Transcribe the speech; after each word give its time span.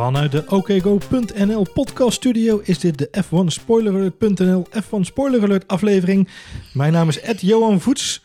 Vanuit 0.00 0.32
de 0.32 0.44
OKGo.nl 0.48 1.66
podcast 1.74 2.12
studio 2.12 2.60
is 2.64 2.78
dit 2.78 2.98
de 2.98 3.10
F1 3.24 3.46
Spoileralert.nl 3.46 4.66
F1 4.82 5.00
Spoiler 5.00 5.42
Alert 5.42 5.68
aflevering. 5.68 6.28
Mijn 6.72 6.92
naam 6.92 7.08
is 7.08 7.20
Ed 7.20 7.40
Johan 7.40 7.80
Voets. 7.80 8.24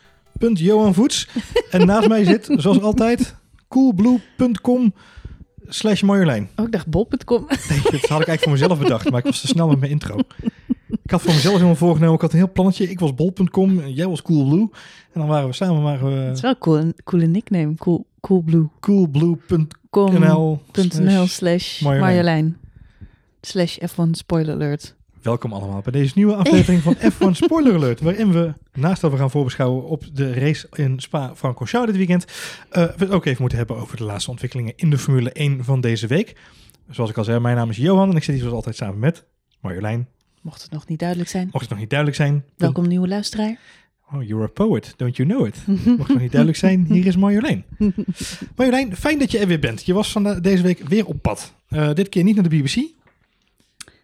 Johan 0.54 0.94
Voets. 0.94 1.28
En 1.70 1.86
naast 1.86 2.08
mij 2.08 2.24
zit, 2.24 2.48
zoals 2.62 2.82
altijd, 2.82 3.36
coolblue.com 3.68 4.94
slash 5.68 6.02
Marjolein. 6.02 6.50
Oh, 6.56 6.66
ik 6.66 6.72
dacht 6.72 6.88
bol.com. 6.88 7.46
Nee, 7.70 7.82
dat 7.82 7.92
had 7.92 8.02
ik 8.02 8.10
eigenlijk 8.10 8.42
voor 8.42 8.52
mezelf 8.52 8.80
bedacht, 8.80 9.10
maar 9.10 9.20
ik 9.20 9.26
was 9.26 9.42
te 9.42 9.48
snel 9.48 9.68
met 9.68 9.80
mijn 9.80 9.92
intro. 9.92 10.18
Ik 10.88 11.12
had 11.12 11.22
voor 11.22 11.34
mezelf 11.34 11.54
helemaal 11.54 11.76
voorgenomen, 11.76 12.16
ik 12.16 12.22
had 12.22 12.32
een 12.32 12.38
heel 12.38 12.52
plannetje. 12.52 12.90
Ik 12.90 13.00
was 13.00 13.14
bol.com, 13.14 13.88
jij 13.88 14.08
was 14.08 14.22
coolblue. 14.22 14.70
En 15.14 15.20
dan 15.20 15.28
waren 15.28 15.48
we 15.48 15.54
samen, 15.54 15.82
waren 15.82 16.06
we... 16.06 16.20
Het 16.20 16.36
is 16.36 16.42
wel 16.42 16.52
een 16.52 16.60
cool, 16.60 16.92
coole 17.04 17.26
nickname, 17.26 17.76
cool, 17.76 18.06
coolblue. 18.20 18.70
coolblue.nl 18.80 20.62
.nl 21.00 21.28
slash 21.28 21.82
Marjolein. 21.82 22.58
Slash 23.42 23.78
F1 23.78 24.10
Spoiler 24.12 24.54
Alert. 24.54 24.96
Welkom 25.22 25.54
allemaal 25.54 25.82
bij 25.82 25.92
deze 25.92 26.12
nieuwe 26.16 26.36
aflevering 26.36 26.82
van 26.82 26.96
F1 27.12 27.32
Spoiler 27.32 27.74
Alert. 27.74 28.02
Waarin 28.02 28.32
we, 28.32 28.54
naast 28.74 29.02
dat 29.02 29.12
we 29.12 29.18
gaan 29.18 29.32
voorbeschouwen 29.32 29.84
op 29.84 30.04
de 30.14 30.34
race 30.34 30.68
in 30.74 31.00
Spa-Francorchamps 31.00 31.88
dit 31.88 31.98
weekend, 31.98 32.24
uh, 32.24 32.32
we 32.72 32.94
het 32.98 33.10
ook 33.10 33.26
even 33.26 33.42
moeten 33.42 33.58
hebben 33.58 33.78
over 33.78 33.98
de 33.98 34.04
laatste 34.04 34.30
ontwikkelingen 34.30 34.74
in 34.76 34.90
de 34.90 34.98
Formule 34.98 35.32
1 35.32 35.64
van 35.64 35.82
deze 35.82 36.08
week. 36.08 36.36
Zoals 36.90 37.10
ik 37.10 37.18
al 37.18 37.24
zei, 37.24 37.40
mijn 37.40 37.56
naam 37.56 37.70
is 37.70 37.78
Johan 37.78 38.10
en 38.10 38.16
ik 38.16 38.24
zit 38.24 38.34
hier 38.34 38.44
zoals 38.44 38.56
altijd 38.56 38.76
samen 38.76 39.00
met 39.00 39.26
Marjolein. 39.60 40.08
Mocht 40.46 40.62
het 40.62 40.72
nog 40.72 40.88
niet 40.88 41.00
duidelijk 41.00 41.30
zijn. 41.30 41.50
Mocht 41.52 41.60
het 41.60 41.70
nog 41.70 41.80
niet 41.80 41.90
duidelijk 41.90 42.20
zijn. 42.20 42.44
Welkom 42.58 42.88
nieuwe 42.88 43.08
luisteraar. 43.08 43.58
Oh, 44.14 44.24
you're 44.24 44.44
a 44.44 44.48
poet, 44.48 44.94
don't 44.98 45.16
you 45.16 45.30
know 45.30 45.48
it? 45.48 45.56
Mocht 45.68 45.86
het 45.86 45.98
nog 46.08 46.20
niet 46.20 46.32
duidelijk 46.32 46.58
zijn, 46.58 46.86
hier 46.90 47.06
is 47.06 47.16
Marjolein. 47.16 47.66
Marjolein, 48.56 48.96
fijn 48.96 49.20
dat 49.20 49.32
je 49.32 49.40
er 49.40 49.48
weer 49.48 49.60
bent. 49.60 49.86
Je 49.86 49.94
was 49.94 50.12
van 50.12 50.40
deze 50.42 50.64
week 50.64 50.88
weer 50.88 51.06
op 51.06 51.22
pad. 51.22 51.54
Uh, 51.70 51.94
dit 51.94 52.10
keer 52.10 52.24
niet 52.24 52.36
naar 52.36 52.50
de 52.50 52.58
BBC, 52.58 52.76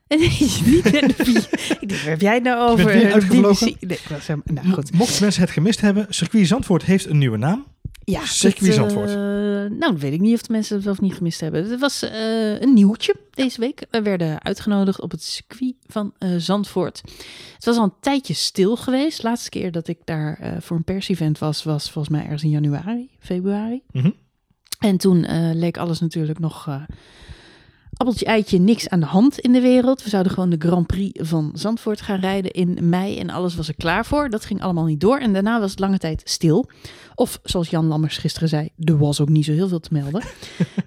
Nee, 0.07 0.19
niet 0.65 0.91
naar 0.91 1.07
de 1.07 1.47
Ik 1.79 1.89
denk, 1.89 2.01
waar 2.01 2.09
heb 2.09 2.21
jij 2.21 2.33
het 2.33 2.43
nou 2.43 2.71
over? 2.71 2.97
Je 2.97 3.13
uitgevlogen? 3.13 3.75
Nee, 3.79 3.99
was 4.09 4.27
hem, 4.27 4.41
nou, 4.45 4.71
goed. 4.71 4.93
Mochten 4.93 5.23
mensen 5.23 5.41
het 5.41 5.51
gemist 5.51 5.81
hebben, 5.81 6.05
Circuit 6.09 6.47
Zandvoort 6.47 6.83
heeft 6.83 7.05
een 7.05 7.17
nieuwe 7.17 7.37
naam. 7.37 7.65
Ja, 8.03 8.25
Circuit 8.25 8.73
Zandvoort. 8.73 9.09
Uh, 9.09 9.15
nou, 9.15 9.77
dat 9.79 9.99
weet 9.99 10.13
ik 10.13 10.19
niet 10.19 10.33
of 10.33 10.41
de 10.41 10.51
mensen 10.51 10.75
het 10.75 10.83
wel 10.83 10.93
of 10.93 11.01
niet 11.01 11.13
gemist 11.13 11.39
hebben. 11.39 11.69
Het 11.69 11.79
was 11.79 12.03
uh, 12.03 12.61
een 12.61 12.73
nieuwtje 12.73 13.15
deze 13.31 13.59
week. 13.59 13.85
We 13.89 14.01
werden 14.01 14.43
uitgenodigd 14.43 15.01
op 15.01 15.11
het 15.11 15.23
circuit 15.23 15.75
van 15.87 16.13
uh, 16.19 16.35
Zandvoort. 16.37 17.01
Het 17.55 17.65
was 17.65 17.77
al 17.77 17.83
een 17.83 17.93
tijdje 17.99 18.33
stil 18.33 18.75
geweest. 18.75 19.21
De 19.21 19.27
laatste 19.27 19.49
keer 19.49 19.71
dat 19.71 19.87
ik 19.87 19.97
daar 20.05 20.57
voor 20.59 20.77
een 20.77 20.83
pers-event 20.83 21.39
was, 21.39 21.63
was 21.63 21.91
volgens 21.91 22.15
mij 22.15 22.23
ergens 22.23 22.43
in 22.43 22.49
januari, 22.49 23.09
februari. 23.19 23.81
Mm 23.91 24.01
-hmm. 24.01 24.15
En 24.79 24.97
toen 24.97 25.25
leek 25.53 25.77
alles 25.77 25.99
natuurlijk 25.99 26.39
nog 26.39 26.79
appeltje 28.01 28.25
eitje 28.25 28.59
niks 28.59 28.89
aan 28.89 28.99
de 28.99 29.05
hand 29.05 29.39
in 29.39 29.51
de 29.51 29.61
wereld. 29.61 30.03
We 30.03 30.09
zouden 30.09 30.31
gewoon 30.31 30.49
de 30.49 30.55
Grand 30.59 30.87
Prix 30.87 31.29
van 31.29 31.51
Zandvoort 31.53 32.01
gaan 32.01 32.19
rijden 32.19 32.51
in 32.51 32.89
mei 32.89 33.19
en 33.19 33.29
alles 33.29 33.55
was 33.55 33.67
er 33.67 33.75
klaar 33.75 34.05
voor. 34.05 34.29
Dat 34.29 34.45
ging 34.45 34.61
allemaal 34.61 34.85
niet 34.85 34.99
door 34.99 35.17
en 35.17 35.33
daarna 35.33 35.59
was 35.59 35.69
het 35.69 35.79
lange 35.79 35.97
tijd 35.97 36.21
stil. 36.25 36.69
Of 37.15 37.39
zoals 37.43 37.69
Jan 37.69 37.85
Lammers 37.85 38.17
gisteren 38.17 38.49
zei, 38.49 38.69
er 38.77 38.97
was 38.97 39.21
ook 39.21 39.29
niet 39.29 39.45
zo 39.45 39.51
heel 39.51 39.67
veel 39.67 39.79
te 39.79 39.93
melden. 39.93 40.21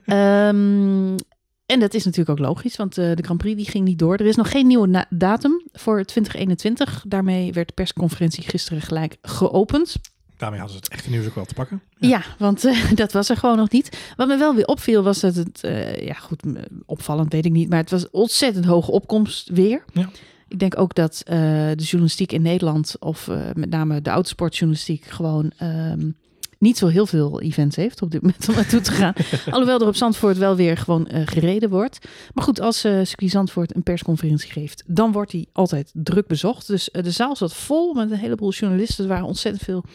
um, 0.06 1.14
en 1.72 1.80
dat 1.80 1.94
is 1.94 2.04
natuurlijk 2.04 2.38
ook 2.38 2.46
logisch, 2.46 2.76
want 2.76 2.98
uh, 2.98 3.14
de 3.14 3.22
Grand 3.22 3.40
Prix 3.40 3.56
die 3.56 3.70
ging 3.70 3.84
niet 3.84 3.98
door. 3.98 4.16
Er 4.16 4.26
is 4.26 4.36
nog 4.36 4.50
geen 4.50 4.66
nieuwe 4.66 5.06
datum 5.10 5.62
voor 5.72 6.04
2021. 6.04 7.04
Daarmee 7.08 7.52
werd 7.52 7.68
de 7.68 7.74
persconferentie 7.74 8.42
gisteren 8.42 8.82
gelijk 8.82 9.16
geopend. 9.22 9.96
Daarmee 10.36 10.60
hadden 10.60 10.78
ze 10.78 10.84
het 10.84 10.94
echte 10.94 11.10
nieuws 11.10 11.26
ook 11.26 11.34
wel 11.34 11.44
te 11.44 11.54
pakken. 11.54 11.82
Ja, 11.96 12.08
ja 12.08 12.22
want 12.38 12.64
uh, 12.64 12.90
dat 12.94 13.12
was 13.12 13.28
er 13.28 13.36
gewoon 13.36 13.56
nog 13.56 13.70
niet. 13.70 14.12
Wat 14.16 14.28
me 14.28 14.36
wel 14.36 14.54
weer 14.54 14.66
opviel 14.66 15.02
was 15.02 15.20
dat 15.20 15.34
het, 15.34 15.60
uh, 15.64 16.06
ja 16.06 16.14
goed, 16.14 16.42
opvallend 16.86 17.32
weet 17.32 17.44
ik 17.44 17.52
niet, 17.52 17.68
maar 17.68 17.78
het 17.78 17.90
was 17.90 18.10
ontzettend 18.10 18.64
hoge 18.64 18.90
opkomst 18.90 19.48
weer. 19.48 19.84
Ja. 19.92 20.10
Ik 20.48 20.58
denk 20.58 20.78
ook 20.78 20.94
dat 20.94 21.22
uh, 21.24 21.34
de 21.74 21.82
journalistiek 21.82 22.32
in 22.32 22.42
Nederland, 22.42 22.96
of 22.98 23.30
met 23.54 23.70
name 23.70 24.02
de 24.02 24.10
autosportjournalistiek, 24.10 25.04
gewoon 25.04 25.52
um, 25.62 26.16
niet 26.58 26.78
zo 26.78 26.86
heel 26.86 27.06
veel 27.06 27.40
events 27.40 27.76
heeft 27.76 28.02
op 28.02 28.10
dit 28.10 28.22
moment 28.22 28.48
om 28.48 28.54
naartoe 28.54 28.80
te 28.80 28.92
gaan. 28.92 29.12
Alhoewel 29.50 29.80
er 29.80 29.86
op 29.86 29.96
Zandvoort 29.96 30.38
wel 30.38 30.56
weer 30.56 30.76
gewoon 30.76 31.08
gereden 31.10 31.70
wordt. 31.70 31.98
Maar 32.34 32.44
goed, 32.44 32.60
als 32.60 32.78
circuit 32.78 33.30
Zandvoort 33.30 33.74
een 33.74 33.82
persconferentie 33.82 34.52
geeft, 34.52 34.82
dan 34.86 35.12
wordt 35.12 35.30
die 35.30 35.48
altijd 35.52 35.90
druk 35.92 36.26
bezocht. 36.26 36.66
Dus 36.66 36.88
de 36.92 37.10
zaal 37.10 37.36
zat 37.36 37.54
vol 37.54 37.94
met 37.94 38.10
een 38.10 38.18
heleboel 38.18 38.50
journalisten. 38.50 39.04
Er 39.04 39.10
waren 39.10 39.26
ontzettend 39.26 39.64
veel 39.64 39.84
uh, 39.84 39.90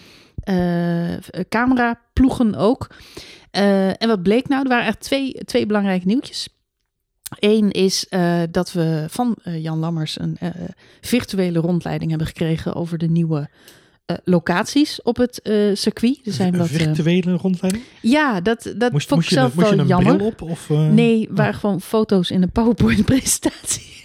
cameraploegen 1.49 2.55
ook. 2.55 2.89
Uh, 3.51 4.01
en 4.01 4.07
wat 4.07 4.23
bleek 4.23 4.47
nou? 4.47 4.63
Er 4.63 4.69
waren 4.69 4.85
echt 4.85 4.99
twee, 4.99 5.31
twee 5.45 5.65
belangrijke 5.65 6.05
nieuwtjes. 6.05 6.49
Eén 7.39 7.71
is 7.71 8.05
uh, 8.09 8.41
dat 8.51 8.71
we 8.71 9.05
van 9.09 9.37
Jan 9.43 9.79
Lammers 9.79 10.19
een 10.19 10.37
virtuele 11.01 11.59
rondleiding 11.59 12.09
hebben 12.09 12.27
gekregen 12.27 12.75
over 12.75 12.97
de 12.97 13.09
nieuwe 13.09 13.49
locaties 14.23 15.01
op 15.01 15.17
het 15.17 15.39
circuit. 15.73 16.19
Er 16.25 16.31
zijn 16.31 16.53
een 16.53 16.59
wat, 16.59 16.67
virtuele 16.67 17.31
rondleiding? 17.31 17.83
Ja, 18.01 18.41
dat, 18.41 18.73
dat 18.77 18.91
moest, 18.91 19.07
vond 19.07 19.21
moest 19.21 19.31
ik 19.31 19.37
zelf 19.37 19.53
je, 19.53 19.59
moest 19.59 19.69
wel 19.69 19.77
je 19.77 19.81
een 19.81 19.87
jammer. 19.87 20.15
Bril 20.15 20.27
op, 20.27 20.41
of, 20.41 20.69
nee, 20.69 21.27
waren 21.31 21.53
oh. 21.53 21.59
gewoon 21.59 21.81
foto's 21.81 22.31
in 22.31 22.41
een 22.41 22.51
PowerPoint-presentatie. 22.51 23.98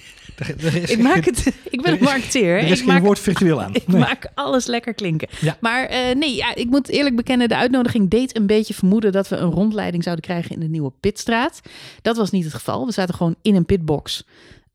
Ik, 0.87 0.99
maak 0.99 1.25
het, 1.25 1.53
ik 1.71 1.83
ben 1.83 1.93
een 1.93 2.03
marketeer. 2.03 2.59
Er 2.59 2.71
is 2.71 2.81
ik 2.81 2.87
maak, 2.87 3.03
woord 3.03 3.19
virtueel 3.19 3.63
aan. 3.63 3.75
Ik 3.85 3.87
nee. 3.87 4.01
maak 4.01 4.31
alles 4.35 4.67
lekker 4.67 4.95
klinken. 4.95 5.29
Ja. 5.41 5.57
Maar 5.61 5.91
uh, 5.91 6.15
nee, 6.15 6.35
ja, 6.35 6.55
ik 6.55 6.67
moet 6.67 6.89
eerlijk 6.89 7.17
bekennen, 7.17 7.49
de 7.49 7.57
uitnodiging 7.57 8.11
deed 8.11 8.37
een 8.37 8.47
beetje 8.47 8.75
vermoeden 8.75 9.13
dat 9.13 9.29
we 9.29 9.37
een 9.37 9.51
rondleiding 9.51 10.03
zouden 10.03 10.25
krijgen 10.25 10.51
in 10.51 10.61
de 10.61 10.69
nieuwe 10.69 10.93
pitstraat. 11.01 11.61
Dat 12.03 12.17
was 12.17 12.31
niet 12.31 12.45
het 12.45 12.55
geval. 12.55 12.87
We 12.87 12.93
zaten 12.93 13.15
gewoon 13.15 13.37
in 13.43 13.55
een 13.55 13.67
pitbox. 13.67 14.25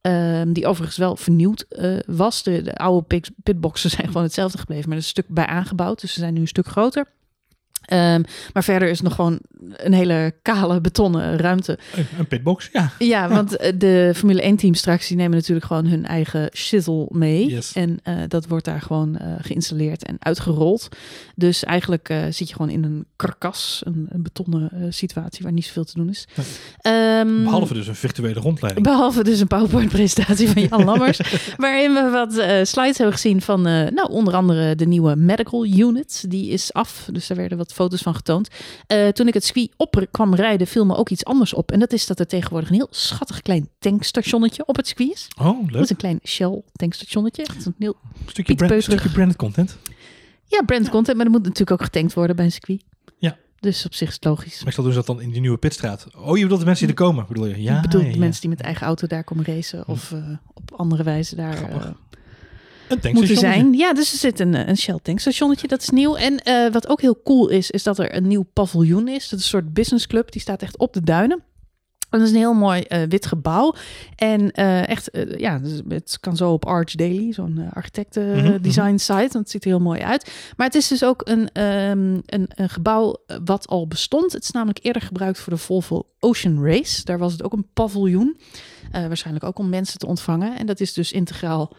Um, 0.01 0.53
die 0.53 0.67
overigens 0.67 0.97
wel 0.97 1.15
vernieuwd 1.15 1.65
uh, 1.69 1.99
was. 2.05 2.43
De, 2.43 2.61
de 2.61 2.75
oude 2.75 3.07
pit, 3.07 3.31
pitboxen 3.43 3.89
zijn 3.89 4.07
gewoon 4.07 4.23
hetzelfde 4.23 4.57
gebleven, 4.57 4.89
maar 4.89 4.97
er 4.97 5.03
is 5.03 5.09
een 5.15 5.23
stuk 5.23 5.35
bij 5.35 5.45
aangebouwd. 5.45 6.01
Dus 6.01 6.13
ze 6.13 6.19
zijn 6.19 6.33
nu 6.33 6.39
een 6.39 6.47
stuk 6.47 6.67
groter. 6.67 7.05
Um, 7.93 8.23
maar 8.53 8.63
verder 8.63 8.89
is 8.89 9.01
nog 9.01 9.15
gewoon 9.15 9.39
een 9.75 9.93
hele 9.93 10.33
kale 10.41 10.81
betonnen 10.81 11.37
ruimte. 11.37 11.79
Een, 12.17 12.27
pitbox, 12.27 12.69
ja. 12.73 12.91
Ja, 12.99 13.29
want 13.35 13.49
de 13.79 14.11
Formule 14.15 14.41
1 14.41 14.55
team 14.55 14.73
straks 14.73 15.07
die 15.07 15.17
nemen 15.17 15.37
natuurlijk 15.37 15.65
gewoon 15.65 15.85
hun 15.85 16.05
eigen 16.05 16.49
shizzle 16.55 17.07
mee. 17.09 17.49
Yes. 17.49 17.73
En 17.73 17.99
uh, 18.03 18.15
dat 18.27 18.47
wordt 18.47 18.65
daar 18.65 18.81
gewoon 18.81 19.17
uh, 19.21 19.33
geïnstalleerd 19.41 20.05
en 20.05 20.15
uitgerold. 20.19 20.89
Dus 21.35 21.63
eigenlijk 21.63 22.09
uh, 22.09 22.23
zit 22.29 22.49
je 22.49 22.55
gewoon 22.55 22.71
in 22.71 22.83
een 22.83 23.05
karkas, 23.15 23.81
een, 23.83 24.07
een 24.09 24.23
betonnen 24.23 24.93
situatie 24.93 25.43
waar 25.43 25.51
niet 25.51 25.65
zoveel 25.65 25.83
te 25.83 25.93
doen 25.93 26.09
is. 26.09 26.27
Nee. 26.35 27.19
Um, 27.19 27.43
behalve 27.43 27.73
dus 27.73 27.87
een 27.87 27.95
virtuele 27.95 28.39
rondleiding. 28.39 28.85
Behalve 28.85 29.23
dus 29.23 29.39
een 29.39 29.47
PowerPoint-presentatie 29.47 30.49
van 30.49 30.61
Jan 30.61 30.83
Lammers. 30.83 31.19
waarin 31.57 31.93
we 31.93 32.09
wat 32.09 32.33
slides 32.67 32.97
hebben 32.97 33.15
gezien 33.15 33.41
van, 33.41 33.61
nou, 33.61 34.09
onder 34.09 34.33
andere 34.33 34.75
de 34.75 34.85
nieuwe 34.85 35.15
medical 35.15 35.65
unit. 35.65 36.25
Die 36.27 36.49
is 36.49 36.73
af, 36.73 37.09
dus 37.11 37.27
daar 37.27 37.37
werden 37.37 37.57
wat 37.57 37.73
foto's 37.79 38.01
van 38.01 38.15
getoond. 38.15 38.49
Uh, 38.87 39.07
toen 39.07 39.27
ik 39.27 39.33
het 39.33 39.43
circuit 39.43 39.73
op 39.77 40.07
kwam 40.11 40.35
rijden, 40.35 40.67
viel 40.67 40.85
me 40.85 40.95
ook 40.95 41.09
iets 41.09 41.25
anders 41.25 41.53
op. 41.53 41.71
En 41.71 41.79
dat 41.79 41.93
is 41.93 42.07
dat 42.07 42.19
er 42.19 42.27
tegenwoordig 42.27 42.69
een 42.69 42.75
heel 42.75 42.87
schattig 42.91 43.41
klein 43.41 43.69
tankstationnetje 43.79 44.65
op 44.65 44.75
het 44.75 44.87
circuit 44.87 45.11
is. 45.11 45.27
Oh, 45.41 45.59
leuk. 45.59 45.71
Dat 45.71 45.81
is 45.83 45.89
een 45.89 45.95
klein 45.95 46.19
Shell 46.23 46.61
tankstationnetje. 46.71 47.43
Echt 47.43 47.65
een 47.65 47.75
heel 47.79 47.95
stukje, 48.25 48.55
brand, 48.55 48.83
stukje 48.83 49.09
branded 49.09 49.35
content. 49.35 49.77
Ja, 50.45 50.61
branded 50.65 50.89
content, 50.89 51.17
maar 51.17 51.25
er 51.25 51.31
moet 51.31 51.43
natuurlijk 51.43 51.71
ook 51.71 51.83
getankt 51.83 52.13
worden 52.13 52.35
bij 52.35 52.45
een 52.45 52.51
circuit. 52.51 52.83
Ja. 53.17 53.37
Dus 53.59 53.85
op 53.85 53.93
zich 53.93 54.07
is 54.07 54.13
het 54.13 54.23
logisch. 54.23 54.63
Meestal 54.63 54.83
doen 54.83 54.93
ze 54.93 54.99
dat 54.99 55.07
dan 55.07 55.21
in 55.21 55.31
die 55.31 55.41
nieuwe 55.41 55.57
pitstraat. 55.57 56.07
Oh, 56.15 56.37
je 56.37 56.43
bedoelt 56.43 56.59
de 56.59 56.65
mensen 56.65 56.87
die 56.87 56.95
er 56.95 57.01
komen, 57.03 57.25
bedoel 57.27 57.45
je? 57.45 57.61
Ja, 57.61 57.75
ik 57.75 57.81
bedoel 57.81 58.01
ja, 58.01 58.07
de 58.07 58.13
ja. 58.13 58.19
mensen 58.19 58.41
die 58.41 58.49
met 58.49 58.61
eigen 58.61 58.85
auto 58.85 59.07
daar 59.07 59.23
komen 59.23 59.45
racen. 59.45 59.87
Of 59.87 60.11
uh, 60.11 60.37
op 60.53 60.71
andere 60.75 61.03
wijze 61.03 61.35
daar... 61.35 61.69
Uh, 61.69 61.85
een 61.85 61.95
moeten 63.11 63.37
zijn. 63.37 63.73
Ja, 63.73 63.93
dus 63.93 64.11
er 64.11 64.17
zit 64.17 64.39
een, 64.39 64.69
een 64.69 64.77
Shell 64.77 64.99
tankstationnetje, 65.01 65.67
dat 65.67 65.81
is 65.81 65.89
nieuw. 65.89 66.15
En 66.15 66.41
uh, 66.43 66.71
wat 66.71 66.87
ook 66.87 67.01
heel 67.01 67.21
cool 67.23 67.49
is, 67.49 67.71
is 67.71 67.83
dat 67.83 67.99
er 67.99 68.15
een 68.15 68.27
nieuw 68.27 68.45
paviljoen 68.53 69.07
is. 69.07 69.29
Dat 69.29 69.39
is 69.39 69.45
een 69.45 69.51
soort 69.51 69.73
businessclub, 69.73 70.31
die 70.31 70.41
staat 70.41 70.61
echt 70.61 70.77
op 70.77 70.93
de 70.93 71.01
duinen. 71.01 71.43
En 72.09 72.19
dat 72.19 72.27
is 72.27 72.33
een 72.33 72.39
heel 72.39 72.53
mooi 72.53 72.85
uh, 72.89 73.01
wit 73.09 73.25
gebouw. 73.25 73.75
En 74.15 74.51
uh, 74.59 74.87
echt, 74.87 75.15
uh, 75.15 75.37
ja, 75.37 75.61
het 75.87 76.17
kan 76.19 76.35
zo 76.37 76.51
op 76.51 76.65
Arch 76.65 76.95
Daily, 76.95 77.33
zo'n 77.33 77.69
architecten 77.73 78.27
Mhm, 78.29 78.45
-hmm, 78.45 78.61
design 78.61 78.97
site. 78.97 79.13
Want 79.13 79.33
het 79.33 79.49
ziet 79.49 79.63
er 79.63 79.69
heel 79.69 79.79
mooi 79.79 80.01
uit. 80.01 80.31
Maar 80.57 80.67
het 80.67 80.75
is 80.75 80.87
dus 80.87 81.03
ook 81.03 81.21
een, 81.27 81.63
um, 81.63 82.21
een, 82.25 82.49
een, 82.55 82.69
gebouw 82.69 83.15
wat 83.45 83.67
al 83.67 83.87
bestond. 83.87 84.31
Het 84.31 84.43
is 84.43 84.51
namelijk 84.51 84.79
eerder 84.81 85.01
gebruikt 85.01 85.39
voor 85.39 85.53
de 85.53 85.59
Volvo 85.59 86.07
Ocean 86.19 86.65
Race. 86.65 87.03
Daar 87.03 87.17
was 87.17 87.31
het 87.31 87.43
ook 87.43 87.53
een 87.53 87.67
paviljoen. 87.73 88.39
waarschijnlijk 88.91 89.45
ook 89.45 89.59
om 89.59 89.69
mensen 89.69 89.99
te 89.99 90.07
ontvangen. 90.07 90.57
En 90.57 90.65
dat 90.65 90.79
is 90.79 90.93
dus 90.93 91.11
integraal 91.11 91.75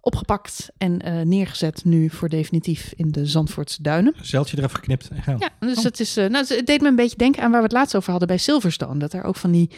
opgepakt 0.00 0.68
en 0.78 1.08
uh, 1.08 1.20
neergezet 1.20 1.84
nu 1.84 2.10
voor 2.10 2.28
definitief 2.28 2.92
in 2.96 3.10
de 3.10 3.26
Zandvoortse 3.26 3.82
duinen. 3.82 4.14
Zeiltje 4.22 4.58
eraf 4.58 4.72
geknipt 4.72 5.08
en 5.08 5.22
gaan. 5.22 5.38
Ja, 5.38 5.48
dus 5.58 5.78
oh. 5.78 5.84
het, 5.84 6.00
is, 6.00 6.18
uh, 6.18 6.28
nou, 6.28 6.44
het 6.48 6.66
deed 6.66 6.80
me 6.80 6.88
een 6.88 6.96
beetje 6.96 7.16
denken 7.16 7.42
aan 7.42 7.50
waar 7.50 7.60
we 7.60 7.66
het 7.66 7.74
laatst 7.74 7.96
over 7.96 8.10
hadden 8.10 8.28
bij 8.28 8.38
Silverstone. 8.38 8.98
Dat 8.98 9.12
er 9.12 9.24
ook 9.24 9.36
van 9.36 9.50
die 9.50 9.70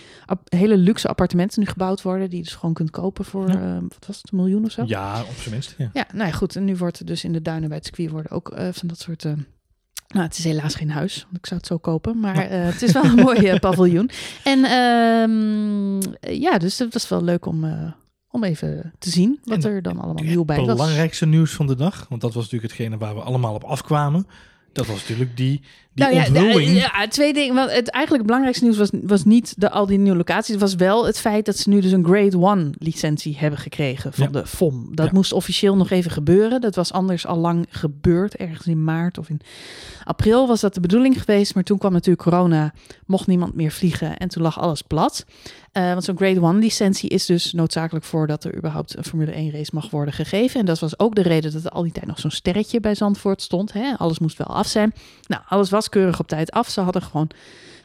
hele 0.48 0.76
luxe 0.76 1.08
appartementen 1.08 1.60
nu 1.60 1.66
gebouwd 1.66 2.02
worden, 2.02 2.28
die 2.28 2.38
je 2.38 2.44
dus 2.44 2.54
gewoon 2.54 2.74
kunt 2.74 2.90
kopen 2.90 3.24
voor, 3.24 3.48
ja. 3.48 3.74
uh, 3.74 3.80
wat 3.80 4.06
was 4.06 4.16
het, 4.16 4.32
een 4.32 4.38
miljoen 4.38 4.64
of 4.64 4.70
zo? 4.70 4.84
Ja, 4.86 5.20
op 5.20 5.36
zijn 5.36 5.50
minst. 5.50 5.74
Ja, 5.78 5.90
ja 5.92 6.06
nou 6.12 6.26
ja, 6.26 6.32
goed. 6.32 6.56
En 6.56 6.64
nu 6.64 6.76
wordt 6.76 6.98
er 6.98 7.06
dus 7.06 7.24
in 7.24 7.32
de 7.32 7.42
duinen 7.42 7.68
bij 7.68 7.76
het 7.76 7.86
circuit 7.86 8.10
worden 8.10 8.30
ook 8.30 8.52
van 8.72 8.88
dat 8.88 8.98
soort 8.98 9.22
Nou, 9.22 10.26
het 10.26 10.38
is 10.38 10.44
helaas 10.44 10.74
geen 10.74 10.90
huis, 10.90 11.22
want 11.22 11.36
ik 11.36 11.46
zou 11.46 11.60
het 11.60 11.68
zo 11.68 11.78
kopen. 11.78 12.20
Maar 12.20 12.36
eh, 12.36 12.64
het 12.64 12.82
is 12.82 12.92
wel 12.92 13.04
een 13.04 13.14
mooi 13.28 13.46
eh, 13.46 13.58
paviljoen. 13.58 14.10
En 14.44 14.64
ehm, 14.64 16.00
ja, 16.40 16.58
dus 16.58 16.78
het 16.78 16.92
was 16.92 17.08
wel 17.08 17.24
leuk 17.24 17.46
om, 17.46 17.64
eh, 17.64 17.92
om 18.30 18.44
even 18.44 18.92
te 18.98 19.10
zien 19.10 19.38
wat 19.44 19.64
En 19.64 19.70
er 19.70 19.82
dan 19.82 19.96
allemaal 19.98 20.16
Het 20.16 20.24
nieuw 20.24 20.44
bij 20.44 20.56
was. 20.56 20.66
belangrijkste 20.66 21.26
nieuws 21.26 21.52
van 21.52 21.66
de 21.66 21.74
dag, 21.74 22.06
want 22.08 22.20
dat 22.20 22.34
was 22.34 22.42
natuurlijk 22.44 22.72
hetgene 22.72 22.98
waar 22.98 23.14
we 23.14 23.20
allemaal 23.20 23.54
op 23.54 23.64
afkwamen. 23.64 24.26
Dat 24.72 24.86
was 24.86 24.96
natuurlijk 24.96 25.36
die, 25.36 25.62
die 26.08 26.18
Nou 26.18 26.32
ja, 26.34 26.40
onthulling. 26.42 26.68
de- 26.72 26.78
ja, 26.78 27.08
twee 27.08 27.32
dingen. 27.32 27.54
Want 27.54 27.70
het 27.70 27.88
eigenlijk 27.90 28.10
het 28.10 28.22
belangrijkste 28.26 28.64
nieuws 28.64 28.78
was, 28.78 28.90
was 29.02 29.24
niet 29.24 29.54
de, 29.56 29.70
al 29.70 29.86
die 29.86 29.98
nieuwe 29.98 30.16
locaties. 30.16 30.52
Het 30.52 30.60
was 30.60 30.74
wel 30.74 31.06
het 31.06 31.18
feit 31.20 31.44
dat 31.46 31.56
ze 31.56 31.68
nu 31.68 31.80
dus 31.80 31.92
een 31.92 32.04
Grade 32.04 32.38
1 32.38 32.74
licentie 32.78 33.36
hebben 33.38 33.58
gekregen 33.60 34.12
van 34.12 34.24
Ja. 34.32 34.40
de 34.40 34.46
FOM. 34.46 34.88
Dat 34.94 35.06
Ja. 35.06 35.12
moest 35.14 35.32
officieel 35.32 35.76
nog 35.76 35.90
even 35.90 36.10
gebeuren. 36.10 36.60
Dat 36.60 36.74
was 36.74 36.92
anders 36.92 37.26
al 37.26 37.36
lang 37.36 37.66
gebeurd. 37.70 38.34
Ergens 38.36 38.66
in 38.66 38.84
maart 38.84 39.18
of 39.18 39.28
in 39.28 39.40
april 40.04 40.46
was 40.46 40.60
dat 40.60 40.74
de 40.74 40.80
bedoeling 40.80 41.20
geweest. 41.20 41.54
Maar 41.54 41.64
toen 41.64 41.78
kwam 41.78 41.92
natuurlijk 41.92 42.22
corona. 42.22 42.72
Mocht 43.06 43.26
niemand 43.26 43.54
meer 43.54 43.70
vliegen. 43.70 44.16
En 44.16 44.28
toen 44.28 44.42
lag 44.42 44.60
alles 44.60 44.82
plat. 44.82 45.24
Eh, 45.72 45.84
want 45.92 46.04
zo'n 46.04 46.16
Grade 46.16 46.40
1 46.40 46.58
licentie 46.58 47.08
is 47.08 47.26
dus 47.26 47.52
noodzakelijk 47.52 48.04
voordat 48.04 48.44
er 48.44 48.56
überhaupt 48.56 48.96
een 48.96 49.04
Formule 49.04 49.32
1 49.36 49.50
race 49.50 49.70
mag 49.74 49.90
worden 49.90 50.14
gegeven. 50.14 50.60
En 50.60 50.66
dat 50.66 50.78
was 50.78 50.98
ook 50.98 51.14
de 51.14 51.22
reden 51.22 51.52
dat 51.52 51.64
er 51.64 51.70
al 51.70 51.82
die 51.82 51.92
tijd 51.92 52.06
nog 52.06 52.18
zo'n 52.20 52.30
sterretje 52.30 52.80
bij 52.80 52.94
Zandvoort 52.94 53.42
stond. 53.42 53.72
Hè? 53.72 53.92
Alles 53.96 54.18
moest 54.18 54.38
wel 54.38 54.46
af 54.46 54.66
zijn. 54.66 54.92
Nou, 55.26 55.42
alles 55.48 55.70
was 55.70 55.88
keurig 55.90 56.20
op 56.20 56.28
tijd 56.28 56.50
af. 56.50 56.68
Ze 56.70 56.80
hadden 56.80 57.02
gewoon 57.02 57.30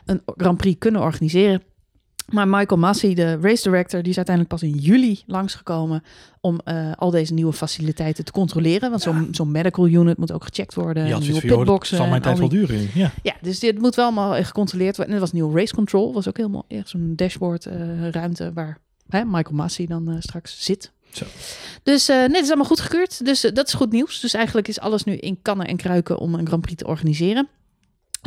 een 0.05 0.21
Grand 0.25 0.57
Prix 0.57 0.79
kunnen 0.79 1.01
organiseren. 1.01 1.61
Maar 2.25 2.47
Michael 2.47 2.79
Massey, 2.79 3.13
de 3.13 3.37
race 3.41 3.63
director, 3.63 4.01
die 4.01 4.09
is 4.09 4.17
uiteindelijk 4.17 4.55
pas 4.55 4.69
in 4.69 4.77
juli 4.77 5.23
langsgekomen 5.25 6.03
om 6.41 6.59
eh, 6.63 6.91
al 6.95 7.09
deze 7.11 7.33
nieuwe 7.33 7.53
faciliteiten 7.53 8.25
te 8.25 8.31
controleren. 8.31 8.89
Want 8.89 9.01
zo'n 9.01 9.27
zo'n 9.31 9.51
medical 9.51 9.87
unit 9.87 10.17
moet 10.17 10.31
ook 10.31 10.43
gecheckt 10.43 10.73
worden. 10.73 11.11
Had 11.11 11.21
nieuwe 11.21 11.41
pitboxen. 11.41 11.97
zal 11.97 12.07
mijn 12.07 12.21
tijd 12.21 12.39
wel 12.39 12.49
die- 12.49 12.59
duren. 12.59 12.89
Ja. 12.93 13.11
ja, 13.23 13.33
dus 13.41 13.59
dit 13.59 13.79
moet 13.79 13.95
wel 13.95 14.05
allemaal 14.05 14.43
gecontroleerd 14.43 14.95
worden. 14.95 15.07
En 15.07 15.19
er 15.19 15.25
was 15.25 15.33
nieuw 15.33 15.55
race 15.55 15.73
control, 15.75 16.13
was 16.13 16.27
ook 16.27 16.37
helemaal 16.37 16.65
echt 16.67 16.89
zo'n 16.89 17.13
dashboard 17.15 17.65
eh, 17.65 18.09
ruimte 18.09 18.51
waar 18.53 18.77
hè, 19.09 19.25
Michael 19.25 19.55
Massey 19.55 19.85
dan 19.85 20.09
eh, 20.09 20.15
straks 20.19 20.63
zit. 20.63 20.91
Zo. 21.11 21.25
Dus 21.83 22.07
nee, 22.07 22.17
het 22.27 22.35
is 22.41 22.47
allemaal 22.47 22.65
goedgekeurd. 22.65 23.25
Dus 23.25 23.43
eh, 23.43 23.53
dat 23.53 23.67
is 23.67 23.73
goed 23.73 23.91
nieuws. 23.91 24.19
Dus 24.19 24.33
eigenlijk 24.33 24.67
is 24.67 24.79
alles 24.79 25.03
nu 25.03 25.15
in 25.15 25.39
kannen 25.41 25.67
en 25.67 25.77
kruiken 25.77 26.17
om 26.17 26.33
een 26.33 26.47
Grand 26.47 26.61
Prix 26.61 26.77
te 26.81 26.87
organiseren. 26.87 27.47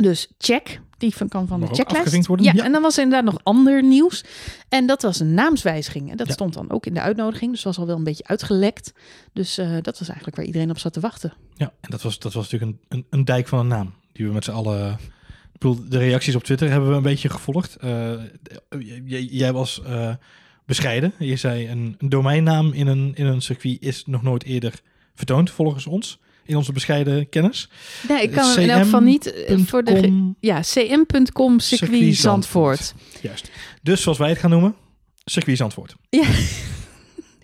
Dus 0.01 0.27
check. 0.37 0.81
Die 0.97 1.15
van, 1.15 1.27
kan 1.27 1.47
van 1.47 1.59
Mag 1.59 1.69
de 1.69 1.75
checklist. 1.75 2.27
worden? 2.27 2.45
Ja, 2.45 2.51
Ja. 2.55 2.63
en 2.63 2.71
dan 2.71 2.81
was 2.81 2.97
er 2.97 3.03
inderdaad 3.03 3.31
nog 3.33 3.43
ander 3.43 3.83
nieuws. 3.83 4.23
En 4.69 4.85
dat 4.85 5.01
was 5.01 5.19
een 5.19 5.33
naamswijziging. 5.33 6.11
En 6.11 6.17
dat 6.17 6.27
Ja. 6.27 6.33
stond 6.33 6.53
dan 6.53 6.71
ook 6.71 6.85
in 6.85 6.93
de 6.93 7.01
uitnodiging. 7.01 7.51
Dus 7.51 7.63
was 7.63 7.77
al 7.77 7.85
wel 7.85 7.95
een 7.95 8.03
beetje 8.03 8.27
uitgelekt. 8.27 8.93
Dus 9.33 9.57
eh, 9.57 9.69
dat 9.81 9.99
was 9.99 10.07
eigenlijk 10.07 10.37
waar 10.37 10.45
iedereen 10.45 10.69
op 10.69 10.79
zat 10.79 10.93
te 10.93 10.99
wachten. 10.99 11.33
Ja, 11.55 11.73
en 11.81 11.89
dat 11.91 12.01
was, 12.01 12.19
dat 12.19 12.33
was 12.33 12.51
natuurlijk 12.51 12.71
een, 12.71 12.97
een, 12.97 13.05
een 13.09 13.25
dijk 13.25 13.47
van 13.47 13.59
een 13.59 13.67
naam. 13.67 13.93
Die 14.11 14.25
we 14.27 14.33
met 14.33 14.43
z'n 14.43 14.51
allen... 14.51 14.91
Ik 15.53 15.59
bedoel, 15.59 15.89
de 15.89 15.97
reacties 15.97 16.35
op 16.35 16.43
Twitter 16.43 16.69
hebben 16.69 16.89
we 16.89 16.95
een 16.95 17.01
beetje 17.01 17.29
gevolgd. 17.29 17.75
Eh, 17.75 18.11
j- 18.79 19.01
j- 19.05 19.27
jij 19.31 19.53
was 19.53 19.81
eh, 19.85 20.13
bescheiden. 20.65 21.13
Je 21.19 21.35
zei 21.35 21.69
een, 21.69 21.95
een 21.97 22.09
domeinnaam 22.09 22.71
in 22.73 22.87
een, 22.87 23.11
in 23.15 23.25
een 23.25 23.41
circuit 23.41 23.77
is 23.81 24.03
nog 24.05 24.21
nooit 24.21 24.43
eerder 24.43 24.73
vertoond 25.15 25.51
volgens 25.51 25.87
ons. 25.87 26.19
In 26.49 26.55
onze 26.55 26.71
bescheiden 26.71 27.29
kennis. 27.29 27.69
Nee, 28.07 28.21
ik 28.21 28.31
kan 28.31 28.49
hem 28.49 28.59
in 28.59 28.69
elk 28.69 28.83
geval 28.83 28.99
niet 28.99 29.33
eh, 29.33 29.57
voor 29.65 29.83
de... 29.83 30.31
Ja, 30.39 30.59
cm.com 30.61 31.59
Circuit 31.59 32.15
Zandvoort. 32.15 32.93
Juist. 33.21 33.51
Dus 33.81 34.01
zoals 34.01 34.17
wij 34.17 34.29
het 34.29 34.37
gaan 34.37 34.49
noemen, 34.49 34.75
circuit 35.25 35.57
Zandvoort. 35.57 35.95
Ja. 36.09 36.23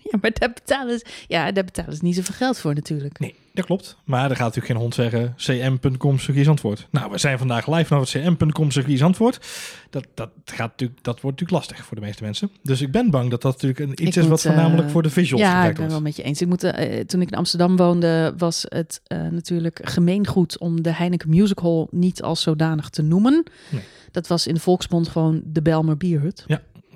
ja, 0.10 0.18
maar 0.20 0.30
daar 0.38 0.52
betalen, 0.52 0.98
ze, 0.98 1.06
ja, 1.28 1.52
daar 1.52 1.64
betalen 1.64 1.96
ze 1.96 2.04
niet 2.04 2.14
zoveel 2.14 2.34
geld 2.34 2.58
voor 2.58 2.74
natuurlijk. 2.74 3.18
Nee, 3.18 3.34
dat 3.52 3.64
klopt. 3.64 3.96
Maar 4.04 4.30
er 4.30 4.36
gaat 4.36 4.54
natuurlijk 4.54 4.66
geen 4.66 4.76
hond 4.76 4.94
zeggen 4.94 5.34
cm.com 5.36 6.18
circuit 6.18 6.44
Zandvoort. 6.44 6.88
Nou, 6.90 7.10
we 7.10 7.18
zijn 7.18 7.38
vandaag 7.38 7.66
live 7.66 7.84
vanaf 7.84 8.12
het 8.12 8.22
cm.com 8.38 8.70
circuit 8.70 8.98
Zandvoort. 8.98 9.46
Dat, 9.90 10.06
dat, 10.14 10.30
gaat 10.44 10.70
natuurlijk, 10.70 11.02
dat 11.02 11.20
wordt 11.20 11.40
natuurlijk 11.40 11.66
lastig 11.66 11.86
voor 11.86 11.96
de 11.96 12.02
meeste 12.02 12.22
mensen. 12.22 12.50
Dus 12.62 12.80
ik 12.80 12.90
ben 12.90 13.10
bang 13.10 13.30
dat 13.30 13.42
dat 13.42 13.52
natuurlijk 13.52 13.80
een, 13.80 14.06
iets 14.06 14.16
Ik 14.16 14.22
is 14.22 14.28
wat 14.28 14.44
eh, 14.44 14.52
voornamelijk 14.52 14.90
voor 14.90 15.02
de 15.02 15.10
visuals 15.10 15.42
Ja, 15.42 15.48
ik 15.48 15.54
gebruikt 15.54 15.78
ben 15.78 15.86
wel 15.86 16.00
wordt. 16.00 16.16
met 16.16 16.16
je 16.16 16.22
eens. 16.22 16.40
Ik 16.40 16.48
moet, 16.48 16.62
eh, 16.62 17.00
toen 17.00 17.20
ik 17.20 17.30
in 17.30 17.36
Amsterdam 17.36 17.76
woonde, 17.76 18.34
was 18.36 18.66
het 18.68 19.00
eh, 19.06 19.20
natuurlijk 19.28 19.80
gemeengoed 19.82 20.58
om 20.58 20.82
de 20.82 20.92
Heineken 20.92 21.28
Music 21.28 21.58
Hall 21.58 21.86
niet 21.90 22.22
als 22.22 22.42
zodanig 22.42 22.88
te 22.88 23.02
noemen. 23.02 23.46
Nee. 23.70 23.82
Dat 24.10 24.26
was 24.26 24.46
in 24.46 24.54
de 24.54 24.60
volksmond 24.60 25.08
gewoon 25.08 25.42
de 25.44 25.62
Belmer 25.62 25.96
Bierhut. 25.96 26.44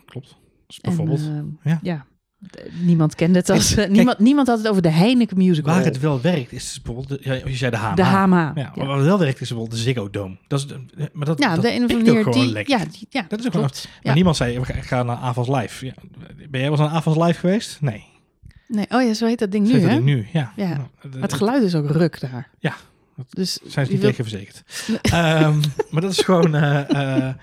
Klopt. 0.05 0.37
Dus 0.67 0.81
bijvoorbeeld. 0.81 1.21
eh, 1.21 1.43
ja. 1.63 1.79
ja. 1.83 2.07
Niemand 2.81 3.15
kende 3.15 3.39
het 3.39 3.51
als... 3.51 3.75
Kijk- 3.75 3.91
niemand, 3.91 4.19
niemand 4.19 4.47
had 4.49 4.59
het 4.59 4.69
over 4.69 4.83
de 4.83 4.89
Heineken 4.91 5.37
Music 5.37 5.65
waar 5.65 5.85
het 5.85 6.01
wel 6.01 6.21
werkt 6.21 6.53
is 6.53 6.81
bijvoorbeeld, 6.83 7.23
de, 7.25 7.29
ja, 7.31 7.49
je 7.49 7.57
zei 7.57 7.71
de 7.71 7.77
HMA. 7.77 7.95
de 7.95 8.05
HMA. 8.05 8.53
Ja, 8.55 8.73
Ja, 8.75 8.85
maar 8.85 8.97
wat 8.97 9.05
wel 9.05 9.19
werkt 9.19 9.41
is 9.41 9.49
bijvoorbeeld 9.49 9.71
de 9.79 9.83
Ziggo 9.83 10.11
Dome. 10.11 10.37
Dat 10.49 10.59
is, 10.59 10.67
de- 10.67 11.11
maar 11.13 11.27
dat, 11.27 11.39
ja 11.39 11.55
dat 11.55 11.63
de 11.63 11.83
ook 12.11 12.23
gewoon 12.23 12.31
die... 12.33 12.53
lekker. 12.53 12.79
Ja, 12.79 12.85
die, 12.85 13.07
ja, 13.11 13.25
Dat 13.29 13.39
is 13.39 13.47
ook 13.47 13.53
klopt. 13.53 13.85
Maar 13.93 14.01
Ja. 14.03 14.15
niemand 14.15 14.37
zei, 14.37 14.59
we 14.59 14.65
gaan- 14.65 15.07
naar 15.07 15.17
Avals 15.17 15.49
Live. 15.49 15.87
Ja. 15.87 15.93
Ben 16.51 16.61
jij 16.61 16.71
wel 16.71 16.79
eens 16.79 16.81
aan 16.89 16.97
Avals 16.97 17.17
Live 17.17 17.39
geweest? 17.39 17.79
Nee. 17.81 18.05
Nee, 18.69 18.87
oh 18.89 19.03
ja, 19.03 19.15
zo 19.15 19.27
heet 19.27 19.39
dat 19.39 19.53
ding 19.53 19.67
Zo 19.67 19.73
nu, 19.73 19.79
heet 19.79 19.89
dat 19.89 19.99
hè? 19.99 20.05
ding 20.05 20.17
nu, 20.17 20.27
ja. 20.33 20.53
Ja. 20.57 20.69
Nou, 20.69 20.81
de- 21.11 21.19
het 21.21 21.33
geluid 21.33 21.63
is 21.63 21.75
ook 21.75 21.91
ruk 21.91 22.21
daar. 22.21 22.51
Ja. 22.59 22.75
Dus 23.31 23.59
zijn 23.67 23.87
ze 23.87 23.93
niet 23.93 24.01
wilt- 24.01 24.17
tegen 24.17 24.31
verzekerd. 24.31 24.63
Ehm, 25.03 25.59
maar 25.91 26.03
dat 26.03 26.11
is 26.13 26.19
gewoon... 26.19 26.55
eh, 26.55 26.91
eh, 27.27 27.35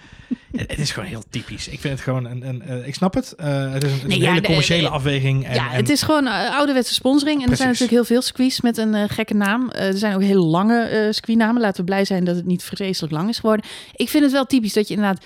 het 0.56 0.80
is 0.80 0.92
gewoon 0.92 1.10
heel 1.10 1.24
typisch. 1.30 1.68
Ik 1.68 1.80
vind 1.80 1.94
het 1.94 2.04
gewoon... 2.04 2.26
Een, 2.26 2.48
een, 2.48 2.62
eh, 2.62 2.88
ik 2.88 2.96
snap 2.96 3.14
het. 3.14 3.34
Het 3.38 3.40
is 3.40 3.46
een, 3.56 3.72
het 3.74 3.84
is 3.84 3.90
Nee, 4.08 4.18
een 4.18 4.24
ja, 4.24 4.30
hele 4.30 4.42
commerciële 4.42 4.82
de- 4.82 4.90
afweging. 4.90 5.46
En, 5.46 5.54
ja, 5.54 5.70
en- 5.72 5.76
het 5.76 5.90
is 5.90 6.02
gewoon 6.02 6.28
ouderwetse 6.28 6.94
sponsoring. 6.94 7.44
En 7.44 7.50
er 7.50 7.56
zijn 7.56 7.68
natuurlijk 7.68 7.94
heel 7.98 8.06
veel 8.06 8.22
circuits 8.22 8.62
met 8.62 8.78
een 8.78 9.10
gekke 9.10 9.34
naam. 9.34 9.70
Er 9.72 9.98
zijn 9.98 10.16
ook 10.16 10.22
hele 10.22 10.40
lange 10.40 10.82
eh 10.82 11.12
circuitnamen. 11.14 11.62
Laten 11.62 11.78
we 11.80 11.84
blij 11.84 12.06
zijn 12.06 12.24
dat 12.24 12.36
het 12.36 12.46
niet 12.46 12.64
vreselijk 12.64 13.14
lang 13.14 13.30
is 13.30 13.40
geworden. 13.40 13.66
Ik 13.96 14.10
vind 14.10 14.24
het 14.24 14.32
wel 14.32 14.46
typisch 14.46 14.74
dat 14.74 14.88
je 14.88 14.94
inderdaad 14.96 15.24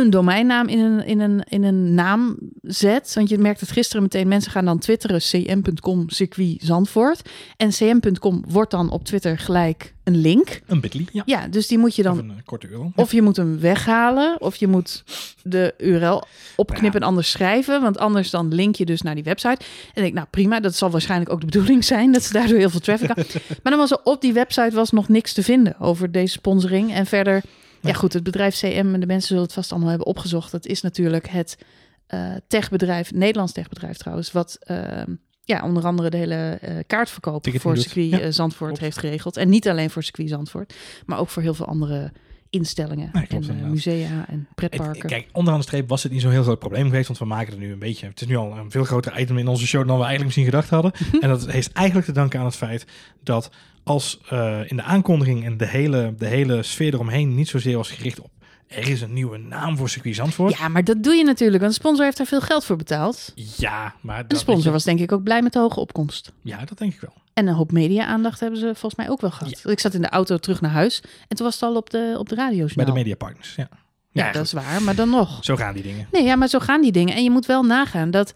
een 0.00 0.10
domeinnaam 0.10 0.68
in 0.68 0.78
een, 0.78 1.04
in 1.04 1.20
een, 1.20 1.44
in 1.48 1.62
een 1.62 1.94
naam 1.94 2.36
zet. 2.62 3.14
Want 3.14 3.28
je 3.28 3.38
merkt 3.38 3.60
het 3.60 3.70
gisteren 3.70 4.02
meteen. 4.02 4.28
Mensen 4.28 4.50
gaan 4.50 4.64
dan 4.64 4.78
twitteren 4.78 5.18
cm.com 5.18 6.10
circuit 6.10 6.56
Zandvoort. 6.62 7.30
En 7.56 7.68
cm.com 7.68 8.44
wordt 8.48 8.70
dan 8.70 8.90
op 8.90 9.04
Twitter 9.04 9.38
gelijk 9.38 9.94
een 10.04 10.16
link. 10.16 10.60
een 10.66 10.80
bitly. 10.80 11.06
Ja. 11.12 11.22
Ja, 11.26 11.48
dus 11.48 11.66
die 11.66 11.78
moet 11.78 11.96
je 11.96 12.02
dan 12.02 12.12
Of 12.12 12.18
een 12.18 12.30
eh, 12.30 12.36
korte 12.44 12.68
euro. 12.68 12.92
Of 12.96 13.12
je 13.12 13.22
moet 13.22 13.36
hem 13.36 13.60
weghalen, 13.60 14.40
of 14.40 14.56
je 14.56 14.66
moet 14.66 15.04
de 15.42 15.74
URL 15.78 16.22
opknippen 16.56 17.00
en 17.00 17.06
anders 17.06 17.30
schrijven. 17.30 17.82
Want 17.82 17.98
anders 17.98 18.30
dan 18.30 18.54
link 18.54 18.76
je 18.76 18.84
dus 18.84 19.02
naar 19.02 19.14
die 19.14 19.24
website. 19.24 19.58
En 19.58 19.94
ik 19.94 20.02
denk, 20.02 20.14
nou 20.14 20.26
prima, 20.30 20.60
dat 20.60 20.74
zal 20.74 20.90
waarschijnlijk 20.90 21.30
ook 21.32 21.40
de 21.40 21.46
bedoeling 21.46 21.84
zijn. 21.84 22.12
Dat 22.12 22.22
ze 22.22 22.32
daardoor 22.32 22.58
heel 22.58 22.70
veel 22.70 22.80
traffic. 22.80 23.12
Maar 23.62 23.72
dan 23.72 23.76
was 23.76 23.90
er 23.90 24.00
op 24.04 24.20
die 24.20 24.32
website 24.32 24.74
was 24.74 24.90
nog 24.90 25.08
niks 25.08 25.32
te 25.32 25.42
vinden 25.42 25.80
over 25.80 26.12
deze 26.12 26.32
sponsoring. 26.32 26.92
En 26.92 27.06
verder, 27.06 27.42
ja 27.84 27.92
goed, 27.92 28.12
het 28.12 28.22
bedrijf 28.22 28.58
CM, 28.58 28.90
en 28.92 29.00
de 29.00 29.06
mensen 29.06 29.28
zullen 29.28 29.42
het 29.42 29.52
vast 29.52 29.70
allemaal 29.70 29.88
hebben 29.88 30.06
opgezocht. 30.06 30.50
Dat 30.50 30.66
is 30.66 30.80
natuurlijk 30.80 31.28
het 31.28 31.58
eh, 32.06 32.34
techbedrijf, 32.48 33.12
Nederlands 33.12 33.52
techbedrijf 33.52 33.96
trouwens, 33.96 34.32
wat... 34.32 34.56
ehm, 34.60 35.14
ja, 35.46 35.64
onder 35.64 35.84
andere 35.84 36.10
de 36.10 36.16
hele 36.16 36.58
eh, 36.60 36.76
kaartverkoop 36.86 37.46
voor 37.52 37.76
circuit 37.76 38.10
Ja, 38.10 38.20
eh, 38.20 38.30
Zandvoort 38.30 38.78
heeft 38.78 38.98
geregeld. 38.98 39.36
En 39.36 39.48
niet 39.48 39.68
alleen 39.68 39.90
voor 39.90 40.02
circuit 40.02 40.28
Zandvoort, 40.28 40.74
maar 41.06 41.18
ook 41.18 41.28
voor 41.28 41.42
heel 41.42 41.54
veel 41.54 41.66
andere 41.66 42.12
instellingen 42.54 43.10
Nee, 43.12 43.26
klopt 43.26 43.48
en 43.48 43.58
eh, 43.62 43.68
musea 43.68 44.24
en 44.28 44.38
Het- 44.46 44.54
pretparken. 44.54 45.08
kijk, 45.08 45.28
onderaan 45.32 45.60
de 45.60 45.66
streep 45.66 45.88
was 45.88 46.02
het 46.02 46.12
niet 46.12 46.20
zo'n 46.20 46.30
heel 46.30 46.42
groot 46.42 46.58
probleem 46.58 46.84
geweest, 46.84 47.06
want 47.06 47.18
we 47.18 47.24
maken 47.24 47.52
er 47.52 47.58
nu 47.58 47.72
een 47.72 47.78
beetje. 47.78 48.06
Het 48.06 48.20
is 48.20 48.26
nu 48.26 48.36
al 48.36 48.56
een 48.56 48.70
veel 48.70 48.84
groter 48.84 49.20
item 49.20 49.38
in 49.38 49.48
onze 49.48 49.66
show 49.66 49.86
dan 49.86 49.98
we 49.98 50.04
eigenlijk 50.04 50.24
misschien 50.24 50.44
gedacht 50.44 50.68
hadden. 50.70 50.92
en 51.20 51.28
dat 51.28 51.46
heeft 51.50 51.72
eigenlijk 51.72 52.06
te 52.06 52.12
danken 52.12 52.38
aan 52.38 52.44
het 52.44 52.56
feit 52.56 52.86
dat 53.22 53.50
als 53.82 54.20
eh, 54.28 54.60
in 54.66 54.76
de 54.76 54.82
aankondiging 54.82 55.44
en 55.44 55.56
de 55.56 55.66
hele, 55.66 56.14
de 56.18 56.26
hele 56.26 56.62
sfeer 56.62 56.94
eromheen 56.94 57.34
niet 57.34 57.48
zozeer 57.48 57.76
was 57.76 57.90
gericht 57.90 58.20
op 58.20 58.32
er 58.66 58.88
is 58.88 59.00
een 59.00 59.12
nieuwe 59.12 59.38
naam 59.38 59.76
voor 59.76 59.88
circuit 59.88 60.14
Zandvoort. 60.14 60.58
ja, 60.58 60.68
maar 60.68 60.84
dat 60.84 61.02
doe 61.02 61.14
je 61.14 61.24
natuurlijk, 61.24 61.62
want 61.62 61.74
de 61.74 61.80
sponsor 61.80 62.04
heeft 62.04 62.16
daar 62.16 62.26
veel 62.26 62.40
geld 62.40 62.64
voor 62.64 62.76
betaald. 62.76 63.32
Ja, 63.56 63.94
maar 64.00 64.28
de 64.28 64.36
sponsor 64.36 64.72
was 64.72 64.84
denk 64.84 65.00
ik 65.00 65.12
ook 65.12 65.22
blij 65.22 65.42
met 65.42 65.52
de 65.52 65.58
hoge 65.58 65.80
opkomst. 65.80 66.32
Ja, 66.42 66.64
dat 66.64 66.78
denk 66.78 66.94
ik 66.94 67.00
wel. 67.00 67.14
En 67.34 67.46
een 67.46 67.54
hoop 67.54 67.72
media-aandacht 67.72 68.40
hebben 68.40 68.58
ze 68.58 68.64
volgens 68.66 68.94
mij 68.94 69.10
ook 69.10 69.20
wel 69.20 69.30
gehad. 69.30 69.62
Ik 69.64 69.80
zat 69.80 69.94
in 69.94 70.02
de 70.02 70.08
auto 70.08 70.36
terug 70.38 70.60
naar 70.60 70.70
huis 70.70 71.02
en 71.28 71.36
toen 71.36 71.46
was 71.46 71.54
het 71.54 71.62
al 71.62 71.76
op 71.76 71.90
de, 71.90 72.14
op 72.18 72.28
de 72.28 72.34
radio. 72.34 72.66
Bij 72.74 72.84
de 72.84 72.92
mediapartners, 72.92 73.54
ja. 73.54 73.68
Ja, 74.10 74.26
Ja, 74.26 74.32
dat 74.32 74.44
is 74.44 74.52
waar, 74.52 74.82
maar 74.82 74.94
dan 74.94 75.10
nog. 75.10 75.38
Zo 75.44 75.56
gaan 75.56 75.74
die 75.74 75.82
dingen. 75.82 76.08
Nee, 76.12 76.22
ja, 76.24 76.36
maar 76.36 76.48
zo 76.48 76.58
gaan 76.58 76.82
die 76.82 76.92
dingen. 76.92 77.14
En 77.14 77.22
je 77.24 77.30
moet 77.30 77.46
wel 77.46 77.62
nagaan 77.62 78.10
dat 78.10 78.32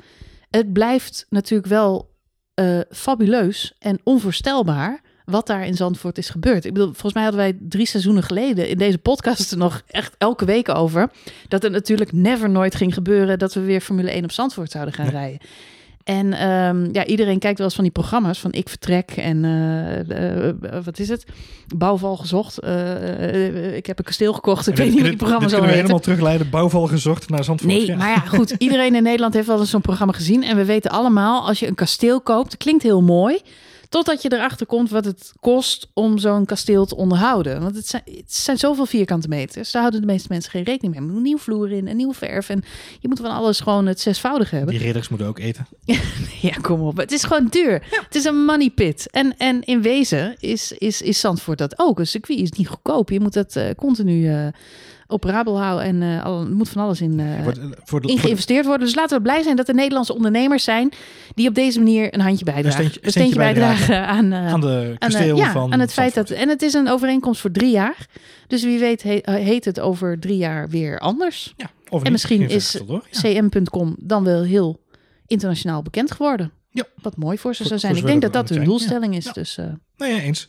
het 0.50 0.72
blijft 0.72 1.26
natuurlijk 1.28 1.68
wel 1.68 2.14
eh, 2.54 2.80
fabuleus 2.90 3.74
en 3.78 4.00
onvoorstelbaar 4.04 5.00
wat 5.24 5.46
daar 5.46 5.66
in 5.66 5.74
Zandvoort 5.74 6.18
is 6.18 6.28
gebeurd. 6.30 6.64
Ik 6.64 6.72
bedoel, 6.72 6.88
volgens 6.88 7.12
mij 7.12 7.22
hadden 7.22 7.40
wij 7.40 7.58
drie 7.60 7.86
seizoenen 7.86 8.22
geleden 8.22 8.68
in 8.68 8.78
deze 8.78 8.98
podcast 8.98 9.50
er 9.50 9.58
nog 9.58 9.82
echt 9.86 10.14
elke 10.18 10.44
week 10.44 10.68
over. 10.68 11.10
Dat 11.48 11.62
het 11.62 11.72
natuurlijk 11.72 12.12
never 12.12 12.50
nooit 12.50 12.74
ging 12.74 12.94
gebeuren 12.94 13.38
dat 13.38 13.54
we 13.54 13.60
weer 13.60 13.80
Formule 13.80 14.10
1 14.10 14.24
op 14.24 14.32
Zandvoort 14.32 14.70
zouden 14.70 14.94
gaan 14.94 15.06
Nee. 15.06 15.14
rijden. 15.14 15.38
En 16.08 16.32
ehm, 16.32 16.88
ja, 16.92 17.06
iedereen 17.06 17.38
kijkt 17.38 17.58
wel 17.58 17.66
eens 17.66 17.74
van 17.74 17.84
die 17.84 17.92
programma's 17.92 18.38
van 18.38 18.52
Ik 18.52 18.68
Vertrek 18.68 19.10
en 19.10 19.44
eh, 19.44 20.46
eh, 20.48 20.84
wat 20.84 20.98
is 20.98 21.08
het? 21.08 21.24
Bouwval 21.76 22.16
gezocht. 22.16 22.58
Eh, 22.58 23.46
eh, 23.46 23.76
ik 23.76 23.86
heb 23.86 23.98
een 23.98 24.04
kasteel 24.04 24.32
gekocht. 24.32 24.66
Ik 24.66 24.76
weet 24.76 24.90
niet 24.90 25.00
hoe 25.00 25.08
die 25.08 25.16
programma's 25.16 25.52
kunnen 25.52 25.70
we 25.70 25.76
helemaal 25.76 25.98
terugleiden. 25.98 26.50
Bouwval 26.50 26.86
gezocht 26.86 27.28
naar 27.28 27.44
Zandvoort. 27.44 27.72
Nee, 27.72 27.86
ja. 27.86 27.96
maar 27.96 28.08
ja, 28.08 28.18
goed. 28.20 28.54
Iedereen 28.58 28.94
in 28.94 29.02
Nederland 29.02 29.34
heeft 29.34 29.46
wel 29.46 29.60
eens 29.60 29.70
zo'n 29.70 29.80
programma 29.80 30.12
gezien. 30.12 30.42
En 30.42 30.56
we 30.56 30.64
weten 30.64 30.90
allemaal, 30.90 31.46
als 31.46 31.58
je 31.58 31.66
een 31.66 31.74
kasteel 31.74 32.20
koopt, 32.20 32.56
klinkt 32.56 32.82
heel 32.82 33.02
mooi. 33.02 33.40
Totdat 33.88 34.22
je 34.22 34.32
erachter 34.32 34.66
komt 34.66 34.90
wat 34.90 35.04
het 35.04 35.32
kost 35.40 35.88
om 35.92 36.18
zo'n 36.18 36.44
kasteel 36.44 36.86
te 36.86 36.96
onderhouden. 36.96 37.60
Want 37.60 37.76
het 37.76 37.88
zijn, 37.88 38.02
het 38.04 38.34
zijn 38.34 38.58
zoveel 38.58 38.86
vierkante 38.86 39.28
meters. 39.28 39.70
Daar 39.70 39.82
houden 39.82 40.00
de 40.00 40.06
meeste 40.06 40.28
mensen 40.30 40.50
geen 40.50 40.62
rekening 40.62 40.94
mee. 40.94 41.04
Moet 41.04 41.16
een 41.16 41.22
nieuw 41.22 41.38
vloer 41.38 41.72
in, 41.72 41.86
een 41.86 41.96
nieuw 41.96 42.12
verf. 42.12 42.48
En 42.48 42.64
je 43.00 43.08
moet 43.08 43.20
van 43.20 43.30
alles 43.30 43.60
gewoon 43.60 43.86
het 43.86 44.00
zesvoudige 44.00 44.54
hebben. 44.56 44.74
Die 44.74 44.84
ridders 44.84 45.08
moeten 45.08 45.26
ook 45.26 45.38
eten. 45.38 45.66
Ja, 46.40 46.54
kom 46.60 46.80
op. 46.80 46.96
Het 46.96 47.12
is 47.12 47.24
gewoon 47.24 47.46
duur. 47.46 47.82
Het 47.90 48.14
is 48.14 48.24
een 48.24 48.44
money 48.44 48.70
pit. 48.70 49.10
En, 49.10 49.34
en 49.36 49.62
in 49.62 49.82
wezen 49.82 50.36
is, 50.38 50.72
is, 50.72 51.02
is 51.02 51.20
Zandvoort 51.20 51.58
dat 51.58 51.78
ook. 51.78 51.98
Een 51.98 52.06
circuit 52.06 52.38
is 52.38 52.50
niet 52.50 52.68
goedkoop. 52.68 53.10
Je 53.10 53.20
moet 53.20 53.32
dat 53.32 53.56
eh, 53.56 53.74
continu 53.76 54.28
eh, 54.28 54.46
operabel 55.10 55.60
houden. 55.60 55.84
En 55.86 56.02
eh, 56.18 56.24
al, 56.24 56.46
moet 56.46 56.68
van 56.68 56.82
alles 56.82 57.00
in, 57.00 57.20
eh, 57.20 57.42
Wordt, 57.42 57.58
eh, 57.58 57.64
voor 57.84 58.00
de, 58.00 58.08
in 58.08 58.18
geïnvesteerd 58.18 58.66
worden. 58.66 58.86
Dus 58.86 58.96
laten 58.96 59.16
we 59.16 59.22
blij 59.22 59.42
zijn 59.42 59.56
dat 59.56 59.68
er 59.68 59.74
Nederlandse 59.74 60.14
ondernemers 60.14 60.64
zijn... 60.64 60.92
die 61.34 61.48
op 61.48 61.54
deze 61.54 61.78
manier 61.78 62.14
een 62.14 62.20
handje 62.20 62.44
bijdragen. 62.44 62.72
steentje- 62.72 63.00
een 63.02 63.10
steentje 63.10 63.32
steentje 63.32 63.54
bijdragen 63.54 64.06
aan... 64.06 64.34
aan 64.34 64.60
de 64.60 64.96
aan, 64.98 65.10
kasteel 65.10 65.36
ja, 65.36 65.52
van 65.52 65.72
aan 65.72 65.80
het 65.80 65.92
feit 65.92 66.14
dat. 66.14 66.30
En 66.30 66.48
het 66.48 66.62
is 66.62 66.72
een 66.74 66.88
overeenkomst 66.88 67.40
voor 67.40 67.50
drie 67.50 67.70
jaar. 67.70 68.06
Dus 68.46 68.62
wie 68.64 68.78
weet 68.78 69.02
he- 69.02 69.20
heet 69.24 69.64
het 69.64 69.80
over 69.80 70.18
drie 70.20 70.36
jaar 70.36 70.68
weer 70.68 70.98
anders. 70.98 71.54
Ja, 71.56 71.70
of 71.88 72.02
en 72.02 72.12
misschien 72.12 72.48
is 72.48 72.80
cm.com 73.10 73.96
dan 73.98 74.24
wel 74.24 74.42
heel 74.42 74.80
internationaal 75.26 75.82
bekend 75.82 76.10
geworden. 76.12 76.52
Ja. 76.78 77.02
Wat 77.02 77.16
mooi 77.16 77.38
voor 77.38 77.54
ze 77.54 77.58
Voor- 77.58 77.66
zou 77.68 77.80
zijn. 77.80 77.96
Ik 77.96 78.06
denk 78.06 78.22
dat 78.22 78.32
dat 78.32 78.48
hun 78.48 78.64
doelstelling 78.64 79.14
is. 79.16 79.24
Ja. 79.24 79.32
Dus 79.32 79.56
eh, 79.58 79.66
Nee, 79.96 80.14
ja, 80.14 80.20
eens. 80.20 80.48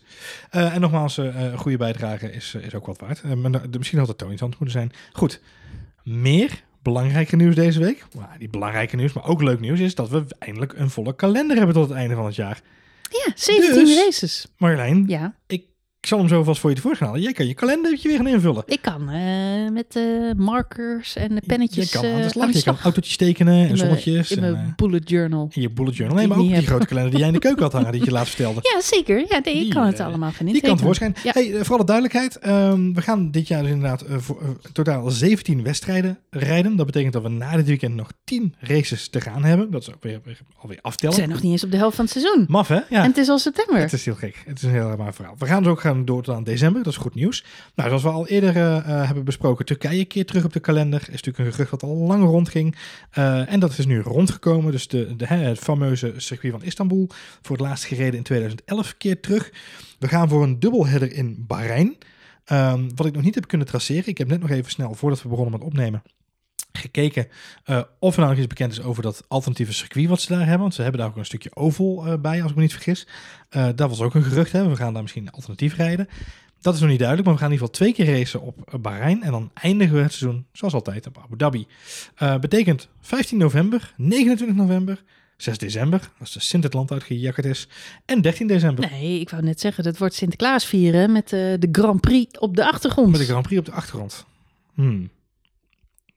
Eh, 0.50 0.74
en 0.76 0.82
nogmaals, 0.82 1.18
eh, 1.18 1.42
een 1.42 1.58
goede 1.58 1.78
bijdrage 1.78 2.32
is, 2.32 2.56
is 2.62 2.76
ook 2.76 2.86
wat 2.86 3.00
waard. 3.00 3.24
Maar 3.24 3.50
nou, 3.50 3.68
misschien 3.78 4.00
had 4.00 4.08
het 4.08 4.18
Tony 4.18 4.38
Zand 4.38 4.60
moeten 4.60 4.80
zijn. 4.80 4.92
Goed, 5.12 5.42
meer 6.04 6.64
belangrijke 6.82 7.36
nieuws 7.36 7.56
deze 7.56 7.80
week. 7.80 8.06
Maar 8.16 8.36
die 8.40 8.50
belangrijke 8.50 8.96
nieuws, 8.96 9.14
maar 9.14 9.26
ook 9.26 9.42
leuk 9.42 9.60
nieuws 9.60 9.80
is 9.80 9.96
dat 9.96 10.10
we 10.10 10.24
eindelijk 10.40 10.74
een 10.78 10.90
volle 10.90 11.16
kalender 11.16 11.58
hebben 11.58 11.76
tot 11.76 11.90
het 11.90 11.98
einde 11.98 12.16
van 12.16 12.26
het 12.26 12.36
jaar. 12.36 12.62
ja, 13.26 13.32
17 13.36 13.74
Dus- 13.86 13.98
races. 13.98 14.48
Marjolein, 14.58 15.04
Ja, 15.08 15.36
ik 15.48 15.64
zal 16.08 16.18
hem 16.20 16.28
zo 16.28 16.44
vast 16.44 16.60
voor 16.60 16.70
je 16.70 16.76
tevoorschijn 16.76 17.10
halen. 17.10 17.24
Jij 17.24 17.34
kan 17.34 17.48
je 17.48 17.54
kalendertje 17.54 18.08
weer 18.08 18.18
gaan 18.18 18.28
invullen. 18.28 18.64
ik 18.66 18.82
kan 18.82 19.10
eh, 19.10 19.72
met 19.72 19.96
eh, 19.96 20.04
markers 20.38 21.16
en 21.16 21.42
pennetjes 21.46 21.92
je 21.92 21.98
kan 22.00 22.10
aan 22.10 22.16
de 22.18 22.24
eh, 22.24 22.30
slag. 22.30 22.52
je 22.54 22.64
kan 22.64 22.78
autootjes 22.84 23.18
tekenen 23.18 23.70
en 23.70 23.78
zonnetjes. 23.78 24.32
in 24.32 24.44
en, 24.44 24.52
mijn 24.52 24.66
eh, 24.66 24.76
bullet 24.76 25.10
journal. 25.10 25.50
in 25.54 25.62
je 25.62 25.70
bullet 25.70 25.96
journal. 25.96 26.18
Nee, 26.18 26.28
maar 26.28 26.38
ook 26.38 26.44
ik 26.44 26.50
die 26.50 26.60
niet 26.60 26.68
grote 26.68 26.86
kalender 26.86 27.10
die 27.12 27.20
jij 27.20 27.28
in 27.28 27.34
de 27.34 27.40
keuken 27.40 27.64
had 27.64 27.72
hangen, 27.74 27.92
die 27.92 28.04
je 28.06 28.12
laatst 28.12 28.34
vertelde. 28.36 28.60
Ja, 28.74 28.82
zeker. 28.82 29.26
Ja, 29.30 29.40
nee, 29.44 29.66
ik 29.66 29.70
kan 29.70 29.86
het 29.86 30.00
eh, 30.00 30.06
allemaal 30.06 30.32
gaan 30.32 30.46
Die 30.46 30.62
kan 30.62 30.78
tevoorschijn. 30.78 31.16
Ja. 31.24 31.32
Hey, 31.34 31.54
eh, 31.56 31.64
voor 31.64 31.76
alle 31.76 31.86
duidelijkheid, 31.86 32.36
ehm, 32.36 32.94
we 32.94 33.02
gaan 33.02 33.32
dit 33.32 33.48
jaar 33.48 33.62
dus 33.62 33.72
inderdaad 33.72 34.02
eh, 34.02 34.18
voor, 34.18 34.42
eh, 34.42 34.48
totaal 34.72 35.10
17 35.10 35.64
wedstrijden 35.64 36.20
rijden. 36.30 36.76
Dat 36.76 36.86
betekent 36.86 37.14
dat 37.14 37.22
we 37.24 37.30
na 37.30 37.56
dit 37.56 37.66
weekend 37.66 37.96
nog 37.96 38.12
10 38.24 38.56
races 38.60 39.10
te 39.10 39.22
gaan 39.22 39.44
hebben. 39.44 39.72
Dat 39.72 39.82
is 39.82 39.94
ook 39.94 40.04
weer, 40.04 40.20
weer- 40.24 40.40
alweer 40.58 40.78
We 40.78 40.84
aftellen. 40.84 41.16
zijn 41.16 41.30
nog 41.30 41.42
niet 41.42 41.52
eens 41.52 41.64
op 41.64 41.72
de 41.72 41.78
helft 41.78 41.96
van 41.96 42.06
het 42.06 42.14
seizoen. 42.14 42.46
Maf, 42.48 42.68
hè? 42.68 42.76
Ja. 42.76 42.84
En 42.90 43.04
het 43.08 43.18
is 43.18 43.30
al 43.30 43.38
september. 43.40 43.78
Het 43.82 43.94
is 43.94 44.06
heel 44.06 44.16
gek. 44.16 44.44
Het 44.46 44.58
is 44.58 44.64
een 44.64 44.72
heel 44.72 44.92
raar 44.98 45.14
verhaal. 45.14 45.36
We 45.38 45.46
gaan 45.46 45.64
dus 45.64 45.72
ook 45.72 45.80
gaan 45.80 45.89
door 45.98 46.24
tot 46.24 46.36
aan 46.36 46.44
december. 46.44 46.84
Dat 46.84 46.94
is 46.94 47.00
goed 47.00 47.16
nieuws. 47.16 47.46
Nou, 47.76 47.88
zoals 47.88 48.04
we 48.04 48.10
al 48.10 48.28
eerder 48.28 48.56
eh, 48.56 48.78
eh, 48.78 49.06
hebben 49.06 49.24
besproken, 49.24 49.66
Turkije 49.66 50.06
keert 50.06 50.28
terug 50.28 50.46
op 50.46 50.54
de 50.54 50.60
kalender. 50.60 51.02
Is 51.02 51.08
natuurlijk 51.08 51.38
een 51.38 51.52
gerucht 51.52 51.72
wat 51.72 51.84
al 51.84 51.96
lang 51.96 52.24
rondging. 52.24 52.76
Eh, 53.12 53.54
en 53.54 53.60
dat 53.60 53.78
is 53.78 53.86
nu 53.86 54.00
rondgekomen. 54.02 54.72
Dus 54.72 54.88
de, 54.88 55.16
de, 55.16 55.26
het 55.26 55.60
fameuze 55.60 56.14
circuit 56.18 56.54
van 56.54 56.64
Istanbul, 56.64 57.10
voor 57.42 57.58
het 57.58 57.66
laatst 57.66 57.86
gereden 57.86 58.18
in 58.18 58.24
2011, 58.24 58.98
keert 58.98 59.24
terug. 59.24 59.52
We 60.00 60.08
gaan 60.08 60.30
voor 60.30 60.44
een 60.44 60.60
dubbelheader 60.60 61.14
in 61.14 61.46
Bahrein. 61.48 61.98
Ehm, 62.46 62.90
wat 62.96 63.06
ik 63.06 63.14
nog 63.14 63.24
niet 63.24 63.36
heb 63.36 63.48
kunnen 63.48 63.68
traceren. 63.68 64.08
Ik 64.08 64.18
heb 64.18 64.28
net 64.28 64.40
nog 64.40 64.50
even 64.50 64.72
snel, 64.72 64.94
voordat 64.94 65.22
we 65.22 65.30
begonnen 65.30 65.54
met 65.54 65.68
opnemen, 65.68 66.04
gekeken 66.72 67.28
eh, 67.64 67.82
of 68.00 68.14
er 68.14 68.20
nou 68.20 68.32
nog 68.32 68.40
iets 68.40 68.48
bekend 68.48 68.72
is 68.72 68.82
over 68.82 69.04
dat 69.04 69.24
alternatieve 69.28 69.74
circuit 69.74 70.08
wat 70.08 70.22
ze 70.22 70.34
daar 70.34 70.40
hebben. 70.40 70.60
Want 70.60 70.74
ze 70.74 70.82
hebben 70.82 71.00
daar 71.00 71.10
ook 71.10 71.16
een 71.16 71.26
stukje 71.26 71.56
oval 71.56 72.06
eh, 72.06 72.14
bij, 72.20 72.42
als 72.42 72.50
ik 72.50 72.56
me 72.56 72.62
niet 72.62 72.74
vergis. 72.74 73.08
Eh, 73.50 73.68
dat 73.76 73.90
was 73.90 74.02
ook 74.02 74.16
een 74.16 74.24
gerucht. 74.24 74.52
Hè? 74.52 74.70
We 74.70 74.76
gaan 74.76 74.94
daar 74.94 75.02
misschien 75.02 75.32
alternatief 75.32 75.76
rijden. 75.76 76.10
Dat 76.62 76.74
is 76.74 76.80
nog 76.80 76.90
niet 76.90 77.00
duidelijk, 77.00 77.28
maar 77.28 77.38
we 77.38 77.44
gaan 77.44 77.52
in 77.52 77.58
ieder 77.60 77.76
geval 77.76 77.94
twee 77.94 78.06
keer 78.06 78.18
racen 78.18 78.42
op 78.42 78.80
Bahrein. 78.82 79.24
En 79.24 79.32
dan 79.32 79.52
eindigen 79.54 79.96
we 79.96 80.02
het 80.02 80.14
seizoen, 80.14 80.46
zoals 80.52 80.74
altijd, 80.74 81.08
op 81.08 81.18
Abu 81.18 81.38
Dhabi. 81.38 81.68
Betekent 82.40 82.90
15 83.02 83.38
november, 83.38 83.94
29 83.98 84.58
november, 84.58 85.04
6 85.38 85.58
december, 85.58 86.10
als 86.20 86.34
de 86.34 86.40
Sint 86.40 86.64
het 86.64 86.74
land 86.74 86.92
uitgejakkerd 86.92 87.46
is, 87.46 87.68
en 88.06 88.22
13 88.22 88.48
december. 88.48 88.90
Nee, 88.92 89.20
ik 89.20 89.30
wou 89.30 89.44
net 89.44 89.60
zeggen, 89.60 89.84
dat 89.84 89.98
wordt 89.98 90.14
Sinterklaas 90.14 90.66
vieren 90.66 91.12
met 91.12 91.30
de 91.30 91.70
Grand 91.72 92.02
Prix 92.02 92.40
op 92.40 92.56
de 92.56 92.66
achtergrond. 92.66 93.12
Met 93.12 93.20
de 93.20 93.26
Grand 93.26 93.46
Prix 93.46 93.60
op 93.60 93.66
de 93.66 93.72
achtergrond. 93.72 94.26
Hmm. 94.74 95.10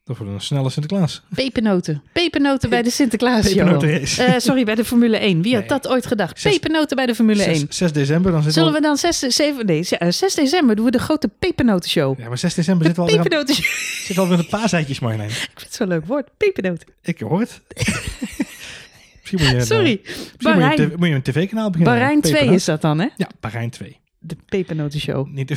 Dat 0.05 0.17
wordt 0.17 0.33
een 0.33 0.41
snelle 0.41 0.71
Sinterklaas. 0.71 1.23
Pepernoten. 1.35 2.03
Pepernoten 2.13 2.71
bij 2.71 2.83
de 2.83 2.91
Sinterklaas. 2.91 3.47
Eh, 3.55 4.35
sorry, 4.39 4.65
bij 4.65 4.75
de 4.75 4.85
Formule 4.85 5.17
1. 5.17 5.43
Wie 5.43 5.53
had 5.55 5.61
Nee. 5.69 5.69
dat 5.81 5.89
ooit 5.89 6.07
gedacht? 6.07 6.41
Zes- 6.41 6.53
Pepernoten 6.53 6.97
bij 6.97 7.07
de 7.07 7.15
Formule 7.15 7.43
1. 7.45 7.57
6, 7.57 7.77
6 7.77 7.93
december, 7.93 8.33
dan 8.33 8.43
zitten 8.43 8.63
Zullen 8.63 8.77
we... 8.77 8.87
dan 8.87 8.97
6, 8.97 9.19
7, 9.19 9.67
nee, 9.67 9.89
eh, 9.89 10.11
6 10.11 10.35
december 10.35 10.77
doen 10.77 10.85
we 10.85 10.91
de 10.91 10.99
grote 10.99 11.29
pepernotenshow. 11.39 12.19
Ja, 12.19 12.29
maar 12.29 12.39
6 12.39 12.55
december 12.55 12.83
De 12.83 12.95
zitten 12.95 13.05
we 13.05 13.11
al 13.11 13.17
weer 13.25 13.33
aan- 13.33 13.45
pepernotenshow. 13.45 13.97
zitten 13.97 14.15
we 14.15 14.21
al 14.21 14.29
weer 14.29 14.37
met 14.37 14.53
een 14.53 14.59
paaseitjes, 14.61 15.01
Marjolein. 15.01 15.29
Ik 15.31 15.35
vind 15.37 15.61
het 15.61 15.75
zo'n 15.75 15.89
leuk 15.89 16.07
woord. 16.07 16.29
Pepernoten. 16.37 16.89
Ik 17.03 17.21
hoor 17.21 17.41
het. 17.41 17.61
Misschien 17.75 19.39
moet 19.39 19.49
je, 19.49 19.55
een, 19.57 19.67
Sorry. 19.77 20.01
eh, 20.05 20.17
misschien 20.17 20.29
moet 20.41 20.43
je, 20.43 20.49
een 20.49 20.59
Bahrein, 20.59 20.77
tv 20.91 20.97
moet 20.97 21.09
je 21.09 21.15
een 21.15 21.23
tv-kanaal 21.23 21.71
beginnen. 21.71 21.95
Bahrein 21.95 22.21
2 22.21 22.33
Pepernoot. 22.33 22.57
is 22.57 22.65
dat 22.65 22.81
dan, 22.81 22.99
hè? 22.99 23.07
Ja, 23.17 23.29
Bahrein 23.41 23.71
2. 23.71 24.01
De 24.25 24.37
pepernotenshow. 24.47 25.26
Niet 25.26 25.49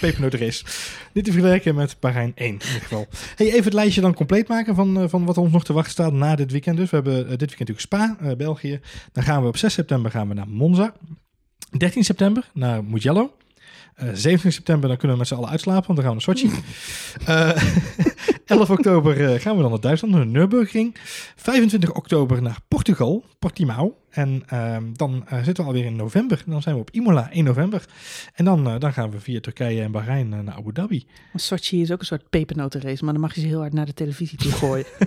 de. 0.00 0.62
Niet 1.12 1.24
te 1.24 1.32
vergelijken 1.32 1.74
met 1.74 1.96
Bahrein 2.00 2.32
1 2.34 2.48
in 2.48 2.52
ieder 2.52 2.80
geval. 2.80 3.06
Hey, 3.36 3.46
even 3.46 3.64
het 3.64 3.72
lijstje 3.72 4.00
dan 4.00 4.14
compleet 4.14 4.48
maken 4.48 4.74
van, 4.74 5.00
eh, 5.00 5.08
van 5.08 5.24
wat 5.24 5.38
ons 5.38 5.52
nog 5.52 5.64
te 5.64 5.72
wachten 5.72 5.92
staat 5.92 6.12
na 6.12 6.36
dit 6.36 6.50
weekend. 6.50 6.76
Dus 6.76 6.90
we 6.90 6.96
hebben 6.96 7.14
eh, 7.14 7.20
dit 7.20 7.38
weekend 7.38 7.68
natuurlijk 7.68 7.80
Spa, 7.80 8.16
eh, 8.20 8.36
België. 8.36 8.80
Dan 9.12 9.24
gaan 9.24 9.42
we 9.42 9.48
op 9.48 9.56
6 9.56 9.72
september 9.72 10.10
gaan 10.10 10.28
we 10.28 10.34
naar 10.34 10.48
Monza. 10.48 10.94
13 11.78 12.04
september 12.04 12.50
naar 12.52 12.84
Mugello. 12.84 13.32
Eh 14.00 14.08
17 14.14 14.52
september 14.52 14.88
dan 14.88 14.98
kunnen 14.98 15.16
we 15.16 15.22
met 15.22 15.28
z'n 15.32 15.34
allen 15.34 15.48
uitslapen, 15.48 15.86
want 15.86 15.98
dan 15.98 16.08
gaan 16.08 16.16
we 16.16 16.24
naar 16.26 16.36
Sochi. 16.36 16.50
Eh 17.26 17.62
11 18.56 18.70
oktober 18.70 19.32
eh, 19.32 19.40
gaan 19.40 19.56
we 19.56 19.62
dan 19.62 19.70
naar 19.70 19.80
Duitsland, 19.80 20.14
naar 20.14 20.26
Nürburgring. 20.26 20.96
25 21.36 21.92
oktober 21.92 22.42
naar 22.42 22.58
Portugal, 22.68 23.24
Portimao. 23.38 23.96
En 24.10 24.42
ehm, 24.46 24.92
dan 24.92 25.24
eh, 25.26 25.42
zitten 25.42 25.64
we 25.64 25.70
alweer 25.70 25.84
in 25.84 25.96
november. 25.96 26.42
Dan 26.46 26.62
zijn 26.62 26.74
we 26.74 26.80
op 26.80 26.90
Imola 26.90 27.30
1 27.30 27.44
november. 27.44 27.84
En 28.34 28.44
dan, 28.44 28.66
eh, 28.66 28.78
dan 28.78 28.92
gaan 28.92 29.10
we 29.10 29.20
via 29.20 29.40
Turkije 29.40 29.82
en 29.82 29.92
Bahrein 29.92 30.32
eh, 30.32 30.38
naar 30.38 30.54
Abu 30.54 30.72
Dhabi. 30.72 31.06
Sochi 31.34 31.80
is 31.80 31.90
ook 31.90 32.00
een 32.00 32.06
soort 32.06 32.30
pepernotenrace, 32.30 33.04
maar 33.04 33.12
dan 33.12 33.22
mag 33.22 33.34
je 33.34 33.40
ze 33.40 33.46
heel 33.46 33.60
hard 33.60 33.72
naar 33.72 33.86
de 33.86 33.94
televisie 33.94 34.38
toe 34.38 34.52
gooien. 34.52 34.86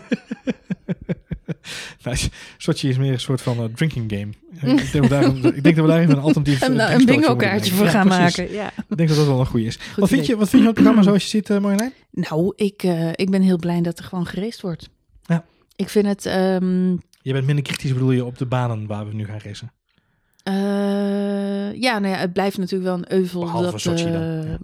Nou, 2.04 2.18
Sochi 2.58 2.90
is 2.90 2.98
meer 2.98 3.12
een 3.12 3.20
soort 3.20 3.42
van 3.42 3.58
eh, 3.58 3.64
drinking 3.76 4.12
game. 4.12 4.32
Eh, 4.62 4.84
ik, 4.84 4.92
denk 4.92 5.10
dat 5.10 5.20
we 5.22 5.42
daar, 5.42 5.56
ik 5.56 5.64
denk 5.64 5.76
dat 5.76 5.86
we 5.86 5.92
daar 5.92 6.00
even 6.00 6.16
een 6.16 6.22
alternatief 6.22 6.62
eh, 6.62 6.70
een, 6.70 6.94
een 7.00 7.06
bingo 7.06 7.36
kaartje 7.36 7.74
voor 7.74 7.88
gaan 7.88 8.08
maken. 8.08 8.52
Ja. 8.52 8.72
Ik 8.90 8.98
denk 8.98 9.10
dat 9.10 9.18
dat 9.18 9.28
wel 9.28 9.40
een 9.40 9.46
goede 9.46 9.66
is. 9.66 9.80
Wat 9.96 10.10
vind, 10.10 10.26
je, 10.26 10.36
wat 10.36 10.50
vind 10.50 10.64
je 10.64 10.68
van 10.68 10.68
het 10.68 10.74
programma 10.74 11.02
zoals 11.10 11.24
je 11.24 11.30
ziet, 11.30 11.50
eh 11.50 11.60
Marjolein? 11.60 11.94
Nou, 12.12 12.54
ik, 12.56 12.84
eh, 12.84 13.10
ik 13.14 13.30
ben 13.30 13.42
heel 13.42 13.58
blij 13.58 13.82
dat 13.82 14.00
er 14.00 14.06
gewoon 14.06 14.26
geraced 14.26 14.62
wordt. 14.62 14.90
Ja. 15.26 15.46
Ik 15.76 15.90
vind 15.90 16.06
het... 16.06 16.26
ehm, 16.26 16.90
Je 17.22 17.34
bent 17.34 17.46
minder 17.46 17.64
kritisch 17.64 17.94
bedoel 17.94 18.12
je 18.12 18.26
op 18.26 18.38
de 18.38 18.46
banen 18.46 18.88
waar 18.88 19.08
we 19.08 19.14
nu 19.14 19.26
gaan 19.26 19.40
racen. 19.44 19.72
eh, 20.44 21.82
ja, 21.82 22.00
nou 22.00 22.14
ja, 22.14 22.20
het 22.20 22.34
blijft 22.34 22.58
natuurlijk 22.58 22.84
wel 22.90 22.98
een 22.98 23.12
euvel. 23.20 23.42
Behalve 23.42 23.72
dat, 23.72 23.82
Sochi 23.82 24.04
dan, 24.12 24.22
eh, 24.22 24.50
ja. 24.50 24.58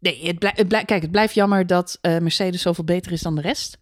Nee, 0.00 0.26
het 0.26 0.38
blijft, 0.38 0.58
het 0.58 0.68
blijft, 0.68 0.86
kijk, 0.86 1.02
het 1.02 1.10
blijft 1.10 1.34
jammer 1.34 1.66
dat 1.66 1.98
eh, 2.00 2.18
Mercedes 2.18 2.62
zoveel 2.62 2.84
beter 2.84 3.12
is 3.12 3.22
dan 3.22 3.34
de 3.34 3.40
rest. 3.40 3.78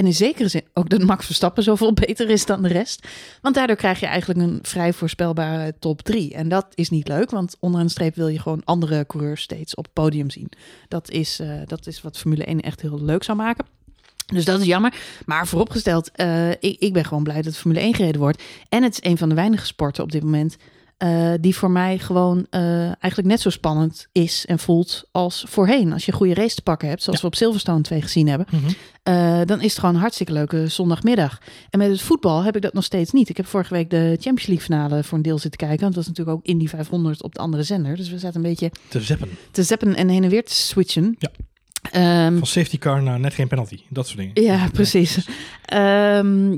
En 0.00 0.06
in 0.06 0.14
zekere 0.14 0.48
zin 0.48 0.64
ook 0.74 0.88
dat 0.88 1.02
Max 1.02 1.26
Verstappen 1.26 1.62
zoveel 1.62 1.92
beter 2.06 2.30
is 2.30 2.46
dan 2.46 2.62
de 2.62 2.68
rest. 2.68 3.08
Want 3.40 3.54
daardoor 3.54 3.76
krijg 3.76 4.00
je 4.00 4.06
eigenlijk 4.06 4.40
een 4.40 4.58
vrij 4.62 4.92
voorspelbare 4.92 5.74
top 5.78 6.02
3. 6.02 6.34
En 6.34 6.48
dat 6.48 6.66
is 6.74 6.90
niet 6.90 7.08
leuk, 7.08 7.30
want 7.30 7.56
onderaan 7.58 7.86
de 7.86 7.92
streep 7.92 8.14
wil 8.14 8.28
je 8.28 8.38
gewoon 8.38 8.64
andere 8.64 9.06
coureurs 9.06 9.42
steeds 9.42 9.74
op 9.74 9.84
het 9.84 9.92
podium 9.92 10.30
zien. 10.30 10.48
Dat 10.88 11.10
is, 11.10 11.40
eh, 11.40 11.48
dat 11.66 11.86
is 11.86 12.02
wat 12.02 12.18
Formule 12.18 12.48
1 12.48 12.60
echt 12.60 12.80
heel 12.80 13.02
leuk 13.02 13.22
zou 13.22 13.38
maken. 13.38 13.66
Dus 14.26 14.44
dat 14.44 14.60
is 14.60 14.66
jammer. 14.66 14.94
Maar 15.26 15.46
vooropgesteld, 15.46 16.10
eh, 16.10 16.50
ik, 16.50 16.76
ik 16.78 16.92
ben 16.92 17.04
gewoon 17.04 17.22
blij 17.22 17.42
dat 17.42 17.56
Formule 17.56 17.80
1 17.80 17.94
gereden 17.94 18.20
wordt. 18.20 18.42
En 18.68 18.82
het 18.82 18.92
is 18.92 19.10
een 19.10 19.18
van 19.18 19.28
de 19.28 19.34
weinige 19.34 19.66
sporten 19.66 20.02
op 20.02 20.12
dit 20.12 20.22
moment 20.22 20.56
eh, 21.00 21.32
die 21.40 21.56
voor 21.56 21.70
mij 21.70 21.98
gewoon 21.98 22.46
eh, 22.50 22.82
eigenlijk 22.84 23.24
net 23.24 23.40
zo 23.40 23.50
spannend 23.50 24.08
is 24.12 24.46
en 24.46 24.58
voelt 24.58 25.04
als 25.10 25.44
voorheen. 25.48 25.92
Als 25.92 26.04
je 26.04 26.12
een 26.12 26.18
goede 26.18 26.34
race 26.34 26.54
te 26.54 26.62
pakken 26.62 26.88
hebt, 26.88 27.02
zoals 27.02 27.20
we 27.20 27.26
op 27.26 27.34
Silverstone 27.34 27.80
2 27.80 28.02
gezien 28.02 28.28
hebben, 28.28 28.46
eh, 29.02 29.40
dan 29.44 29.60
is 29.60 29.70
het 29.70 29.78
gewoon 29.78 29.94
een 29.94 30.00
hartstikke 30.00 30.32
leuke 30.32 30.68
zondagmiddag. 30.68 31.38
En 31.70 31.78
met 31.78 31.88
het 31.90 32.00
voetbal 32.00 32.42
heb 32.42 32.56
ik 32.56 32.62
dat 32.62 32.72
nog 32.72 32.84
steeds 32.84 33.12
niet. 33.12 33.28
Ik 33.28 33.36
heb 33.36 33.46
vorige 33.46 33.74
week 33.74 33.90
de 33.90 34.16
Champions 34.20 34.46
League 34.46 34.64
finale 34.64 35.04
voor 35.04 35.16
een 35.18 35.24
deel 35.24 35.38
zitten 35.38 35.60
kijken. 35.60 35.80
Want 35.80 35.94
dat 35.94 36.04
was 36.04 36.16
natuurlijk 36.16 36.36
ook 36.36 36.44
Indy 36.52 36.66
500 36.68 37.22
op 37.22 37.34
de 37.34 37.40
andere 37.40 37.62
zender. 37.62 37.96
Dus 37.96 38.10
we 38.10 38.18
zaten 38.18 38.36
een 38.36 38.48
beetje 38.50 38.70
Te 38.88 39.00
zeppen. 39.00 39.28
te 39.50 39.62
zappen 39.62 39.94
en 39.94 40.08
heen 40.08 40.24
en 40.24 40.30
weer 40.30 40.44
te 40.44 40.52
switchen. 40.54 41.16
Ja. 41.18 41.30
Ehm, 41.90 42.36
Van 42.38 42.46
safety 42.46 42.78
car 42.78 43.02
naar 43.02 43.20
net 43.20 43.34
geen 43.34 43.48
penalty. 43.48 43.78
Dat 43.88 44.06
soort 44.06 44.18
dingen. 44.18 44.42
Ja, 44.42 44.68
precies. 44.72 45.26
Ehm, 45.64 46.56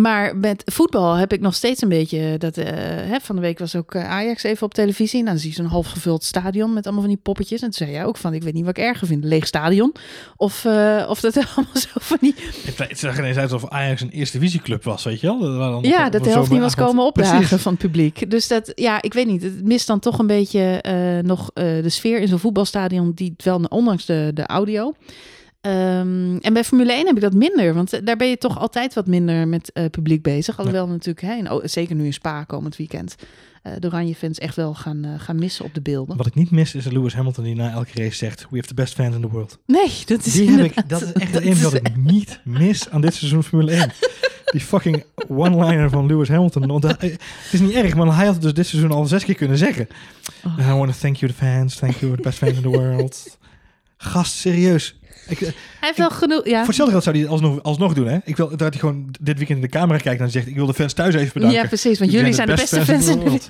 maar 0.00 0.36
met 0.36 0.62
voetbal 0.72 1.14
heb 1.14 1.32
ik 1.32 1.40
nog 1.40 1.54
steeds 1.54 1.82
een 1.82 1.88
beetje 1.88 2.38
dat. 2.38 2.56
eh, 2.56 2.66
hè, 3.10 3.20
van 3.22 3.34
de 3.36 3.42
week 3.42 3.58
was 3.58 3.76
ook 3.76 3.94
eh, 3.94 4.08
Ajax 4.10 4.42
even 4.42 4.66
op 4.66 4.74
televisie. 4.74 5.18
Nou, 5.20 5.30
dan 5.30 5.38
zie 5.40 5.48
je 5.50 5.56
zo'n 5.56 5.66
half 5.66 5.86
gevuld 5.86 6.24
stadion 6.24 6.72
met 6.72 6.84
allemaal 6.84 7.02
van 7.04 7.12
die 7.12 7.20
poppetjes. 7.22 7.60
En 7.60 7.64
toen 7.70 7.86
zei 7.86 7.90
jij 7.90 8.04
ook 8.04 8.16
van: 8.16 8.34
ik 8.34 8.42
weet 8.42 8.54
niet 8.54 8.64
wat 8.64 8.76
ik 8.78 8.84
erger 8.84 9.06
vind, 9.06 9.24
leeg 9.24 9.46
stadion 9.46 9.94
of 10.36 10.64
eh, 10.64 11.06
of 11.08 11.20
dat 11.20 11.36
allemaal 11.56 11.76
zo 11.76 11.88
van 11.94 12.16
die. 12.20 12.34
Het, 12.76 12.98
zag 12.98 13.18
ineens 13.18 13.36
uit 13.36 13.52
alsof 13.52 13.70
Ajax 13.70 14.00
een 14.00 14.10
eerste 14.10 14.38
divisieclub 14.38 14.84
was, 14.84 15.04
weet 15.04 15.20
je 15.20 15.26
wel? 15.26 15.38
Dat 15.38 15.56
waren 15.56 15.72
dan 15.82 15.90
Ja, 15.90 16.06
op- 16.06 16.12
dat 16.12 16.24
de 16.24 16.30
helft 16.30 16.50
niet 16.50 16.60
was 16.60 16.74
komen 16.74 17.04
opdagen 17.04 17.38
Precies. 17.38 17.62
van 17.62 17.72
het 17.72 17.80
publiek. 17.82 18.30
Dus 18.30 18.48
dat, 18.48 18.72
ja, 18.74 19.02
ik 19.02 19.12
weet 19.14 19.26
niet. 19.26 19.42
Het 19.42 19.64
mist 19.64 19.86
dan 19.86 19.98
toch 20.00 20.18
een 20.18 20.26
beetje 20.26 20.80
nog 21.24 21.50
de 21.54 21.88
sfeer 21.88 22.20
in 22.20 22.28
zo'n 22.28 22.38
voetbalstadion, 22.38 23.12
die 23.14 23.34
wel, 23.36 23.60
ondanks 23.68 24.04
de, 24.04 24.30
de 24.34 24.46
audio. 24.56 24.94
Ehm, 25.60 26.36
en 26.36 26.52
bij 26.52 26.64
Formule 26.64 26.92
1 26.92 27.06
heb 27.06 27.14
ik 27.16 27.22
dat 27.22 27.34
minder, 27.34 27.74
want 27.74 27.92
eh, 27.92 28.00
daar 28.04 28.16
ben 28.16 28.28
je 28.28 28.38
toch 28.38 28.58
altijd 28.58 28.94
wat 28.94 29.06
minder 29.06 29.48
met 29.48 29.72
eh, 29.72 29.84
publiek 29.90 30.22
bezig. 30.22 30.58
Alhoewel 30.58 30.86
natuurlijk, 30.88 31.26
hè, 31.26 31.34
in, 31.34 31.48
O- 31.48 31.60
zeker 31.66 31.94
nu 31.94 32.04
in 32.04 32.12
Spa 32.12 32.44
komend 32.44 32.76
weekend, 32.76 33.14
eh, 33.62 33.72
de 33.78 33.86
Oranje 33.86 34.14
fans 34.14 34.38
echt 34.38 34.56
wel 34.56 34.74
gaan, 34.74 35.04
gaan 35.18 35.38
missen 35.38 35.64
op 35.64 35.74
de 35.74 35.80
beelden. 35.80 36.16
Wat 36.16 36.26
ik 36.26 36.34
niet 36.34 36.50
mis 36.50 36.74
is 36.74 36.84
Lewis 36.84 37.14
Hamilton 37.14 37.44
die 37.44 37.54
na 37.54 37.70
elke 37.70 37.90
race 38.02 38.16
zegt: 38.16 38.46
We 38.50 38.56
have 38.56 38.68
the 38.68 38.74
best 38.74 38.94
fans 38.94 39.14
in 39.14 39.20
the 39.20 39.28
world. 39.28 39.58
Nee, 39.66 39.90
dat 40.06 40.26
is 40.26 40.32
Die 40.32 40.50
heb 40.50 40.64
ik, 40.64 40.88
dat 40.88 41.02
is 41.02 41.12
echt 41.22 41.32
dat 41.32 41.42
enige 41.42 41.62
wat 41.62 41.74
ik 41.74 41.96
niet 41.96 42.40
mis 42.44 42.90
aan 42.90 43.00
dit 43.00 43.14
seizoen 43.14 43.42
Formule 43.42 43.72
1. 43.72 43.90
Die 44.52 44.60
fucking 44.60 45.04
one-liner 45.28 45.90
van 45.90 46.06
Lewis 46.06 46.28
Hamilton. 46.28 46.66
Want 46.66 46.82
het 46.82 47.18
is 47.52 47.60
niet 47.60 47.72
erg, 47.74 47.94
maar 47.94 48.16
hij 48.16 48.24
had 48.24 48.34
het 48.34 48.42
dus 48.42 48.54
dit 48.54 48.66
seizoen 48.66 48.90
al 48.90 49.04
zes 49.04 49.24
keer 49.24 49.34
kunnen 49.34 49.58
zeggen. 49.58 49.88
Oh. 50.44 50.68
I 50.68 50.72
want 50.72 50.92
to 50.92 50.98
thank 51.00 51.16
you 51.16 51.32
the 51.32 51.38
fans, 51.38 51.76
thank 51.76 51.94
you 51.94 52.16
the 52.16 52.22
best 52.22 52.38
fans 52.38 52.52
in 52.56 52.62
the 52.62 52.68
world. 52.68 53.38
Gast, 53.96 54.34
serieus. 54.34 54.98
Ik, 55.28 55.40
eh, 55.40 55.48
Hij 55.48 55.54
heeft 55.80 55.98
wel 55.98 56.10
genoeg, 56.10 56.46
ja. 56.46 56.58
Voor 56.58 56.66
hetzelfde 56.66 56.92
geld 56.92 57.04
zou 57.04 57.18
hij 57.18 57.28
alsnog, 57.28 57.62
alsnog 57.62 57.94
doen, 57.94 58.06
hè? 58.06 58.18
Ik 58.24 58.36
wil 58.36 58.48
dat 58.48 58.60
hij 58.60 58.78
gewoon 58.78 59.14
dit 59.20 59.36
weekend 59.36 59.58
in 59.58 59.64
de 59.64 59.70
camera 59.70 59.98
kijkt 59.98 60.20
en 60.20 60.30
zegt: 60.30 60.46
Ik 60.46 60.54
wil 60.54 60.66
de 60.66 60.74
fans 60.74 60.92
thuis 60.92 61.14
even 61.14 61.32
bedanken. 61.32 61.60
Ja, 61.60 61.66
precies, 61.66 61.98
want 61.98 62.12
Jullie 62.12 62.32
zijn 62.32 62.48
de 62.48 62.54
beste 62.54 62.76
beste 62.76 62.92
fans 62.92 63.06
in 63.06 63.18
de 63.18 63.24
wereld. 63.24 63.48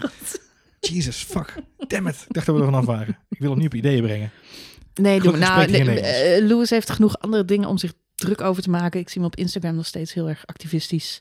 Jesus, 0.80 1.16
fuck. 1.16 1.54
Damn 1.88 2.06
it. 2.08 2.24
Ik 2.28 2.34
dacht 2.34 2.46
dat 2.46 2.54
we 2.54 2.60
er 2.60 2.66
vanaf 2.66 2.84
waren. 2.84 3.18
Ik 3.28 3.38
wil 3.38 3.50
hem 3.50 3.58
niet 3.58 3.66
op 3.66 3.74
ideeën 3.74 4.02
brengen. 4.02 4.30
Nee, 4.94 5.20
doe, 5.20 5.36
nou, 5.36 5.70
hij 5.70 5.82
nee, 5.82 6.00
eh, 6.00 6.44
Lewis 6.46 6.70
heeft 6.70 6.90
genoeg 6.90 7.18
andere 7.18 7.44
dingen 7.44 7.68
om 7.68 7.78
zich 7.78 7.92
druk 8.14 8.40
over 8.40 8.62
te 8.62 8.70
maken. 8.70 9.00
Ik 9.00 9.08
zie 9.08 9.20
hem 9.20 9.30
op 9.30 9.36
Instagram 9.36 9.74
nog 9.74 9.86
steeds 9.86 10.12
heel 10.14 10.28
erg 10.28 10.42
activistisch. 10.46 11.20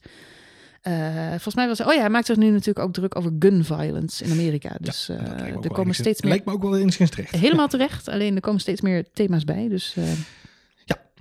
Eh, 0.85 1.29
volgens 1.29 1.55
mij 1.55 1.67
was 1.67 1.81
oh 1.81 1.93
ja, 1.93 1.99
hij 1.99 2.09
maakt 2.09 2.25
zich 2.25 2.35
nu 2.35 2.49
natuurlijk 2.49 2.79
ook 2.79 2.93
druk 2.93 3.15
over 3.17 3.31
gun 3.39 3.63
violence 3.63 4.23
in 4.23 4.31
Amerika. 4.31 4.75
Dus 4.79 5.09
eh, 5.09 5.17
er 5.63 5.71
komen 5.71 5.95
steeds 5.95 6.21
meer. 6.21 6.31
Lijkt 6.31 6.45
me 6.45 6.51
ook 6.53 6.61
wel 6.61 6.77
enigszins 6.77 7.09
terecht. 7.09 7.31
Helemaal 7.35 7.67
terecht. 7.75 8.07
Alleen 8.09 8.35
er 8.35 8.41
komen 8.41 8.61
steeds 8.61 8.81
meer 8.81 9.05
thema's 9.13 9.43
bij. 9.43 9.67
Dus 9.69 9.93
eh, 9.97 10.03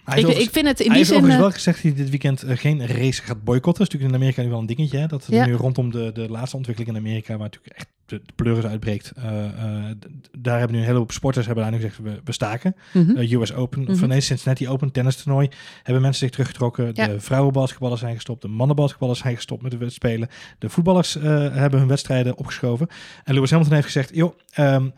Hij 0.04 0.21
ik, 0.21 0.28
ik 0.28 0.50
vind 0.50 0.66
het 0.66 0.80
in 0.80 0.88
die 0.88 0.97
heeft 0.97 1.09
zin. 1.09 1.26
wel 1.26 1.50
gezegd 1.50 1.83
dat 1.83 1.92
hij 1.92 2.02
dit 2.02 2.11
weekend 2.11 2.44
geen 2.47 2.87
race 2.87 3.23
gaat 3.23 3.44
boycotten. 3.44 3.85
Dat 3.85 3.94
is 3.94 4.00
natuurlijk 4.00 4.12
in 4.12 4.14
Amerika 4.21 4.42
nu 4.42 4.49
wel 4.49 4.59
een 4.59 4.66
dingetje. 4.66 4.99
Hè? 4.99 5.06
Dat 5.06 5.26
Ja. 5.28 5.47
nu 5.47 5.52
rondom 5.54 5.90
de, 5.90 6.11
de 6.14 6.28
laatste 6.30 6.56
ontwikkeling 6.56 6.97
in 6.97 7.02
Amerika, 7.02 7.28
waar 7.37 7.49
natuurlijk 7.50 7.76
echt 7.76 7.88
de, 8.06 8.20
de 8.26 8.32
pleuris 8.34 8.64
uitbreekt. 8.64 9.12
d- 9.14 10.08
daar 10.38 10.58
hebben 10.58 10.73
nu 10.76 10.78
een 10.82 10.87
hele 10.88 10.99
hoop 10.99 11.12
sporters 11.12 11.46
hebben 11.46 11.64
daar 11.64 11.73
nu 11.73 11.78
gezegd, 11.78 11.99
we, 12.02 12.20
we 12.25 12.32
staken. 12.32 12.75
mhm. 12.92 13.16
Eh, 13.16 13.32
US 13.32 13.52
Open, 13.52 14.08
nee, 14.08 14.20
Cincinnati 14.20 14.68
Open, 14.68 14.90
tennis 14.92 15.16
toernooi, 15.16 15.49
hebben 15.82 16.02
mensen 16.02 16.20
zich 16.20 16.30
teruggetrokken. 16.30 16.90
Ja. 16.92 17.06
De 17.06 17.20
vrouwenbasketballers 17.20 18.00
zijn 18.00 18.14
gestopt, 18.14 18.42
de 18.42 18.49
mannenbasketballers 18.49 19.18
zijn 19.18 19.34
gestopt 19.37 19.62
met 19.62 19.70
de 19.80 19.90
spelen. 19.90 20.28
De 20.58 20.68
voetballers 20.68 21.14
hebben 21.14 21.78
hun 21.78 21.88
wedstrijden 21.88 22.37
opgeschoven. 22.37 22.87
En 23.25 23.34
Lewis 23.34 23.50
Hamilton 23.50 23.75
heeft 23.75 23.87
gezegd, 23.87 24.14
joh, 24.14 24.34
ehm, 24.50 24.88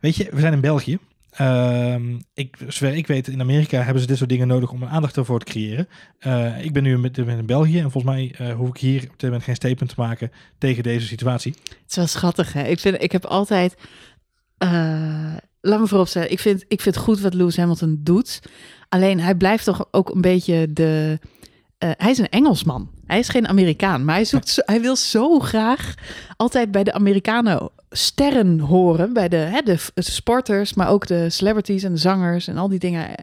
weet 0.00 0.16
je, 0.16 0.28
we 0.32 0.40
zijn 0.40 0.52
in 0.52 0.60
België. 0.60 0.98
Ehm, 1.38 2.18
ik, 2.34 2.56
zover 2.68 2.96
ik 2.96 3.06
weet, 3.06 3.28
in 3.28 3.40
Amerika 3.40 3.82
hebben 3.82 4.00
ze 4.02 4.08
dit 4.08 4.16
soort 4.16 4.30
dingen 4.30 4.48
nodig 4.48 4.70
om 4.70 4.82
een 4.82 4.88
aandacht 4.88 5.16
ervoor 5.16 5.38
te 5.38 5.44
creëren. 5.44 5.88
Eh, 6.18 6.64
ik 6.64 6.72
ben 6.72 6.82
nu 6.82 6.98
met, 6.98 7.18
in 7.18 7.46
België 7.46 7.78
en 7.78 7.90
volgens 7.90 8.14
mij 8.14 8.34
eh, 8.38 8.54
hoef 8.54 8.68
ik 8.68 8.76
hier 8.76 9.02
op 9.02 9.08
dit 9.08 9.22
moment 9.22 9.42
geen 9.42 9.54
statement 9.54 9.88
te 9.94 10.00
maken 10.00 10.30
tegen 10.58 10.82
deze 10.82 11.06
situatie. 11.06 11.54
Het 11.62 11.90
is 11.90 11.96
wel 11.96 12.06
schattig, 12.06 12.52
hè? 12.52 12.62
Ik, 12.62 12.78
vind, 12.78 13.02
ik 13.02 13.12
heb 13.12 13.24
altijd... 13.24 13.74
eh, 14.58 15.36
laat 15.60 15.80
me 15.80 15.86
vooropstellen. 15.86 16.30
Ik 16.30 16.40
vind, 16.40 16.64
ik 16.68 16.80
vind 16.80 16.96
goed 16.96 17.20
wat 17.20 17.34
Lewis 17.34 17.56
Hamilton 17.56 18.00
doet. 18.02 18.40
Alleen 18.88 19.20
hij 19.20 19.34
blijft 19.34 19.64
toch 19.64 19.88
ook 19.90 20.14
een 20.14 20.20
beetje 20.20 20.72
de... 20.72 21.18
eh, 21.78 21.90
hij 21.96 22.10
is 22.10 22.18
een 22.18 22.28
Engelsman. 22.28 22.88
Hij 23.06 23.18
is 23.18 23.28
geen 23.28 23.48
Amerikaan. 23.48 24.04
Maar 24.04 24.14
hij, 24.14 24.24
zoekt, 24.24 24.48
zo- 24.48 24.62
hij 24.64 24.80
wil 24.80 24.96
zo 24.96 25.38
graag 25.38 25.94
altijd 26.36 26.70
bij 26.70 26.84
de 26.84 26.92
Amerikanen 26.92 27.70
sterren 27.90 28.58
horen. 28.58 29.12
Bij 29.12 29.28
de, 29.28 29.36
hè, 29.36 29.60
de 29.62 29.76
sporters, 29.94 30.74
maar 30.74 30.88
ook 30.88 31.06
de 31.06 31.30
celebrities 31.30 31.82
en 31.82 31.92
de 31.92 31.98
zangers 31.98 32.48
en 32.48 32.56
al 32.56 32.68
die 32.68 32.78
dingen. 32.78 33.00
Hij 33.00 33.18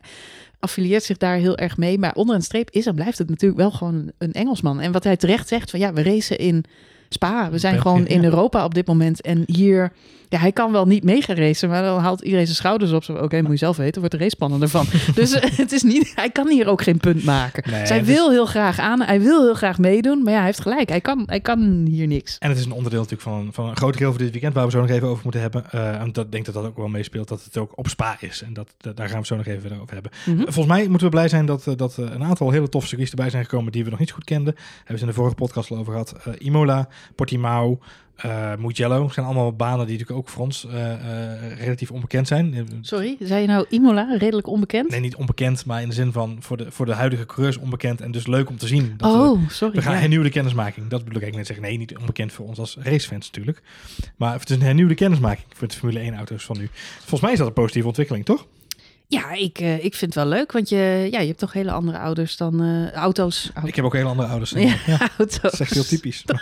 affilieert 0.59 1.03
zich 1.03 1.17
daar 1.17 1.35
heel 1.37 1.57
erg 1.57 1.77
mee. 1.77 1.99
Maar 1.99 2.13
onder 2.15 2.35
een 2.35 2.41
streep 2.41 2.69
is 2.69 2.85
en 2.85 2.95
blijft 2.95 3.17
het 3.17 3.29
natuurlijk 3.29 3.59
wel 3.59 3.71
gewoon 3.71 4.11
een 4.17 4.31
Engelsman. 4.33 4.79
En 4.79 4.91
wat 4.91 5.03
hij 5.03 5.17
terecht 5.17 5.47
zegt, 5.47 5.69
van 5.69 5.79
ja, 5.79 5.93
we 5.93 6.03
racen 6.03 6.37
in 6.37 6.63
Spa. 7.09 7.49
We 7.51 7.57
zijn 7.57 7.73
België, 7.73 7.89
gewoon 7.89 8.07
in 8.07 8.21
ja. 8.21 8.27
Europa 8.27 8.63
op 8.65 8.73
dit 8.73 8.87
moment. 8.87 9.21
En 9.21 9.43
hier, 9.45 9.91
ja, 10.29 10.37
hij 10.39 10.51
kan 10.51 10.71
wel 10.71 10.85
niet 10.85 11.03
mee 11.03 11.21
gaan 11.21 11.35
racen, 11.35 11.69
maar 11.69 11.83
dan 11.83 11.99
haalt 11.99 12.21
iedereen 12.21 12.45
zijn 12.45 12.57
schouders 12.57 12.91
op. 12.91 13.09
Oké, 13.21 13.41
moet 13.41 13.51
je 13.51 13.57
zelf 13.57 13.77
weten, 13.77 13.99
wordt 13.99 14.11
de 14.11 14.17
race 14.21 14.35
spannender 14.35 14.69
van. 14.69 14.85
dus 15.15 15.31
eh, 15.33 15.57
het 15.57 15.71
is 15.71 15.83
niet, 15.83 16.11
hij 16.15 16.29
kan 16.29 16.49
hier 16.49 16.67
ook 16.67 16.81
geen 16.81 16.97
punt 16.97 17.23
maken. 17.23 17.71
Nee, 17.71 17.81
dus 17.81 17.91
is- 17.91 18.01
wil 18.01 18.31
heel 18.31 18.45
graag 18.45 18.79
aan, 18.79 19.01
hij 19.01 19.21
wil 19.21 19.43
heel 19.43 19.53
graag 19.53 19.77
meedoen, 19.77 20.23
maar 20.23 20.31
ja, 20.31 20.37
hij 20.37 20.45
heeft 20.47 20.61
gelijk. 20.61 20.89
Hij 20.89 21.01
kan, 21.01 21.23
hij 21.25 21.39
kan 21.39 21.85
hier 21.89 22.07
niks. 22.07 22.37
En 22.37 22.49
het 22.49 22.57
is 22.57 22.65
een 22.65 22.71
onderdeel 22.71 22.99
natuurlijk 23.01 23.29
van, 23.29 23.49
van 23.51 23.69
een 23.69 23.75
groot 23.77 23.97
deel 23.97 24.09
van 24.11 24.21
dit 24.21 24.31
weekend, 24.31 24.53
waar 24.53 24.65
we 24.65 24.71
zo 24.71 24.79
nog 24.81 24.89
even 24.89 25.07
over 25.07 25.23
moeten 25.23 25.41
hebben. 25.41 25.71
Eh, 25.71 25.99
en 26.01 26.11
dat 26.11 26.25
ik 26.25 26.31
denk 26.31 26.45
dat 26.45 26.53
dat 26.53 26.65
ook 26.65 26.77
wel 26.77 26.87
meespeelt, 26.87 27.27
dat 27.27 27.43
het 27.43 27.57
ook 27.57 27.71
op 27.75 27.87
spa 27.87 28.17
is. 28.19 28.41
En 28.45 28.53
dat, 28.53 28.67
dat- 28.77 28.97
daar 28.97 29.09
gaan 29.09 29.19
we 29.19 29.25
zo 29.25 29.35
nog 29.35 29.45
even 29.45 29.61
verder 29.61 29.81
over 29.81 29.93
hebben. 29.93 30.11
Mhm. 30.25 30.37
Volgens 30.41 30.65
mij 30.67 30.87
moeten 30.87 31.07
we 31.07 31.13
blij 31.13 31.27
zijn 31.27 31.45
dat, 31.45 31.67
eh, 31.67 31.73
dat 31.75 31.97
een 31.97 32.23
aantal 32.23 32.51
hele 32.51 32.69
toffe 32.69 32.87
circuits 32.87 33.11
erbij 33.11 33.29
zijn 33.29 33.43
gekomen 33.43 33.71
die 33.71 33.83
we 33.83 33.89
nog 33.89 33.99
niet 33.99 34.11
goed 34.11 34.23
kenden. 34.23 34.53
Hebben 34.55 34.83
we 34.85 34.91
het 34.93 35.01
in 35.01 35.07
de 35.07 35.13
vorige 35.13 35.35
podcast 35.35 35.71
al 35.71 35.77
over 35.77 35.91
gehad. 35.91 36.15
Eh, 36.23 36.33
Imola, 36.37 36.87
Portimao, 37.15 37.79
eh 38.15 38.55
Mugello. 38.55 39.09
zijn 39.09 39.25
allemaal 39.25 39.53
banen 39.53 39.85
die 39.87 39.97
natuurlijk 39.97 40.19
ook 40.19 40.29
voor 40.29 40.43
ons 40.43 40.65
eh, 40.67 40.93
eh, 40.93 41.57
relatief 41.59 41.91
onbekend 41.91 42.27
zijn. 42.27 42.67
Sorry, 42.81 43.15
zei 43.19 43.41
je 43.41 43.47
nou 43.47 43.65
Imola, 43.69 44.15
redelijk 44.17 44.47
onbekend? 44.47 44.89
Nee, 44.89 44.99
niet 44.99 45.15
onbekend, 45.15 45.65
maar 45.65 45.81
in 45.81 45.87
de 45.87 45.93
zin 45.93 46.11
van 46.11 46.37
voor 46.39 46.57
de, 46.57 46.71
voor 46.71 46.85
de 46.85 46.93
huidige 46.93 47.25
coureurs 47.25 47.57
onbekend. 47.57 48.01
En 48.01 48.11
dus 48.11 48.27
leuk 48.27 48.49
om 48.49 48.57
te 48.57 48.67
zien. 48.67 48.93
Dat 48.97 49.11
we- 49.13 49.17
oh, 49.19 49.49
sorry. 49.49 49.75
we 49.75 49.81
gaan 49.81 49.93
ja. 49.93 49.99
hernieuwde 49.99 50.29
kennismaking. 50.29 50.87
Dat 50.87 51.03
bedoel 51.03 51.15
ik 51.17 51.23
eigenlijk 51.23 51.35
net 51.35 51.47
zeggen. 51.47 51.65
Nee, 51.65 51.77
niet 51.77 51.97
onbekend 51.97 52.31
voor 52.33 52.45
ons 52.45 52.59
als 52.59 52.77
racefans 52.79 53.25
natuurlijk. 53.25 53.61
Maar 54.15 54.39
het 54.39 54.49
is 54.49 54.55
een 54.55 54.61
hernieuwde 54.61 54.95
kennismaking 54.95 55.45
voor 55.55 55.67
de 55.67 55.73
Formule 55.75 55.99
1 55.99 56.15
auto's 56.15 56.45
van 56.45 56.57
nu. 56.57 56.69
Volgens 56.99 57.21
mij 57.21 57.31
is 57.31 57.37
dat 57.37 57.47
een 57.47 57.53
positieve 57.53 57.87
ontwikkeling, 57.87 58.25
toch? 58.25 58.45
Ja, 59.07 59.31
ik, 59.33 59.59
eh, 59.59 59.73
ik 59.83 59.93
vind 59.95 60.13
het 60.13 60.23
wel 60.23 60.33
leuk, 60.33 60.51
want 60.51 60.69
je, 60.69 61.07
ja, 61.11 61.19
je 61.19 61.27
hebt 61.27 61.39
toch 61.39 61.53
hele 61.53 61.71
andere 61.71 61.97
ouders 61.97 62.37
dan 62.37 62.61
eh, 62.63 62.91
auto's. 62.91 63.49
Au- 63.53 63.67
Ik 63.67 63.75
heb 63.75 63.85
ook 63.85 63.93
hele 63.93 64.09
andere 64.09 64.27
ouders. 64.29 64.51
dan 64.51 64.61
Ja, 64.61 64.77
auto's. 65.17 65.41
dat 65.41 65.53
is 65.53 65.59
echt 65.59 65.73
heel 65.73 65.83
typisch. 65.85 66.23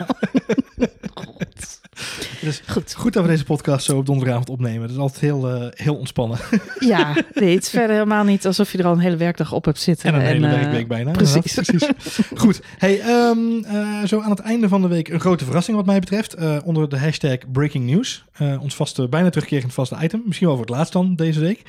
Dus 2.41 2.61
Goed. 2.67 2.93
goed 2.95 3.13
dat 3.13 3.23
we 3.23 3.29
deze 3.29 3.43
podcast 3.43 3.85
zo 3.85 3.97
op 3.97 4.05
donderdagavond 4.05 4.49
opnemen. 4.49 4.81
Dat 4.81 4.89
is 4.89 4.97
altijd 4.97 5.19
heel, 5.21 5.49
eh, 5.49 5.67
heel 5.73 5.95
ontspannen. 5.95 6.37
Ja, 6.79 7.13
nee, 7.33 7.53
het 7.53 7.63
is 7.63 7.69
verder 7.69 7.91
helemaal 7.91 8.23
niet 8.23 8.45
alsof 8.45 8.71
je 8.71 8.77
er 8.77 8.85
al 8.85 8.91
een 8.91 8.99
hele 8.99 9.15
werkdag 9.15 9.51
op 9.51 9.65
hebt 9.65 9.79
zitten. 9.79 10.09
En 10.09 10.15
een 10.19 10.25
hele 10.25 10.47
werkweek 10.47 10.87
bijna. 10.87 11.11
precies. 11.11 11.53
precies. 11.53 11.89
Goed. 12.35 12.61
Hey, 12.77 12.99
ehm, 12.99 13.63
eh, 13.65 14.03
zo 14.05 14.21
aan 14.21 14.29
het 14.29 14.39
einde 14.39 14.67
van 14.67 14.81
de 14.81 14.87
week 14.87 15.07
een 15.09 15.19
grote 15.19 15.45
verrassing 15.45 15.77
wat 15.77 15.85
mij 15.85 15.99
betreft. 15.99 16.35
onder 16.63 16.89
de 16.89 16.97
hashtag 16.99 17.37
Breaking 17.51 17.85
News. 17.85 18.23
Ons 18.59 18.75
vaste, 18.75 19.07
bijna 19.07 19.29
terugkerend 19.29 19.73
vaste 19.73 19.97
item. 20.01 20.21
Misschien 20.25 20.47
wel 20.47 20.55
voor 20.57 20.65
het 20.65 20.75
laatst 20.75 20.93
dan 20.93 21.15
deze 21.15 21.39
week. 21.39 21.61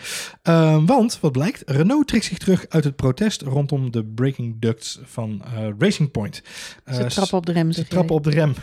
Ehm, 0.42 0.83
want, 0.86 1.20
wat 1.20 1.32
blijkt, 1.32 1.62
Renault 1.66 2.08
trekt 2.08 2.24
zich 2.24 2.38
terug 2.38 2.66
uit 2.68 2.84
het 2.84 2.96
protest 2.96 3.42
rondom 3.42 3.90
de 3.90 4.04
braking 4.04 4.56
ducts 4.58 4.98
van 5.04 5.42
eh, 5.44 5.68
Racing 5.78 6.10
Point. 6.10 6.42
Eh, 6.84 6.94
Ze 6.94 7.06
trappen 7.06 7.38
op 7.38 7.46
de 7.46 7.52
rem. 7.52 7.72
Ze 7.72 7.86
trappen 7.86 8.14
op 8.14 8.24
de 8.24 8.30
rem. 8.30 8.54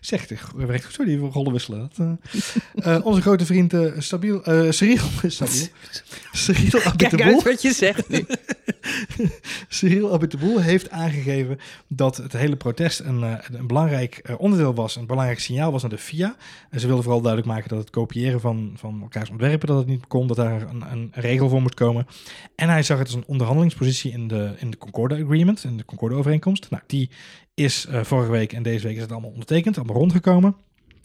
Zeg, 0.00 0.28
het 0.28 0.52
werkt 0.52 0.84
goed 0.84 0.94
zo, 0.94 1.04
die 1.04 1.18
rollen 1.18 1.52
wisselen. 1.52 1.78
Dat, 1.78 2.18
eh, 2.74 2.96
eh, 2.96 3.04
onze 3.04 3.20
grote 3.20 3.46
vriend 3.46 3.72
eh, 3.72 3.92
Stabiel, 3.98 4.44
eh 4.44 4.70
Cyril, 4.70 5.06
Stabiel, 5.30 5.66
Cyril 6.32 6.80
Kijk 6.96 7.20
uit 7.22 7.42
wat 7.42 7.62
je 7.62 7.72
zegt 7.72 8.08
nu. 8.08 8.26
Cyril 9.68 10.20
heeft 10.60 10.90
aangegeven 10.90 11.58
dat 11.88 12.16
het 12.16 12.32
hele 12.32 12.56
protest 12.56 13.00
een, 13.00 13.22
eh, 13.22 13.34
een 13.52 13.66
belangrijk 13.66 14.18
eh, 14.18 14.40
onderdeel 14.40 14.74
was, 14.74 14.96
een 14.96 15.06
belangrijk 15.06 15.40
signaal 15.40 15.72
was 15.72 15.82
naar 15.82 15.90
de 15.90 15.98
FIA. 15.98 16.36
En 16.70 16.80
ze 16.80 16.86
wilden 16.86 17.04
vooral 17.04 17.22
duidelijk 17.22 17.52
maken 17.52 17.68
dat 17.68 17.78
het 17.78 17.90
kopiëren 17.90 18.40
van, 18.40 18.72
van 18.76 19.00
elkaars 19.02 19.30
ontwerpen, 19.30 19.68
dat 19.68 19.78
het 19.78 19.86
niet 19.86 20.06
kon, 20.06 20.26
dat 20.26 20.36
daar 20.36 20.62
een, 20.62 20.84
een 20.90 21.10
regel 21.12 21.48
voor 21.48 21.62
moest 21.62 21.74
komen. 21.74 22.06
En 22.54 22.68
hij 22.68 22.82
zag 22.82 22.98
het 22.98 23.06
als 23.06 23.16
een 23.16 23.26
onderhandelingspositie 23.26 24.12
in 24.12 24.28
de, 24.28 24.54
in 24.56 24.70
de 24.70 24.78
Concorde 24.78 25.24
Agreement, 25.24 25.64
in 25.64 25.76
de 25.76 25.84
Concorde 25.84 26.14
Overeenkomst. 26.14 26.70
Nou, 26.70 26.82
die 26.86 27.10
is 27.58 27.86
eh, 27.86 28.04
vorige 28.04 28.30
week 28.30 28.52
en 28.52 28.62
deze 28.62 28.86
week 28.86 28.96
is 28.96 29.02
het 29.02 29.12
allemaal 29.12 29.30
ondertekend, 29.30 29.76
allemaal 29.76 29.96
rondgekomen. 29.96 30.56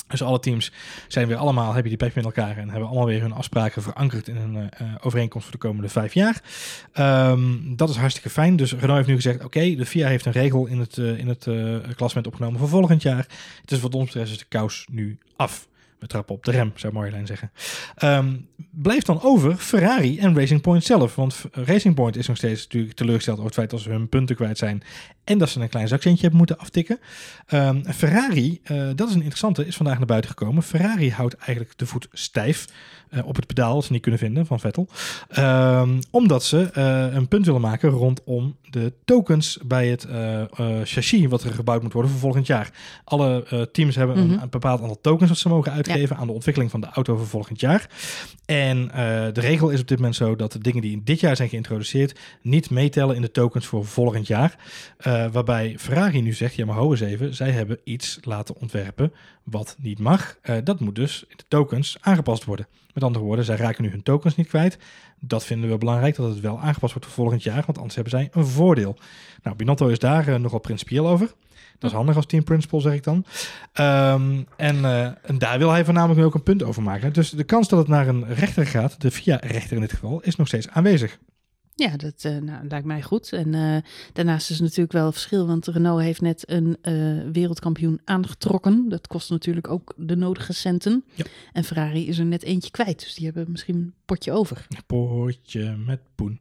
Dus 0.08 0.22
alle 0.22 0.40
teams 0.40 0.72
zijn 1.08 1.28
weer 1.28 1.38
allemaal, 1.38 1.74
hebben 1.74 1.90
die 1.90 1.98
pech 1.98 2.16
met 2.16 2.26
elkaar 2.26 2.58
en 2.58 2.70
hebben 2.70 2.88
allemaal 2.88 3.06
weer 3.06 3.22
hun 3.22 3.34
afspraken 3.34 3.82
verankerd 3.82 4.28
in 4.28 4.36
een 4.36 4.56
eh, 4.56 4.66
eh, 4.80 4.96
overeenkomst 5.02 5.48
voor 5.48 5.60
de 5.60 5.68
komende 5.68 5.90
vijf 5.90 6.14
jaar. 6.14 6.42
Ehm, 6.92 7.76
dat 7.76 7.90
is 7.90 7.96
hartstikke 7.96 8.30
fijn. 8.30 8.56
Dus 8.56 8.72
Renault 8.72 8.96
heeft 8.96 9.08
nu 9.08 9.16
gezegd, 9.16 9.44
oké, 9.44 9.76
de 9.76 9.86
FIA 9.86 10.08
heeft 10.08 10.26
een 10.26 10.32
regel 10.32 10.66
in 10.66 10.80
het, 10.80 10.98
eh, 10.98 11.18
in 11.18 11.28
het 11.28 11.48
eh, 11.48 11.76
klassement 11.96 12.28
opgenomen 12.28 12.60
voor 12.60 12.68
volgend 12.68 13.02
jaar. 13.02 13.28
Het 13.62 13.72
is 13.72 13.80
wat 13.80 13.96
ons 13.96 14.06
betreft 14.06 14.32
is 14.32 14.38
de 14.38 14.46
kous 14.50 14.88
nu 14.92 15.18
af. 15.36 15.68
We 16.04 16.10
trappen 16.10 16.36
op 16.36 16.44
de 16.44 16.52
rem, 16.52 16.72
zou 16.76 16.94
Marjolein 16.94 17.26
zeggen. 17.26 17.52
Ehm, 17.96 18.36
blijft 18.72 19.06
dan 19.06 19.22
over 19.22 19.56
Ferrari 19.56 20.20
en 20.20 20.36
Racing 20.36 20.62
Point 20.62 20.84
zelf. 20.84 21.16
Want 21.16 21.44
Racing 21.52 21.96
Point 21.96 22.16
is 22.16 22.28
nog 22.28 22.38
steeds 22.38 22.64
natuurlijk 22.64 22.94
teleurgesteld 22.94 23.38
over 23.38 23.50
het 23.50 23.60
feit 23.60 23.70
dat 23.70 23.80
ze 23.80 23.90
hun 23.90 24.10
punten 24.10 24.36
kwijt 24.36 24.58
zijn. 24.58 24.84
En 25.24 25.38
dat 25.38 25.50
ze 25.50 25.60
een 25.60 25.70
klein 25.70 25.88
zakcentje 25.88 26.22
hebben 26.22 26.38
moeten 26.38 26.58
aftikken. 26.58 27.00
Ehm, 27.46 27.84
Ferrari, 27.84 28.60
eh, 28.64 28.88
dat 28.96 29.08
is 29.08 29.14
een 29.14 29.20
interessante, 29.20 29.66
is 29.66 29.76
vandaag 29.76 29.98
naar 29.98 30.06
buiten 30.06 30.30
gekomen. 30.30 30.64
Ferrari 30.64 31.12
houdt 31.12 31.36
eigenlijk 31.36 31.78
de 31.78 31.86
voet 31.86 32.08
stijf 32.12 32.66
eh, 33.10 33.26
op 33.28 33.36
het 33.36 33.48
pedaal, 33.48 33.76
als 33.76 33.86
ze 33.86 33.92
niet 33.92 34.02
kunnen 34.02 34.20
vinden 34.20 34.46
van 34.46 34.60
Vettel. 34.60 34.88
Ehm, 35.30 36.02
omdat 36.12 36.44
ze 36.44 36.70
eh, 36.74 37.08
een 37.14 37.28
punt 37.28 37.46
willen 37.46 37.62
maken 37.62 37.90
rondom 37.90 38.56
de 38.70 38.94
tokens 39.06 39.60
bij 39.66 39.88
het 39.88 40.08
chassis 40.84 41.26
wat 41.26 41.44
er 41.44 41.54
gebouwd 41.54 41.82
moet 41.82 41.94
worden 41.94 42.12
voor 42.12 42.20
volgend 42.20 42.48
jaar. 42.48 42.70
Alle 43.04 43.68
teams 43.72 43.96
hebben 43.96 44.18
een, 44.18 44.28
Mhm. 44.28 44.42
een 44.42 44.50
bepaald 44.50 44.82
aantal 44.82 45.02
tokens 45.02 45.30
dat 45.30 45.38
ze 45.38 45.50
mogen 45.50 45.72
uitgeven 45.72 45.93
aan 46.16 46.28
de 46.28 46.34
ontwikkeling 46.34 46.72
van 46.72 46.82
de 46.82 46.88
auto 46.88 47.18
voor 47.18 47.28
volgend 47.28 47.60
jaar. 47.60 47.90
En 48.46 48.92
eh, 48.92 48.96
de 49.34 49.42
regel 49.42 49.70
is 49.70 49.82
op 49.82 49.88
dit 49.88 49.98
moment 49.98 50.16
zo 50.16 50.36
dat 50.36 50.52
de 50.52 50.60
dingen 50.60 50.82
die 50.82 50.92
in 50.92 51.02
dit 51.04 51.20
jaar 51.20 51.36
zijn 51.36 51.50
geïntroduceerd 51.50 52.20
niet 52.42 52.70
meetellen 52.70 53.16
in 53.16 53.22
de 53.22 53.32
tokens 53.32 53.66
voor 53.66 53.86
volgend 53.86 54.28
jaar. 54.28 54.56
Eh, 54.98 55.26
waarbij 55.32 55.76
Ferrari 55.80 56.22
nu 56.22 56.34
zegt, 56.34 56.56
ja 56.56 56.66
maar 56.66 56.76
hou 56.76 56.92
eens 56.92 57.02
even, 57.02 57.36
zij 57.36 57.52
hebben 57.52 57.80
iets 57.84 58.18
laten 58.22 58.56
ontwerpen 58.56 59.14
wat 59.44 59.76
niet 59.80 60.00
mag. 60.00 60.38
Eh, 60.42 60.56
dat 60.64 60.80
moet 60.80 60.96
dus 60.96 61.26
in 61.28 61.38
de 61.38 61.46
tokens 61.48 61.98
aangepast 62.02 62.44
worden. 62.44 62.68
Met 62.94 63.04
andere 63.04 63.26
woorden, 63.26 63.46
zij 63.46 63.56
raken 63.56 63.84
nu 63.84 63.90
hun 63.90 64.04
tokens 64.04 64.36
niet 64.36 64.48
kwijt. 64.48 64.78
Dat 65.20 65.46
vinden 65.46 65.70
we 65.70 65.78
belangrijk, 65.78 66.16
dat 66.16 66.30
het 66.30 66.40
wel 66.40 66.60
aangepast 66.60 66.94
wordt 66.94 67.08
voor 67.08 67.24
volgend 67.24 67.44
jaar, 67.44 67.64
want 67.66 67.78
anders 67.78 67.96
hebben 67.96 68.14
zij 68.14 68.30
een 68.32 68.46
voordeel. 68.46 68.98
Nou, 69.44 69.56
Binotto 69.56 69.88
is 69.88 70.00
daar 70.00 70.40
nogal 70.40 70.60
principieel 70.60 71.08
over. 71.08 71.34
Dat 71.84 71.92
is 71.92 71.98
handig 71.98 72.16
als 72.16 72.26
team 72.26 72.44
principal, 72.44 72.82
zeg 72.82 72.94
ik 72.94 73.04
dan. 73.04 73.26
Ehm, 73.74 74.44
en, 74.56 74.86
eh, 74.86 75.06
en 75.06 75.38
daar 75.38 75.58
wil 75.58 75.72
hij 75.72 75.86
voornamelijk 75.86 76.20
nu 76.20 76.26
ook 76.26 76.34
een 76.34 76.44
punt 76.44 76.64
over 76.64 76.84
maken. 76.84 77.14
Dus 77.14 77.30
de 77.30 77.44
kans 77.44 77.68
dat 77.68 77.80
het 77.80 77.88
naar 77.88 78.08
een 78.08 78.34
rechter 78.34 78.66
gaat, 78.66 79.02
de 79.02 79.12
VIA-rechter 79.12 79.76
in 79.76 79.82
dit 79.82 79.94
geval, 79.94 80.22
is 80.22 80.36
nog 80.36 80.48
steeds 80.48 80.70
aanwezig. 80.70 81.20
Ja, 81.76 81.98
dat 81.98 82.24
eh, 82.24 82.38
nou, 82.38 82.68
lijkt 82.68 82.86
mij 82.86 83.02
goed. 83.02 83.32
En 83.34 83.54
eh, 83.54 83.78
daarnaast 84.14 84.50
is 84.50 84.60
natuurlijk 84.60 84.92
wel 84.92 85.06
een 85.06 85.12
verschil, 85.12 85.48
want 85.48 85.68
Renault 85.68 86.02
heeft 86.02 86.22
net 86.22 86.50
een 86.50 86.78
wereldkampioen 87.32 88.02
aangetrokken. 88.04 88.90
Dat 88.90 89.08
kost 89.08 89.30
natuurlijk 89.30 89.68
ook 89.68 89.94
de 89.98 90.16
nodige 90.16 90.54
centen. 90.54 91.04
Ja. 91.14 91.26
En 91.54 91.64
Ferrari 91.64 92.08
is 92.08 92.18
er 92.18 92.26
net 92.26 92.44
eentje 92.44 92.72
kwijt, 92.72 93.00
dus 93.00 93.14
die 93.14 93.26
hebben 93.26 93.52
misschien 93.52 93.94
potje 94.14 94.32
over. 94.32 94.68
Potje 94.86 95.76
met 95.86 96.00
poen. 96.16 96.40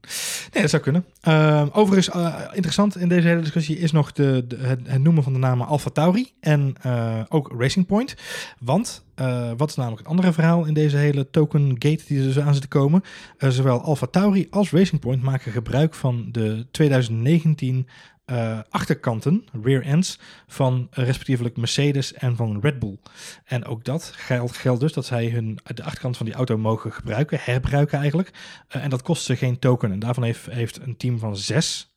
Nee, 0.53 0.63
dat 0.63 0.71
zou 0.71 0.83
kunnen. 0.83 1.05
Ehm, 1.21 1.69
overigens, 1.73 2.17
eh, 2.17 2.41
interessant 2.53 2.97
in 2.97 3.09
deze 3.09 3.29
hele 3.29 3.41
discussie 3.41 3.79
is 3.79 3.93
nog 3.93 4.13
de, 4.13 4.45
het, 4.57 5.03
noemen 5.03 5.23
van 5.23 5.33
de 5.33 5.39
namen 5.39 5.67
Alfa 5.67 5.91
Tauri 5.91 6.33
en 6.41 6.75
eh, 6.83 7.21
ook 7.29 7.55
Racing 7.59 7.87
Point. 7.87 8.15
Want, 8.59 9.05
eh, 9.15 9.51
wat 9.57 9.69
is 9.69 9.77
namelijk 9.77 10.01
het 10.01 10.11
andere 10.11 10.33
verhaal 10.33 10.65
in 10.65 10.75
deze 10.75 10.97
hele 10.97 11.31
token 11.31 11.71
gate 11.79 12.03
die 12.07 12.19
er 12.19 12.25
dus 12.25 12.39
aan 12.39 12.53
zit 12.53 12.63
te 12.63 12.69
komen? 12.69 13.03
Zowel 13.39 13.81
Alfa 13.81 14.07
Tauri 14.07 14.47
als 14.51 14.71
Racing 14.71 15.01
Point 15.01 15.23
maken 15.23 15.53
gebruik 15.53 15.95
van 15.95 16.29
de 16.33 16.67
2019 16.71 17.87
eh, 18.25 18.59
achterkanten, 18.71 19.45
rear 19.63 19.83
ends, 19.83 20.19
van 20.47 20.89
eh, 20.91 21.05
respectievelijk 21.05 21.57
Mercedes 21.57 22.13
en 22.13 22.37
van 22.37 22.61
Red 22.61 22.79
Bull. 22.79 22.99
En 23.45 23.65
ook 23.65 23.85
dat 23.85 24.13
geldt, 24.17 24.81
dus 24.81 24.93
dat 24.93 25.07
zij 25.07 25.29
hun, 25.29 25.59
de 25.75 25.83
achterkant 25.83 26.17
van 26.17 26.27
die 26.27 26.35
auto 26.35 26.59
mogen 26.59 26.93
gebruiken, 26.93 27.39
herbruiken 27.41 27.99
eigenlijk. 27.99 28.31
Eh, 28.69 28.85
en 28.85 28.91
dat 28.91 29.03
kost 29.03 29.25
ze 29.25 29.37
geen 29.37 29.59
token. 29.59 29.93
En 29.93 29.99
daarvan 29.99 30.23
heeft, 30.23 30.47
heeft 30.51 30.81
een 30.81 30.97
team 30.97 31.19
van 31.19 31.37
zes 31.37 31.91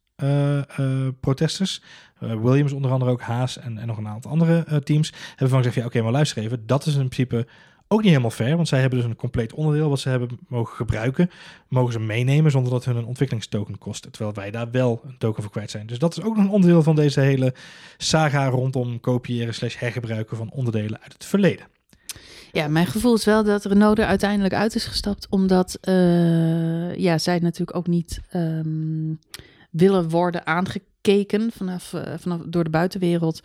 protesters, 1.19 1.81
Williams 2.19 2.71
onder 2.71 2.91
andere 2.91 3.11
ook, 3.11 3.21
Haas 3.21 3.57
en, 3.57 3.77
en 3.77 3.87
nog 3.87 3.97
een 3.97 4.07
aantal 4.07 4.31
andere 4.31 4.81
teams, 4.83 5.13
hebben 5.29 5.49
van 5.49 5.57
gezegd, 5.57 5.75
ja 5.75 5.85
oké, 5.85 6.01
maar 6.01 6.11
luister 6.11 6.43
even, 6.43 6.65
dat 6.65 6.85
is 6.85 6.95
in 6.95 7.09
principe 7.09 7.47
ook 7.87 7.99
niet 7.99 8.09
helemaal 8.09 8.31
fair, 8.31 8.55
want 8.55 8.67
zij 8.67 8.79
hebben 8.79 8.99
dus 8.99 9.07
een 9.07 9.15
compleet 9.15 9.53
onderdeel 9.53 9.89
wat 9.89 9.99
ze 9.99 10.09
hebben 10.09 10.39
mogen 10.47 10.75
gebruiken, 10.75 11.29
mogen 11.67 11.93
ze 11.93 11.99
meenemen 11.99 12.51
zonder 12.51 12.71
dat 12.71 12.85
hun 12.85 12.95
een 12.95 13.05
ontwikkelingstoken 13.05 13.77
kost. 13.77 14.07
Terwijl 14.11 14.33
wij 14.33 14.51
daar 14.51 14.71
wel 14.71 15.01
een 15.05 15.17
token 15.17 15.43
voor 15.43 15.51
kwijt 15.51 15.71
zijn. 15.71 15.87
Dus 15.87 15.99
dat 15.99 16.17
is 16.17 16.23
ook 16.23 16.35
nog 16.35 16.45
een 16.45 16.51
onderdeel 16.51 16.83
van 16.83 16.95
deze 16.95 17.19
hele 17.19 17.53
saga 17.97 18.47
rondom 18.47 18.99
kopiëren 18.99 19.53
slash 19.53 19.79
hergebruiken 19.79 20.37
van 20.37 20.51
onderdelen 20.51 21.01
uit 21.01 21.13
het 21.13 21.25
verleden. 21.25 21.67
Ja, 22.51 22.67
mijn 22.67 22.87
gevoel 22.87 23.15
is 23.15 23.25
wel 23.25 23.43
dat 23.43 23.65
Renault 23.65 23.99
er 23.99 24.05
uiteindelijk 24.05 24.53
uit 24.53 24.75
is 24.75 24.85
gestapt, 24.85 25.27
omdat 25.29 25.77
eh, 25.81 26.95
ja, 26.95 27.17
zij 27.17 27.39
natuurlijk 27.39 27.77
ook 27.77 27.87
niet 27.87 28.19
ehm, 28.29 29.13
willen 29.71 30.09
worden 30.09 30.45
aangekeken 30.45 31.51
vanaf, 31.51 31.93
eh, 31.93 32.13
vanaf, 32.17 32.41
door 32.45 32.63
de 32.63 32.69
buitenwereld 32.69 33.41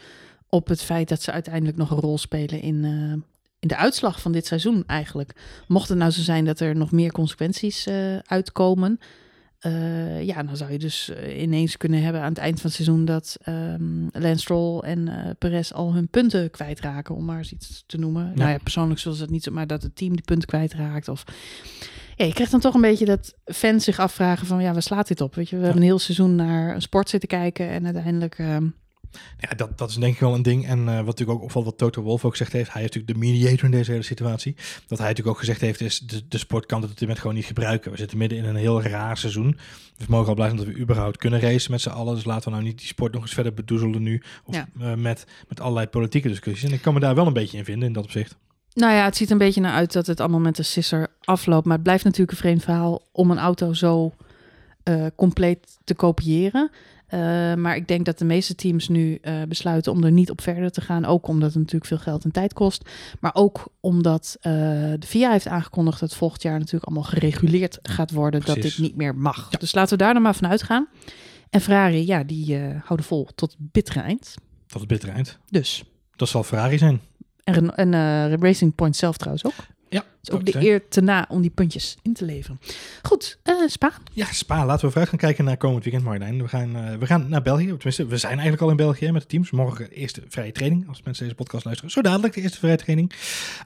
op 0.49 0.69
het 0.69 0.83
feit 0.83 1.09
dat 1.09 1.23
ze 1.23 1.33
uiteindelijk 1.33 1.77
nog 1.77 1.91
een 1.91 2.01
rol 2.01 2.19
spelen 2.19 2.61
in, 2.61 2.85
eh, 2.85 3.23
in 3.61 3.69
de 3.69 3.77
uitslag 3.77 4.21
van 4.21 4.33
dit 4.33 4.47
seizoen 4.47 4.85
eigenlijk. 4.87 5.33
Mocht 5.69 5.89
het 5.89 5.99
nou 5.99 6.11
zo 6.11 6.23
zijn 6.23 6.45
dat 6.45 6.61
er 6.61 6.77
nog 6.77 6.93
meer 6.93 7.13
consequenties 7.13 7.87
eh, 7.87 8.19
uitkomen, 8.19 8.99
eh, 9.61 10.23
ja, 10.23 10.43
dan 10.43 10.57
zou 10.57 10.73
je 10.73 10.79
dus 10.79 11.09
eh, 11.09 11.43
ineens 11.43 11.77
kunnen 11.77 12.03
hebben 12.03 12.21
aan 12.21 12.29
het 12.29 12.39
eind 12.39 12.61
van 12.61 12.67
het 12.67 12.75
seizoen 12.75 13.05
dat 13.05 13.37
ehm 13.43 14.07
Lance 14.13 14.39
Stroll 14.39 14.79
en 14.79 15.09
eh 15.09 15.31
Perez 15.39 15.73
al 15.73 15.95
hun 15.95 16.09
punten 16.09 16.51
kwijtraken, 16.51 17.15
om 17.15 17.25
maar 17.25 17.39
eens 17.39 17.53
iets 17.53 17.85
te 17.87 17.99
noemen. 17.99 18.33
Nou 18.35 18.51
ja, 18.51 18.59
persoonlijk 18.63 19.01
zullen 19.01 19.17
ze 19.17 19.23
het 19.23 19.33
niet 19.33 19.43
zo, 19.43 19.53
maar 19.53 19.67
dat 19.67 19.83
het 19.83 19.97
team 19.97 20.13
die 20.13 20.25
punten 20.25 20.49
kwijtraakt. 20.49 21.09
Of 21.09 21.25
ja, 22.17 22.25
je 22.25 22.33
krijgt 22.33 22.53
dan 22.53 22.61
toch 22.61 22.75
een 22.75 22.81
beetje 22.81 23.05
dat 23.05 23.35
fans 23.45 23.85
zich 23.85 23.99
afvragen 23.99 24.47
van 24.47 24.63
ja, 24.63 24.73
waar 24.73 24.83
slaat 24.83 25.09
dit 25.09 25.21
op? 25.21 25.35
Weet 25.35 25.49
je, 25.49 25.57
we 25.57 25.63
hebben 25.63 25.83
een 25.83 25.89
heel 25.89 25.99
seizoen 25.99 26.35
naar 26.35 26.75
een 26.75 26.83
sport 26.83 27.09
zitten 27.09 27.29
kijken 27.29 27.69
en 27.69 27.85
uiteindelijk. 27.85 28.39
ehm, 28.39 28.67
Ja, 29.39 29.49
dat, 29.57 29.79
dat 29.79 29.91
is 29.91 29.95
denk 29.97 30.15
ik 30.15 30.21
wel 30.21 30.35
een 30.35 30.43
ding. 30.43 30.67
En 30.67 30.89
eh, 30.89 30.97
wat 30.97 31.05
natuurlijk 31.07 31.39
ook 31.39 31.45
opvalt, 31.45 31.65
wat 31.65 31.79
Toto 31.79 32.03
Wolff 32.03 32.25
ook 32.25 32.31
gezegd 32.31 32.53
heeft. 32.53 32.73
Hij 32.73 32.83
is 32.83 32.87
natuurlijk 32.89 33.15
de 33.15 33.27
mediator 33.27 33.65
in 33.65 33.71
deze 33.71 33.91
hele 33.91 34.03
situatie. 34.03 34.55
Dat 34.87 34.99
hij 34.99 35.07
natuurlijk 35.09 35.29
ook 35.37 35.39
gezegd 35.39 35.61
heeft, 35.61 35.81
is 35.81 35.99
de, 35.99 36.23
de 36.29 36.39
sport 36.39 36.67
kan 36.67 36.81
het 36.81 36.85
op 36.91 36.93
dit 36.93 37.01
moment 37.01 37.19
gewoon 37.21 37.37
niet 37.37 37.45
gebruiken. 37.45 37.91
We 37.91 37.97
zitten 37.97 38.19
midden 38.19 38.39
in 38.39 38.45
een 38.45 38.57
heel 38.57 38.83
raar 38.83 39.17
seizoen. 39.17 39.59
We 39.97 40.05
mogen 40.09 40.29
al 40.29 40.35
blij 40.35 40.47
zijn 40.49 40.59
dat 40.65 40.75
we 40.75 40.81
überhaupt 40.81 41.17
kunnen 41.17 41.41
racen 41.41 41.71
met 41.71 41.81
z'n 41.81 41.89
allen. 41.89 42.15
Dus 42.15 42.25
laten 42.25 42.45
we 42.45 42.51
nou 42.51 42.63
niet 42.63 42.79
die 42.79 42.87
sport 42.87 43.13
nog 43.13 43.23
eens 43.23 43.35
verder 43.35 43.55
bedoezelen 43.55 44.03
nu. 44.03 44.23
Of 44.45 44.55
Ja. 44.55 44.69
eh, 44.81 44.95
met, 44.95 45.27
met 45.49 45.61
allerlei 45.61 45.87
politieke 45.87 46.29
discussies. 46.29 46.69
En 46.69 46.75
ik 46.75 46.83
kan 46.83 46.95
me 46.95 47.01
daar 47.01 47.15
wel 47.15 47.27
een 47.27 47.33
beetje 47.33 47.59
in 47.59 47.65
vinden 47.65 47.89
in 47.89 47.95
dat 47.95 48.05
opzicht. 48.05 48.37
Nou 48.75 48.93
ja, 48.95 49.05
het 49.05 49.17
ziet 49.17 49.31
een 49.31 49.39
beetje 49.39 49.61
naar 49.61 49.73
uit 49.73 49.93
dat 49.93 50.07
het 50.07 50.21
allemaal 50.21 50.41
met 50.41 50.57
de 50.57 50.63
sisser 50.63 51.09
afloopt. 51.21 51.65
Maar 51.65 51.75
het 51.75 51.83
blijft 51.83 52.05
natuurlijk 52.05 52.31
een 52.31 52.37
vreemd 52.37 52.63
verhaal 52.63 53.03
om 53.13 53.31
een 53.31 53.39
auto 53.39 53.73
zo 53.73 54.13
eh, 54.83 55.07
compleet 55.17 55.79
te 55.85 55.95
kopiëren. 55.95 56.71
Eh, 57.11 57.55
maar 57.55 57.77
ik 57.77 57.89
denk 57.89 58.05
dat 58.05 58.19
de 58.19 58.25
meeste 58.25 58.55
teams 58.55 58.89
nu 58.89 59.19
eh, 59.23 59.43
besluiten 59.49 59.93
om 59.93 60.05
er 60.05 60.13
niet 60.13 60.31
op 60.31 60.41
verder 60.41 60.71
te 60.71 60.81
gaan. 60.81 61.05
Ook 61.05 61.27
omdat 61.27 61.49
het 61.49 61.59
natuurlijk 61.59 61.87
veel 61.87 61.99
geld 61.99 62.25
en 62.25 62.31
tijd 62.31 62.53
kost. 62.53 62.89
Maar 63.21 63.35
ook 63.35 63.69
omdat 63.81 64.37
eh, 64.41 64.53
de 64.99 65.07
VIA 65.07 65.31
heeft 65.31 65.47
aangekondigd 65.47 66.01
dat 66.01 66.15
volgend 66.15 66.43
jaar 66.43 66.59
natuurlijk 66.59 66.85
allemaal 66.85 67.05
gereguleerd 67.05 67.79
gaat 67.83 68.11
worden. 68.11 68.41
Dat 68.45 68.63
dit 68.63 68.79
niet 68.79 68.97
meer 68.97 69.15
mag. 69.15 69.49
Dus 69.49 69.75
laten 69.75 69.99
we 69.99 70.05
daar 70.05 70.13
dan 70.13 70.23
maar 70.23 70.35
van 70.35 70.49
uitgaan. 70.49 70.89
En 71.51 71.61
Ferrari, 71.61 72.07
ja, 72.07 72.25
die 72.25 72.59
houden 72.59 73.07
vol 73.07 73.29
tot 73.35 73.51
het 73.51 73.73
bittere 73.73 74.01
eind. 74.01 74.35
Tot 74.67 74.81
het 74.81 74.89
bittere 74.89 75.13
eind. 75.13 75.39
Dus. 75.49 75.85
Dat 76.17 76.29
zal 76.29 76.43
Ferrari 76.43 76.79
zijn. 76.79 77.01
En, 77.45 77.75
en 77.77 78.41
Racing 78.41 78.75
Point 78.75 78.97
zelf 78.97 79.17
trouwens 79.17 79.45
ook. 79.45 79.67
Ja, 79.91 80.05
is 80.23 80.31
ook 80.31 80.45
de 80.45 80.51
zijn. 80.51 80.65
eer 80.65 80.89
te 80.89 81.01
na 81.01 81.27
om 81.29 81.41
die 81.41 81.51
puntjes 81.51 81.97
in 82.03 82.13
te 82.13 82.25
leveren. 82.25 82.61
Goed, 83.03 83.39
eh, 83.43 83.55
Spa. 83.67 83.93
Ja, 84.13 84.27
Spa. 84.33 84.67
Laten 84.67 84.85
we 84.85 84.87
vooruit 84.87 85.09
gaan 85.09 85.19
kijken 85.19 85.45
naar 85.45 85.57
komend 85.57 85.85
weekend, 85.85 86.05
Marjolein. 86.05 86.43
We 86.43 86.49
gaan, 86.49 86.77
eh, 86.77 86.97
we 86.97 87.07
gaan 87.07 87.29
naar 87.29 87.43
België. 87.43 87.67
Tenminste, 87.67 88.07
we 88.07 88.17
zijn 88.17 88.33
eigenlijk 88.33 88.63
al 88.63 88.71
in 88.71 88.77
België 88.77 89.11
met 89.11 89.23
de 89.23 89.29
teams. 89.29 89.51
Morgen 89.51 89.89
de 89.89 89.95
eerste 89.95 90.23
vrije 90.29 90.53
training, 90.53 90.89
als 90.89 91.03
mensen 91.03 91.25
deze 91.25 91.37
podcast 91.37 91.65
luisteren. 91.65 91.93
Zo 91.93 92.03
dadelijk 92.03 92.35
de 92.35 92.41
eerste 92.41 92.59
vrije 92.59 92.77
training. 92.77 93.13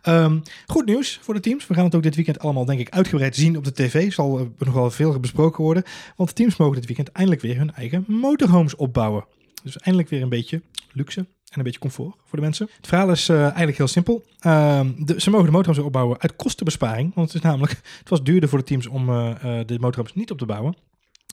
Ehm, 0.02 0.38
goed 0.66 0.87
nieuws 0.87 1.18
voor 1.22 1.34
de 1.34 1.40
teams. 1.40 1.66
We 1.66 1.74
gaan 1.74 1.84
het 1.84 1.94
ook 1.94 2.02
dit 2.02 2.14
weekend 2.14 2.38
allemaal, 2.38 2.64
denk 2.64 2.80
ik, 2.80 2.90
uitgebreid 2.90 3.37
zien 3.37 3.56
op 3.56 3.64
de 3.64 3.72
tv. 3.72 4.12
Zal 4.12 4.38
eh, 4.38 4.46
nog 4.58 4.74
wel 4.74 4.90
veel 4.90 5.20
besproken 5.20 5.64
worden. 5.64 5.82
Want 6.16 6.28
de 6.28 6.34
teams 6.34 6.56
mogen 6.56 6.74
dit 6.76 6.87
weekend 6.87 7.08
eindelijk 7.12 7.42
weer 7.42 7.56
hun 7.56 7.74
eigen 7.74 8.04
motorhomes 8.06 8.76
opbouwen. 8.76 9.24
Dus 9.62 9.78
eindelijk 9.78 10.10
weer 10.10 10.22
een 10.22 10.28
beetje 10.28 10.62
luxe 10.92 11.26
en 11.55 11.61
een 11.61 11.64
beetje 11.64 11.81
comfort 11.81 12.17
voor 12.25 12.38
de 12.38 12.45
mensen. 12.45 12.69
Het 12.77 12.87
verhaal 12.87 13.11
is 13.11 13.29
eh, 13.29 13.40
eigenlijk 13.43 13.77
heel 13.77 13.87
simpel. 13.87 14.25
Ehm, 14.38 14.90
ze 15.17 15.31
mogen 15.31 15.47
de 15.47 15.53
motorhomes 15.53 15.85
opbouwen 15.85 16.21
uit 16.21 16.37
kostenbesparing. 16.37 17.14
Want 17.14 17.33
het 17.33 17.37
is 17.37 17.49
namelijk, 17.49 17.81
het 17.99 18.09
was 18.09 18.23
duurder 18.23 18.49
voor 18.49 18.59
de 18.59 18.64
teams 18.64 18.87
om 18.87 19.09
eh, 19.09 19.31
eh, 19.31 19.67
de 19.67 19.79
motorhomes 19.79 20.14
niet 20.14 20.31
op 20.31 20.38
te 20.38 20.47
bouwen. 20.47 20.77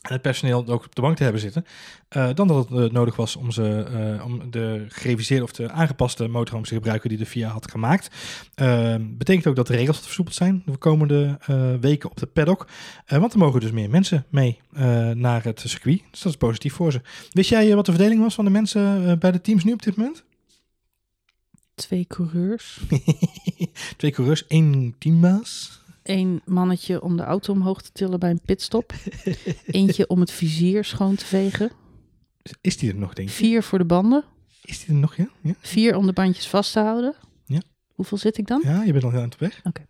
En 0.02 0.12
het 0.12 0.22
personeel 0.22 0.66
ook 0.66 0.84
op 0.84 0.94
de 0.94 1.00
bank 1.00 1.16
te 1.16 1.22
hebben 1.22 1.40
zitten. 1.40 1.64
eh, 2.08 2.28
dan 2.34 2.48
dat 2.48 2.68
het 2.68 2.78
eh, 2.78 2.90
nodig 2.90 3.16
was 3.16 3.36
om, 3.36 3.50
ze, 3.50 3.84
eh, 4.18 4.24
om 4.24 4.50
de 4.50 4.86
gereviseerde 4.88 5.44
of 5.44 5.52
de 5.52 5.70
aangepaste 5.70 6.28
motorhomes 6.28 6.68
te 6.68 6.74
gebruiken 6.74 7.08
die 7.08 7.18
de 7.18 7.26
VIA 7.26 7.48
had 7.48 7.70
gemaakt. 7.70 8.10
Betekent 9.00 9.46
ook 9.46 9.56
dat 9.56 9.66
de 9.66 9.76
regels 9.76 9.96
wat 9.96 10.04
versoepeld 10.04 10.36
zijn 10.36 10.62
de 10.66 10.76
komende 10.76 11.38
weken 11.80 12.10
op 12.10 12.16
de 12.16 12.26
paddock. 12.26 12.66
Want 13.06 13.32
er 13.32 13.38
mogen 13.38 13.60
dus 13.60 13.70
meer 13.70 13.90
mensen 13.90 14.26
mee 14.28 14.60
naar 15.14 15.44
het 15.44 15.60
circuit. 15.60 16.02
Dus 16.10 16.20
dat 16.20 16.32
is 16.32 16.38
positief 16.38 16.74
voor 16.74 16.92
ze. 16.92 17.00
Wist 17.30 17.50
jij 17.50 17.74
wat 17.74 17.86
de 17.86 17.92
verdeling 17.92 18.20
was 18.20 18.34
van 18.34 18.44
de 18.44 18.50
mensen 18.50 19.18
bij 19.18 19.32
de 19.32 19.40
teams 19.40 19.64
nu 19.64 19.72
op 19.72 19.82
dit 19.82 19.96
moment? 19.96 20.24
Twee 21.74 22.06
coureurs. 22.06 22.80
Twee 23.96 24.10
coureurs, 24.10 24.46
één 24.46 24.94
teambaas. 24.98 25.81
Eén 26.02 26.42
mannetje 26.44 27.02
om 27.02 27.16
de 27.16 27.22
auto 27.22 27.52
omhoog 27.52 27.82
te 27.82 27.92
tillen 27.92 28.18
bij 28.18 28.30
een 28.30 28.40
pitstop. 28.44 28.92
Eentje 29.66 30.06
om 30.06 30.20
het 30.20 30.30
vizier 30.30 30.84
schoon 30.84 31.14
te 31.14 31.24
vegen. 31.24 31.70
Is 32.60 32.76
die 32.76 32.90
er 32.92 32.98
nog, 32.98 33.14
denk 33.14 33.28
je? 33.28 33.34
Vier 33.34 33.62
voor 33.62 33.78
de 33.78 33.84
banden. 33.84 34.24
Is 34.64 34.78
die 34.78 34.94
er 34.94 35.00
nog, 35.00 35.16
ja? 35.16 35.28
ja? 35.42 35.54
Vier 35.60 35.96
om 35.96 36.06
de 36.06 36.12
bandjes 36.12 36.48
vast 36.48 36.72
te 36.72 36.80
houden. 36.80 37.14
Ja. 37.44 37.62
Hoeveel 37.94 38.18
zit 38.18 38.38
ik 38.38 38.46
dan? 38.46 38.60
Ja, 38.64 38.82
je 38.82 38.92
bent 38.92 39.04
al 39.04 39.10
heel 39.10 39.20
eind 39.20 39.34
op 39.34 39.40
weg. 39.40 39.60
Oké. 39.64 39.86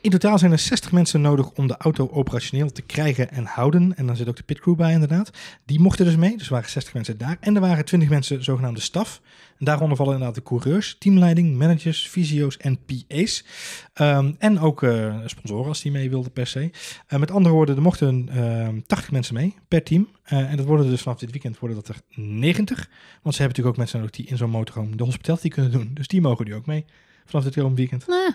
In 0.00 0.10
totaal 0.10 0.38
zijn 0.38 0.52
er 0.52 0.58
60 0.58 0.92
mensen 0.92 1.20
nodig 1.20 1.50
om 1.50 1.66
de 1.66 1.76
auto 1.76 2.08
operationeel 2.12 2.72
te 2.72 2.82
krijgen 2.82 3.30
en 3.30 3.44
houden. 3.44 3.96
En 3.96 4.06
dan 4.06 4.16
zit 4.16 4.28
ook 4.28 4.36
de 4.36 4.42
pitcrew 4.42 4.74
bij 4.74 4.92
inderdaad. 4.92 5.30
Die 5.64 5.80
mochten 5.80 6.04
dus 6.04 6.16
mee, 6.16 6.36
dus 6.36 6.46
er 6.46 6.52
waren 6.52 6.70
60 6.70 6.94
mensen 6.94 7.18
daar. 7.18 7.36
En 7.40 7.54
er 7.54 7.60
waren 7.60 7.84
20 7.84 8.08
mensen 8.08 8.44
zogenaamde 8.44 8.80
staf. 8.80 9.20
En 9.58 9.64
daaronder 9.64 9.96
vallen 9.96 10.12
inderdaad 10.12 10.36
de 10.36 10.42
coureurs, 10.42 10.96
teamleiding, 10.98 11.56
managers, 11.56 12.08
fysio's 12.08 12.56
en 12.56 12.78
PA's. 12.84 13.44
Ehm, 13.92 14.32
en 14.38 14.60
ook 14.60 14.82
eh, 14.82 15.16
sponsoren 15.24 15.68
als 15.68 15.82
die 15.82 15.92
mee 15.92 16.10
wilden 16.10 16.32
per 16.32 16.46
se. 16.46 16.70
Eh, 17.06 17.18
met 17.18 17.30
andere 17.30 17.54
woorden, 17.54 17.76
er 17.76 17.82
mochten 17.82 18.28
ehm 18.32 18.80
80 18.86 19.10
mensen 19.10 19.34
mee 19.34 19.54
per 19.68 19.82
team. 19.82 20.08
Eh, 20.22 20.50
en 20.50 20.56
dat 20.56 20.66
worden 20.66 20.88
dus 20.88 21.02
vanaf 21.02 21.18
dit 21.18 21.30
weekend 21.30 21.58
worden 21.58 21.76
dat 21.76 21.88
er 21.88 22.00
90. 22.14 22.76
Want 23.22 23.34
ze 23.34 23.42
hebben 23.42 23.42
natuurlijk 23.42 23.66
ook 23.66 23.76
mensen 23.76 23.98
nodig 23.98 24.16
die 24.16 24.26
in 24.26 24.36
zo'n 24.36 24.50
motorhome 24.50 24.96
de 24.96 25.04
hospitality 25.04 25.48
kunnen 25.48 25.72
doen. 25.72 25.90
Dus 25.94 26.08
die 26.08 26.20
mogen 26.20 26.44
nu 26.44 26.54
ook 26.54 26.66
mee 26.66 26.84
vanaf 27.24 27.44
dit 27.44 27.54
komend 27.54 27.76
weekend. 27.76 28.06
Nou, 28.06 28.32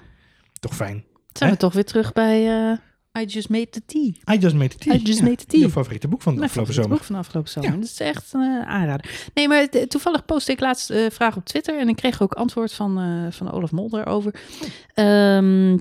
Toch 0.60 0.76
fijn. 0.76 1.04
Zijn 1.38 1.52
we 1.52 1.58
toch 1.58 1.74
weer 1.74 1.86
terug 1.86 2.14
bij 2.14 2.48
eh, 2.72 2.78
I 3.22 3.26
Just 3.26 3.50
Made 3.50 3.70
the 3.70 3.82
Tea. 3.86 4.36
I 4.36 4.38
Just 4.40 4.56
Made 4.56 4.68
the 4.68 4.78
Tea. 4.78 4.94
I 4.94 4.98
Just 5.04 5.20
Ja, 5.20 5.24
Made 5.24 5.36
the 5.36 5.46
Tea. 5.46 5.60
Je 5.60 5.70
favoriete 5.70 6.08
boek 6.08 6.22
van 6.22 6.34
de 6.34 6.40
Mijn 6.40 6.50
afgelopen 6.52 6.74
favoriete 6.74 6.82
zomer. 6.82 6.98
boek 6.98 7.06
van 7.06 7.16
de 7.16 7.22
afgelopen 7.22 7.52
zomer. 7.52 7.70
Ja. 7.72 7.76
Dat 7.76 7.86
is 7.90 8.00
echt 8.00 8.34
een 8.34 8.62
eh, 8.62 8.70
aanrader. 8.74 9.30
Nee, 9.34 9.48
maar 9.48 9.68
toevallig 9.88 10.26
postte 10.26 10.52
ik 10.52 10.60
laatst 10.60 10.90
eh 10.90 11.06
vraag 11.12 11.36
op 11.36 11.46
Twitter 11.46 11.80
en 11.80 11.90
ik 11.90 11.96
kreeg 11.96 12.22
ook 12.22 12.34
antwoord 12.34 12.74
van, 12.74 13.00
eh, 13.00 13.32
van 13.32 13.52
Olaf 13.52 13.72
Mol 13.72 13.90
daarover. 13.90 14.34
Ehm, 14.94 15.78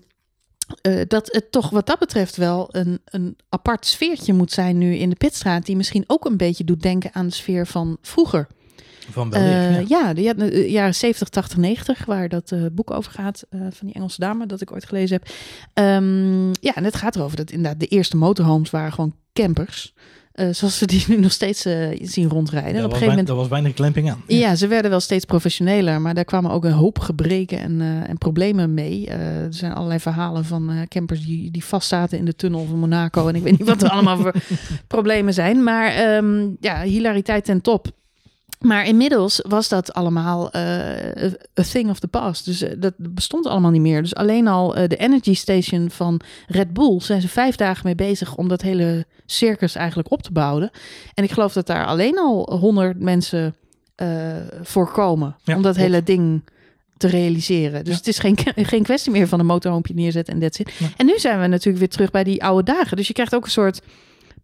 eh, 0.83 1.01
dat 1.09 1.29
het 1.33 1.53
toch 1.53 1.71
wat 1.71 1.87
dat 1.87 1.99
betreft 1.99 2.37
wel 2.37 2.69
een, 2.71 3.01
een 3.05 3.37
apart 3.49 3.87
sfeertje 3.87 4.33
moet 4.33 4.53
zijn 4.53 4.79
nu 4.79 4.95
in 4.95 5.11
de 5.11 5.17
Pitstraat, 5.17 5.67
die 5.67 5.77
misschien 5.77 6.05
ook 6.07 6.25
een 6.25 6.37
beetje 6.37 6.65
doet 6.65 6.83
denken 6.83 7.11
aan 7.15 7.27
de 7.27 7.33
sfeer 7.35 7.67
van 7.67 7.99
vroeger. 8.03 8.47
Van 9.11 9.31
wel 9.31 9.41
Eh, 9.41 9.87
ja. 9.87 10.15
de 10.15 10.35
de 10.37 10.71
jaren 10.71 10.95
70, 10.95 11.29
80, 11.29 11.59
90, 11.59 12.05
waar 12.05 12.29
dat 12.29 12.53
eh, 12.53 12.61
boek 12.73 12.91
over 12.91 13.13
gaat 13.13 13.45
eh, 13.51 13.61
van 13.61 13.87
die 13.87 13.95
Engelse 13.95 14.21
dame 14.21 14.47
dat 14.47 14.61
ik 14.61 14.73
ooit 14.73 14.85
gelezen 14.87 15.17
heb. 15.23 15.35
Ehm, 15.73 16.47
ja, 16.49 16.75
en 16.75 16.85
het 16.85 16.97
gaat 16.97 17.17
erover 17.17 17.37
dat 17.37 17.51
inderdaad 17.51 17.81
de 17.81 17.87
eerste 17.87 18.17
motorhomes 18.17 18.71
waren 18.71 18.93
gewoon 18.93 19.15
campers. 19.33 19.95
eh, 20.33 20.49
zoals 20.51 20.79
we 20.81 20.87
die 20.87 21.05
nu 21.09 21.17
nog 21.21 21.33
steeds 21.33 21.65
eh, 21.65 21.89
zien 22.03 22.29
rondrijden. 22.29 22.71
Op 22.71 22.75
was, 22.75 22.83
een 22.85 22.91
gegeven 22.91 23.09
moment 23.09 23.27
daar 23.27 23.37
was 23.37 23.49
weinig 23.49 23.75
clamping 23.75 24.11
aan. 24.11 24.23
ja, 24.27 24.55
ze 24.55 24.67
werden 24.67 24.91
wel 24.91 25.01
steeds 25.01 25.25
professioneler, 25.25 26.01
maar 26.01 26.15
daar 26.15 26.25
kwamen 26.25 26.51
ook 26.51 26.65
een 26.65 26.73
hoop 26.73 26.99
gebreken 26.99 27.59
en, 27.59 27.81
eh, 27.81 28.09
en 28.09 28.19
problemen 28.19 28.75
mee. 28.75 29.07
Eh, 29.07 29.43
er 29.43 29.55
zijn 29.55 29.73
allerlei 29.73 30.01
verhalen 30.01 30.45
van 30.45 30.71
eh, 30.71 30.77
campers 30.89 31.25
die, 31.27 31.51
die 31.51 31.65
vastzaten 31.65 32.19
in 32.19 32.25
de 32.25 32.37
tunnel 32.37 32.65
van 32.67 32.79
Monaco. 32.79 33.29
En 33.29 33.35
ik 33.35 33.43
weet 33.43 33.59
niet 33.59 33.69
wat 33.69 33.83
er 33.83 33.89
allemaal 33.91 34.17
voor 34.17 34.35
problemen 34.87 35.35
zijn. 35.35 35.63
Maar 35.63 35.93
ehm, 35.93 36.49
ja, 36.61 36.83
hilariteit 36.83 37.45
ten 37.45 37.61
top. 37.61 37.87
Maar 38.65 38.87
inmiddels 38.87 39.41
was 39.49 39.69
dat 39.69 39.93
allemaal 39.93 40.51
eh, 40.51 40.63
a 41.61 41.63
thing 41.73 41.91
of 41.91 41.99
the 41.99 42.09
past. 42.09 42.45
Dus 42.45 42.63
eh, 42.63 42.73
dat 42.79 42.95
bestond 42.97 43.47
allemaal 43.47 43.71
niet 43.71 43.81
meer. 43.81 44.03
Dus 44.03 44.15
alleen 44.15 44.49
al 44.49 44.77
eh, 44.77 44.89
de 44.89 44.97
Energy 44.97 45.35
Station 45.35 45.91
van 45.91 46.21
Red 46.47 46.73
Bull 46.73 47.01
zijn 47.01 47.21
ze 47.21 47.29
vijf 47.29 47.57
dagen 47.57 47.83
mee 47.85 47.95
bezig 47.95 48.37
om 48.37 48.49
dat 48.49 48.63
hele 48.63 49.07
circus 49.27 49.75
eigenlijk 49.75 50.11
op 50.11 50.23
te 50.23 50.33
bouwen. 50.33 50.71
En 51.15 51.25
ik 51.25 51.31
geloof 51.31 51.53
dat 51.53 51.67
daar 51.67 51.87
alleen 51.87 52.19
al 52.19 52.57
honderd 52.61 53.01
mensen 53.01 53.55
voorkomen 54.63 55.37
Ja, 55.45 55.57
om 55.57 55.63
dat 55.63 55.75
klopt. 55.75 55.89
hele 55.91 56.03
ding 56.03 56.43
te 56.97 57.09
realiseren. 57.09 57.85
Dus 57.85 57.93
Ja. 57.93 57.99
het 57.99 58.09
is 58.09 58.19
geen, 58.19 58.37
geen 58.73 58.83
kwestie 58.83 59.13
meer 59.13 59.29
van 59.29 59.41
een 59.41 59.47
motorhoompje 59.47 59.95
neerzetten 59.95 60.35
en 60.35 60.41
that's 60.41 60.59
it. 60.59 60.71
Nee. 60.81 60.91
En 60.97 61.07
nu 61.07 61.19
zijn 61.19 61.41
we 61.41 61.47
natuurlijk 61.47 61.79
weer 61.79 61.89
terug 61.89 62.11
bij 62.11 62.25
die 62.25 62.45
oude 62.45 62.73
dagen. 62.73 62.97
Dus 62.97 63.07
je 63.07 63.13
krijgt 63.13 63.35
ook 63.35 63.45
een 63.45 63.51
soort 63.51 63.81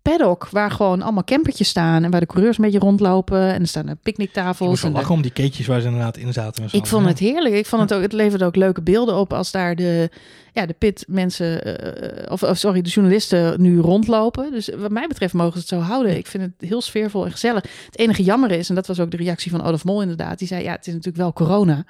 paddock 0.02 0.48
waar 0.50 0.70
gewoon 0.70 1.02
allemaal 1.02 1.24
campertjes 1.24 1.68
staan 1.68 2.04
en 2.04 2.10
waar 2.10 2.20
de 2.20 2.26
coureurs 2.26 2.58
een 2.58 2.64
beetje 2.64 2.78
rondlopen 2.78 3.52
en 3.54 3.60
er 3.60 3.66
staan 3.68 3.82
er 3.82 3.88
Ik 3.88 3.94
moest 3.94 4.02
picknicktafels. 4.02 4.80
de- 4.80 4.90
lachen 4.90 5.14
om 5.14 5.22
die 5.22 5.30
keetjes 5.30 5.66
waar 5.66 5.80
ze 5.80 5.86
inderdaad 5.86 6.16
in 6.16 6.32
zaten. 6.32 6.64
ik 6.72 6.86
vond 6.86 7.06
het 7.06 7.18
heerlijk. 7.18 7.54
Ik 7.54 7.66
vond 7.66 7.82
het 7.82 7.94
ook, 7.94 8.02
het 8.02 8.12
leverde 8.12 8.44
ook 8.44 8.56
leuke 8.56 8.82
beelden 8.82 9.14
op 9.16 9.32
als 9.32 9.50
daar 9.50 9.74
de, 9.74 10.10
ja, 10.52 10.66
de 10.66 10.74
pit 10.78 11.04
mensen, 11.08 11.64
eh, 11.64 12.32
of, 12.32 12.42
of 12.42 12.58
sorry, 12.58 12.82
de 12.82 12.88
journalisten 12.88 13.60
nu 13.62 13.78
rondlopen. 13.78 14.52
Dus 14.52 14.70
wat 14.76 14.90
mij 14.90 15.06
betreft 15.06 15.34
mogen 15.34 15.52
ze 15.52 15.58
het 15.58 15.68
zo 15.68 15.78
houden. 15.78 16.16
Ik 16.16 16.26
vind 16.26 16.42
het 16.42 16.68
heel 16.68 16.80
sfeervol 16.80 17.24
en 17.24 17.30
gezellig. 17.30 17.62
Het 17.86 17.98
enige 17.98 18.22
jammer 18.22 18.50
is, 18.50 18.68
en 18.68 18.74
dat 18.74 18.86
was 18.86 19.00
ook 19.00 19.10
de 19.10 19.16
reactie 19.16 19.50
van 19.50 19.62
Olaf 19.62 19.84
Mol 19.84 20.00
inderdaad, 20.02 20.38
die 20.38 20.48
zei, 20.48 20.62
ja, 20.62 20.72
het 20.72 20.86
is 20.86 20.92
natuurlijk 20.92 21.22
wel 21.22 21.32
corona. 21.32 21.84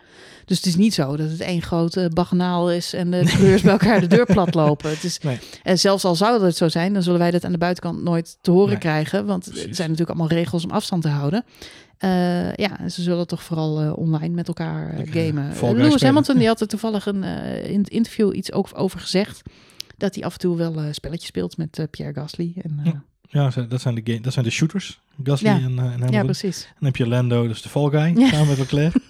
Dus 0.45 0.57
het 0.57 0.67
is 0.67 0.77
niet 0.77 0.95
zo 0.95 1.17
dat 1.17 1.31
het 1.31 1.41
één 1.41 1.63
grote 1.63 2.11
baganaal 2.15 2.73
is 2.73 2.93
en 2.93 3.11
de 3.11 3.23
coureurs 3.25 3.63
bij 3.63 3.73
elkaar 3.73 4.01
de 4.01 4.07
deur 4.07 4.27
plat 4.35 4.55
lopen. 4.55 4.91
Het 4.91 5.05
is, 5.05 5.19
Nee. 5.19 5.39
En 5.63 5.79
zelfs 5.79 6.05
al 6.05 6.15
zou 6.15 6.41
dat 6.41 6.57
zo 6.57 6.69
zijn, 6.69 6.93
dan 6.93 7.03
zullen 7.03 7.19
wij 7.19 7.31
dat 7.31 7.45
aan 7.45 7.53
de 7.53 7.59
buitenkant 7.59 8.03
nooit 8.03 8.39
te 8.41 8.51
horen 8.51 8.69
Nee, 8.69 8.79
krijgen. 8.79 9.27
Want 9.27 9.45
precies. 9.45 9.65
er 9.67 9.75
zijn 9.75 9.91
natuurlijk 9.91 10.19
allemaal 10.19 10.39
regels 10.39 10.65
om 10.65 10.71
afstand 10.71 11.03
te 11.03 11.09
houden. 11.09 11.45
Eh, 12.01 12.53
ja, 12.55 12.79
en 12.79 12.91
ze 12.91 13.03
zullen 13.03 13.27
toch 13.27 13.43
vooral 13.43 13.81
eh, 13.81 13.99
online 13.99 14.35
met 14.35 14.49
elkaar 14.49 14.91
eh, 14.91 15.13
gamen. 15.13 15.45
Lewis 15.45 15.55
spelen. 15.59 15.99
Hamilton 16.01 16.37
die 16.39 16.47
had 16.47 16.61
er 16.61 16.67
toevallig 16.75 17.07
een, 17.07 17.23
in 17.65 17.79
het 17.79 17.89
interview 17.89 18.37
iets 18.37 18.53
ook 18.53 18.69
over 18.73 19.01
gezegd. 19.01 19.43
Dat 19.97 20.15
hij 20.15 20.25
af 20.25 20.33
en 20.33 20.39
toe 20.39 20.57
wel 20.57 20.83
spelletjes 20.91 21.29
speelt 21.29 21.57
met 21.57 21.87
Pierre 21.91 22.15
Gasly. 22.15 22.53
En, 22.63 22.81
Ja, 22.85 23.03
Ja, 23.29 23.63
dat 23.69 23.81
zijn 23.81 23.95
de, 23.95 24.01
game, 24.05 24.21
dat 24.21 24.33
zijn 24.33 24.45
de 24.45 24.51
shooters. 24.51 25.01
Gasly 25.25 25.49
Ja. 25.49 25.55
en, 25.55 25.65
en 25.65 25.79
Hamilton. 25.79 26.13
ja, 26.13 26.23
precies. 26.23 26.63
dan 26.75 26.85
heb 26.85 26.97
je 26.97 27.09
Lando, 27.09 27.47
dus 27.49 27.63
de 27.63 27.69
fall 27.69 27.89
guy, 27.91 28.19
Ja. 28.21 28.29
samen 28.29 28.49
met 28.49 28.59
Leclerc. 28.59 28.95
en 28.95 29.03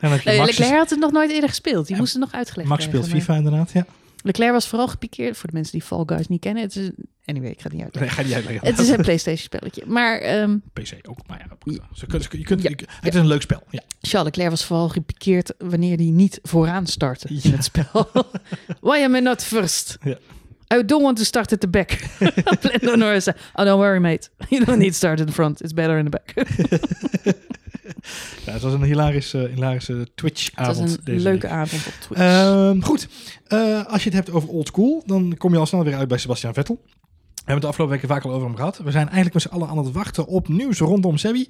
dan 0.00 0.10
heb 0.10 0.20
je 0.20 0.36
Max, 0.36 0.58
Leclerc 0.58 0.78
had 0.78 0.90
het 0.90 0.98
nog 0.98 1.12
nooit 1.12 1.30
eerder 1.30 1.48
gespeeld. 1.48 1.86
Die 1.86 1.96
moest 1.96 2.12
het 2.12 2.22
nog 2.22 2.32
uitgelegd 2.32 2.68
Max 2.68 2.84
speelt 2.84 3.06
krijgen, 3.06 3.20
FIFA 3.22 3.36
inderdaad, 3.36 3.72
ja. 3.72 3.86
Leclerc 4.26 4.52
was 4.52 4.68
vooral 4.68 4.88
gepikeerd 4.88 5.36
voor 5.36 5.48
de 5.48 5.54
mensen 5.54 5.72
die 5.72 5.82
Fall 5.82 6.02
Guys 6.06 6.28
niet 6.28 6.40
kennen. 6.40 6.62
Het 6.62 6.76
is, 6.76 6.90
anyway, 7.24 7.50
ik 7.50 7.56
ga 7.60 7.64
het 7.64 7.72
niet 7.72 7.82
uitleggen. 7.82 8.16
Nee, 8.16 8.16
ga 8.16 8.22
die 8.22 8.34
uitleggen. 8.34 8.68
Het 8.68 8.78
is 8.78 8.88
een 8.88 9.02
PlayStation 9.02 9.44
spelletje. 9.44 9.82
Maar 9.86 10.18
ehm, 10.18 10.56
PC 10.72 10.98
ook, 11.08 11.18
maar 11.26 11.46
ja. 11.64 11.80
Ze 11.92 12.06
kunnen- 12.06 12.28
ze- 12.30 12.38
je 12.38 12.44
kunt, 12.44 12.62
Ja. 12.62 12.70
je- 12.70 12.86
het 13.00 13.14
is 13.14 13.20
een 13.20 13.26
leuk 13.26 13.42
spel, 13.42 13.62
ja. 13.70 13.80
Charles 14.00 14.24
Leclerc 14.30 14.50
was 14.50 14.64
vooral 14.64 14.88
gepikeerd 14.88 15.54
wanneer 15.58 15.96
hij 15.96 16.06
niet 16.10 16.38
vooraan 16.42 16.86
startte 16.86 17.28
in 17.42 17.52
het 17.52 17.64
spel. 17.64 18.10
Why 18.80 19.02
am 19.02 19.14
I 19.14 19.20
not 19.20 19.42
first? 19.44 19.98
I 20.74 20.84
don't 20.84 21.02
want 21.02 21.16
to 21.16 21.24
start 21.24 21.52
at 21.52 21.60
the 21.60 21.68
back. 21.68 21.98
Lando 22.62 22.94
Norris 22.96 23.28
oh 23.28 23.34
don't 23.64 23.78
worry 23.78 23.98
mate. 24.00 24.28
You 24.48 24.64
don't 24.64 24.78
need 24.78 24.90
to 24.90 24.96
start 24.96 25.20
in 25.20 25.26
the 25.26 25.32
front. 25.32 25.60
It's 25.62 25.72
better 25.72 25.98
in 25.98 26.10
the 26.10 26.10
back. 26.10 26.34
ja 28.46 28.52
het 28.52 28.62
was 28.62 28.72
een 28.72 28.82
hilarische, 28.82 29.50
hilarische 29.54 29.92
Het 29.94 30.10
Twitch-avond. 30.16 30.78
was 30.78 30.90
een 30.92 31.00
deze 31.04 31.22
leuke 31.22 31.46
week. 31.46 31.56
avond 31.56 31.86
op 31.86 31.92
Twitch. 32.00 32.20
Ehm, 32.20 32.80
goed, 32.80 33.08
Eh, 33.46 33.86
als 33.86 34.02
je 34.04 34.08
het 34.08 34.18
hebt 34.18 34.30
over 34.30 34.48
old 34.48 34.66
school, 34.66 35.02
dan 35.06 35.34
kom 35.38 35.52
je 35.52 35.58
al 35.58 35.66
snel 35.66 35.84
weer 35.84 35.96
uit 35.96 36.08
bij 36.08 36.18
Sebastian 36.18 36.54
Vettel. 36.54 36.80
We 36.84 37.52
hebben 37.52 37.68
het 37.68 37.76
de 37.76 37.82
afgelopen 37.84 37.94
weken 38.10 38.22
vaak 38.22 38.32
al 38.32 38.36
over 38.36 38.46
hem 38.46 38.56
gehad. 38.56 38.78
We 38.84 38.90
zijn 38.90 39.04
eigenlijk 39.04 39.34
met 39.34 39.42
z'n 39.42 39.48
allen 39.48 39.68
aan 39.68 39.78
het 39.78 39.92
wachten 39.92 40.26
op 40.26 40.48
nieuws 40.48 40.78
rondom 40.78 41.16
Sebi. 41.16 41.48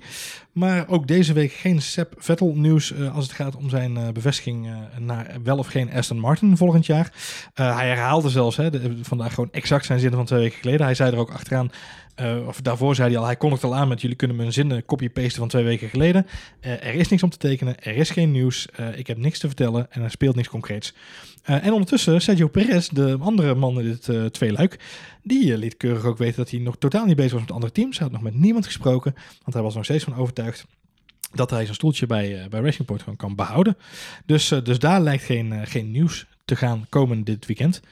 Maar 0.53 0.89
ook 0.89 1.07
deze 1.07 1.33
week 1.33 1.53
geen 1.53 1.83
Seb 1.83 2.15
Vettel 2.19 2.53
nieuws 2.55 2.93
eh, 2.93 3.15
als 3.15 3.25
het 3.25 3.35
gaat 3.35 3.57
om 3.57 3.69
zijn 3.69 3.97
eh, 3.97 4.09
bevestiging 4.09 4.69
naar 4.99 5.37
wel 5.43 5.59
of 5.59 5.67
geen 5.67 5.93
Aston 5.93 6.19
Martin 6.19 6.57
volgend 6.57 6.87
jaar. 6.87 7.13
Hij 7.55 7.87
herhaalde 7.89 8.29
zelfs 8.29 8.57
hè, 8.57 8.71
de- 8.71 8.99
vandaag 9.03 9.35
gewoon 9.35 9.53
exact 9.53 9.85
zijn 9.87 9.99
zinnen 9.99 10.19
van 10.19 10.27
twee 10.27 10.41
weken 10.41 10.59
geleden. 10.59 10.87
Hij 10.87 10.95
zei 10.95 11.13
er 11.13 11.19
ook 11.19 11.31
achteraan, 11.31 11.71
eh, 12.17 12.47
of 12.47 12.61
daarvoor 12.61 12.95
zei 12.95 13.09
hij 13.09 13.19
al, 13.19 13.25
hij 13.25 13.37
kondigt 13.37 13.65
al 13.65 13.75
aan 13.75 13.89
met 13.89 14.01
jullie 14.01 14.17
kunnen 14.17 14.37
mijn 14.37 14.53
zinnen 14.53 14.85
copy-pasten 14.85 15.39
van 15.39 15.49
twee 15.49 15.65
weken 15.65 15.89
geleden. 15.89 16.27
Eh, 16.61 16.73
er 16.73 16.95
is 16.95 17.09
niks 17.09 17.23
om 17.23 17.31
te 17.31 17.39
tekenen, 17.39 17.83
er 17.83 17.97
is 17.97 18.11
geen 18.11 18.33
nieuws, 18.33 18.69
eh, 18.71 18.99
ik 18.99 19.07
heb 19.07 19.17
niks 19.17 19.39
te 19.39 19.47
vertellen 19.47 19.93
en 19.93 20.03
er 20.03 20.11
speelt 20.11 20.37
niks 20.37 20.49
concreets. 20.49 20.95
En 21.43 21.73
ondertussen, 21.73 22.21
Sergio 22.21 22.49
Perez, 22.49 22.89
de 22.89 23.17
andere 23.21 23.55
man 23.55 23.81
in 23.81 23.99
dit 24.01 24.33
tweeluik, 24.33 24.79
die 25.23 25.59
liet 25.59 25.77
keurig 25.77 26.05
ook 26.05 26.19
weten 26.19 26.37
dat 26.37 26.51
hij 26.51 26.61
nog 26.61 26.77
totaal 26.79 27.05
niet 27.05 27.17
bezig 27.17 27.33
was 27.33 27.41
met 27.41 27.53
andere 27.53 27.73
teams. 27.73 27.99
Hij 27.99 28.07
had 28.07 28.17
nog 28.17 28.25
met 28.25 28.41
niemand 28.41 28.67
gesproken, 28.67 29.15
want 29.15 29.55
hij 29.55 29.63
was 29.63 29.75
nog 29.75 29.85
steeds 29.85 30.05
van 30.05 30.15
overtuigd 30.15 30.67
dat 31.33 31.51
hij 31.51 31.63
zijn 31.63 31.75
stoeltje 31.75 32.07
bij, 32.07 32.47
bij 32.51 32.61
Racing 32.61 32.87
Point 32.87 33.03
gewoon 33.03 33.17
kan 33.17 33.35
behouden. 33.35 33.77
Dus, 34.25 34.49
dus 34.49 34.79
daar 34.79 35.01
lijkt 35.01 35.25
geen, 35.25 35.67
geen 35.67 35.91
nieuws 35.91 36.27
te 36.45 36.57
gaan 36.57 36.87
komen 36.89 37.25
dit 37.25 37.47
weekend. 37.47 37.83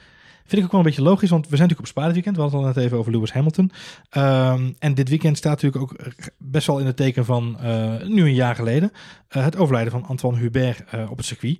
Vind 0.47 0.57
ik 0.61 0.63
ook 0.63 0.71
wel 0.71 0.79
een 0.79 0.85
beetje 0.85 1.01
logisch, 1.01 1.29
want 1.29 1.47
we 1.49 1.55
zijn 1.55 1.69
natuurlijk 1.69 1.89
op 1.89 1.95
Spa 1.97 2.05
dit 2.05 2.13
weekend. 2.13 2.35
We 2.35 2.41
hadden 2.41 2.59
het 2.59 2.69
al 2.69 2.73
net 2.75 2.85
even 2.85 2.97
over 2.97 3.11
Lewis 3.11 3.33
Hamilton. 3.33 3.71
Ehm, 4.09 4.71
en 4.79 4.93
dit 4.93 5.09
weekend 5.09 5.37
staat 5.37 5.61
natuurlijk 5.61 5.83
ook 5.83 5.95
best 6.37 6.67
wel 6.67 6.79
in 6.79 6.85
het 6.85 6.97
teken 6.97 7.25
van 7.25 7.59
eh, 7.59 7.93
nu 8.03 8.23
een 8.23 8.33
jaar 8.33 8.55
geleden. 8.55 8.91
eh, 9.27 9.43
het 9.43 9.57
overlijden 9.57 9.91
van 9.91 10.05
Antoine 10.05 10.39
Hubert 10.39 10.83
eh, 10.89 11.11
op 11.11 11.17
het 11.17 11.25
circuit. 11.25 11.59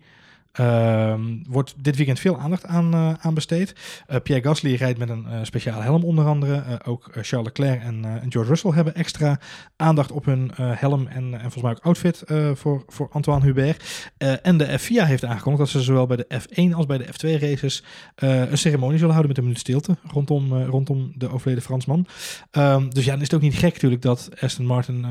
Ehm, 0.56 1.22
wordt 1.50 1.74
dit 1.78 1.96
weekend 1.96 2.20
veel 2.20 2.40
aandacht 2.40 2.66
aan, 2.66 2.94
eh, 2.94 3.14
aan 3.20 3.34
besteed. 3.34 3.76
Eh, 4.08 4.20
Pierre 4.24 4.48
Gasly 4.48 4.76
rijdt 4.76 5.00
met 5.00 5.10
een 5.10 5.26
eh, 5.28 5.40
speciale 5.44 5.82
helm 5.82 6.04
onder 6.04 6.26
andere. 6.26 6.64
Ook 6.86 7.10
Charles 7.12 7.48
Leclerc 7.48 7.82
en, 7.82 8.06
George 8.30 8.50
Russell 8.50 8.72
hebben 8.72 8.96
extra 8.96 9.40
aandacht 9.76 10.12
op 10.12 10.26
hun 10.26 10.52
helm 10.56 11.08
en, 11.08 11.34
en 11.34 11.40
volgens 11.40 11.62
mij 11.62 11.72
ook 11.72 11.80
outfit 11.80 12.24
voor, 12.54 12.84
voor 12.88 13.10
Antoine 13.12 13.46
Hubert. 13.46 14.12
En 14.42 14.58
de 14.58 14.80
FIA 14.80 15.06
heeft 15.06 15.26
aangekondigd 15.26 15.64
dat 15.64 15.72
ze 15.72 15.82
zowel 15.82 16.08
bij 16.08 16.18
de 16.18 16.28
F1 16.42 16.76
als 16.76 16.86
bij 16.86 16.98
de 16.98 17.06
F2 17.06 17.40
races 17.40 17.84
een 18.16 18.58
ceremonie 18.58 18.98
zullen 18.98 19.14
houden 19.14 19.28
met 19.28 19.38
een 19.38 19.44
minuut 19.44 19.60
stilte 19.60 19.98
rondom, 20.08 20.64
rondom 20.64 21.12
de 21.16 21.32
overleden 21.32 21.64
Fransman. 21.64 22.08
Ehm, 22.52 22.90
dus 22.90 23.06
ja, 23.06 23.12
dan 23.12 23.22
is 23.22 23.28
het 23.28 23.36
ook 23.36 23.42
niet 23.42 23.58
gek 23.58 23.74
natuurlijk 23.74 24.02
dat 24.02 24.30
Aston 24.40 24.66
Martin, 24.66 25.06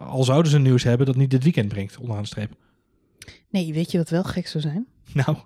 al 0.00 0.24
zouden 0.24 0.50
ze 0.50 0.58
nieuws 0.58 0.82
hebben, 0.82 1.06
dat 1.06 1.16
niet 1.16 1.30
dit 1.30 1.42
weekend 1.42 1.68
brengt 1.68 1.98
onderaan 1.98 2.22
de 2.22 2.28
streep. 2.28 2.67
Nee, 3.50 3.72
weet 3.72 3.90
je 3.90 3.98
wat 3.98 4.10
wel 4.10 4.24
gek 4.24 4.46
zou 4.46 4.62
zijn? 4.62 4.86
Nou, 5.14 5.36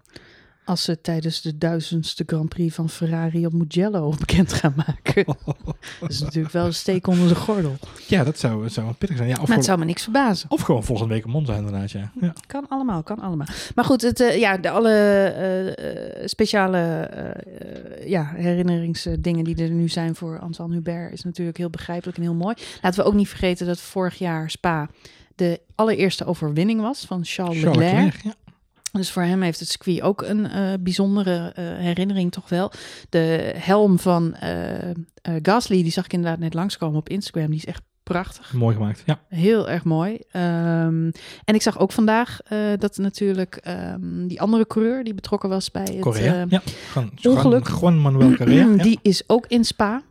Als 0.65 0.83
ze 0.83 1.01
tijdens 1.01 1.41
de 1.41 1.59
duizendste 1.59 2.23
Grand 2.27 2.49
Prix 2.49 2.75
van 2.75 2.89
Ferrari 2.89 3.47
op 3.47 3.53
Mugello 3.53 4.15
bekend 4.19 4.53
gaan 4.53 4.75
maken. 4.77 5.25
dat 6.01 6.11
is 6.11 6.21
natuurlijk 6.21 6.53
wel 6.53 6.67
een 6.67 6.75
steek 6.75 7.07
onder 7.07 7.29
de 7.29 7.35
gordel. 7.35 7.77
Ja, 8.09 8.25
dat 8.25 8.39
zou, 8.39 8.69
zou 8.69 8.87
wel 8.87 8.95
pittig 8.95 9.17
zijn. 9.17 9.29
Ja, 9.29 9.35
of, 9.35 9.39
Maar 9.39 9.47
gewoon, 9.47 9.61
het 9.61 9.69
zou 9.69 9.79
me 9.79 9.85
niks 9.85 10.03
verbazen. 10.03 10.51
of 10.51 10.61
gewoon 10.61 10.85
volgende 10.85 11.15
week 11.15 11.25
een 11.25 11.31
Monza 11.31 11.57
inderdaad, 11.57 11.91
ja. 11.91 12.13
ja. 12.21 12.33
Kan 12.47 12.69
allemaal, 12.69 13.03
kan 13.03 13.21
allemaal. 13.21 13.47
Maar 13.75 13.85
goed, 13.85 14.03
het, 14.03 14.21
eh, 14.21 14.39
ja, 14.39 14.57
de, 14.59 14.71
alle 14.71 14.91
eh, 14.91 15.69
eh, 15.69 16.27
speciale 16.29 17.11
ja, 18.07 18.33
herinneringsdingen 18.35 19.45
die 19.45 19.57
er 19.57 19.71
nu 19.71 19.89
zijn 19.89 20.15
voor 20.15 20.39
Antoine 20.39 20.75
Hubert 20.75 21.13
is 21.13 21.25
natuurlijk 21.25 21.57
heel 21.57 21.71
begrijpelijk 21.71 22.17
en 22.17 22.23
heel 22.23 22.35
mooi. 22.35 22.55
Laten 22.83 23.01
we 23.01 23.07
ook 23.07 23.15
niet 23.15 23.29
vergeten 23.29 23.67
dat 23.67 23.81
vorig 23.81 24.19
jaar 24.19 24.51
Spa 24.51 24.89
de 25.35 25.61
allereerste 25.75 26.25
overwinning 26.25 26.81
was 26.81 27.05
van 27.05 27.25
Charles, 27.25 27.63
Charles 27.63 27.79
Leclerc. 27.79 28.05
Leclerc, 28.05 28.23
ja. 28.23 28.35
Dus 28.93 29.11
voor 29.11 29.23
hem 29.23 29.43
heeft 29.43 29.61
het 29.61 29.69
circuit 29.69 30.03
ook 30.03 30.23
een 30.23 30.47
eh, 30.47 30.73
bijzondere 30.81 31.53
eh, 31.55 31.65
herinnering 31.65 32.33
toch 32.33 32.49
wel. 32.49 32.73
De 33.09 33.53
helm 33.57 33.99
van 33.99 34.35
eh, 34.35 34.95
Gasly, 35.43 35.83
die 35.83 35.93
zag 35.93 36.05
ik 36.05 36.13
inderdaad 36.13 36.39
net 36.39 36.55
langskomen 36.55 36.99
op 36.99 37.09
Instagram. 37.09 37.47
Die 37.47 37.59
is 37.59 37.65
echt 37.65 37.83
prachtig. 38.03 38.53
Mooi 38.53 38.75
gemaakt, 38.77 39.03
ja. 39.07 39.21
Heel 39.29 39.69
erg 39.69 39.85
mooi. 39.85 40.19
Ehm, 40.31 41.11
en 41.45 41.55
ik 41.55 41.63
zag 41.63 41.79
ook 41.79 41.93
vandaag 41.93 42.41
dat 42.79 42.97
natuurlijk 42.97 43.57
ehm, 43.57 44.27
die 44.27 44.41
andere 44.41 44.67
coureur 44.67 45.05
die 45.05 45.15
betrokken 45.15 45.49
was 45.49 45.71
bij 45.71 45.83
het 45.83 46.01
Korea, 46.01 46.47
ja. 46.49 46.63
Gewoon, 46.91 47.11
ongeluk. 47.23 47.69
Juan 47.81 48.01
Manuel 48.01 48.35
Correa, 48.37 48.67
ja. 48.67 48.83
die 48.83 48.99
is 49.03 49.23
ook 49.27 49.47
in 49.47 49.65
Spa. 49.65 50.03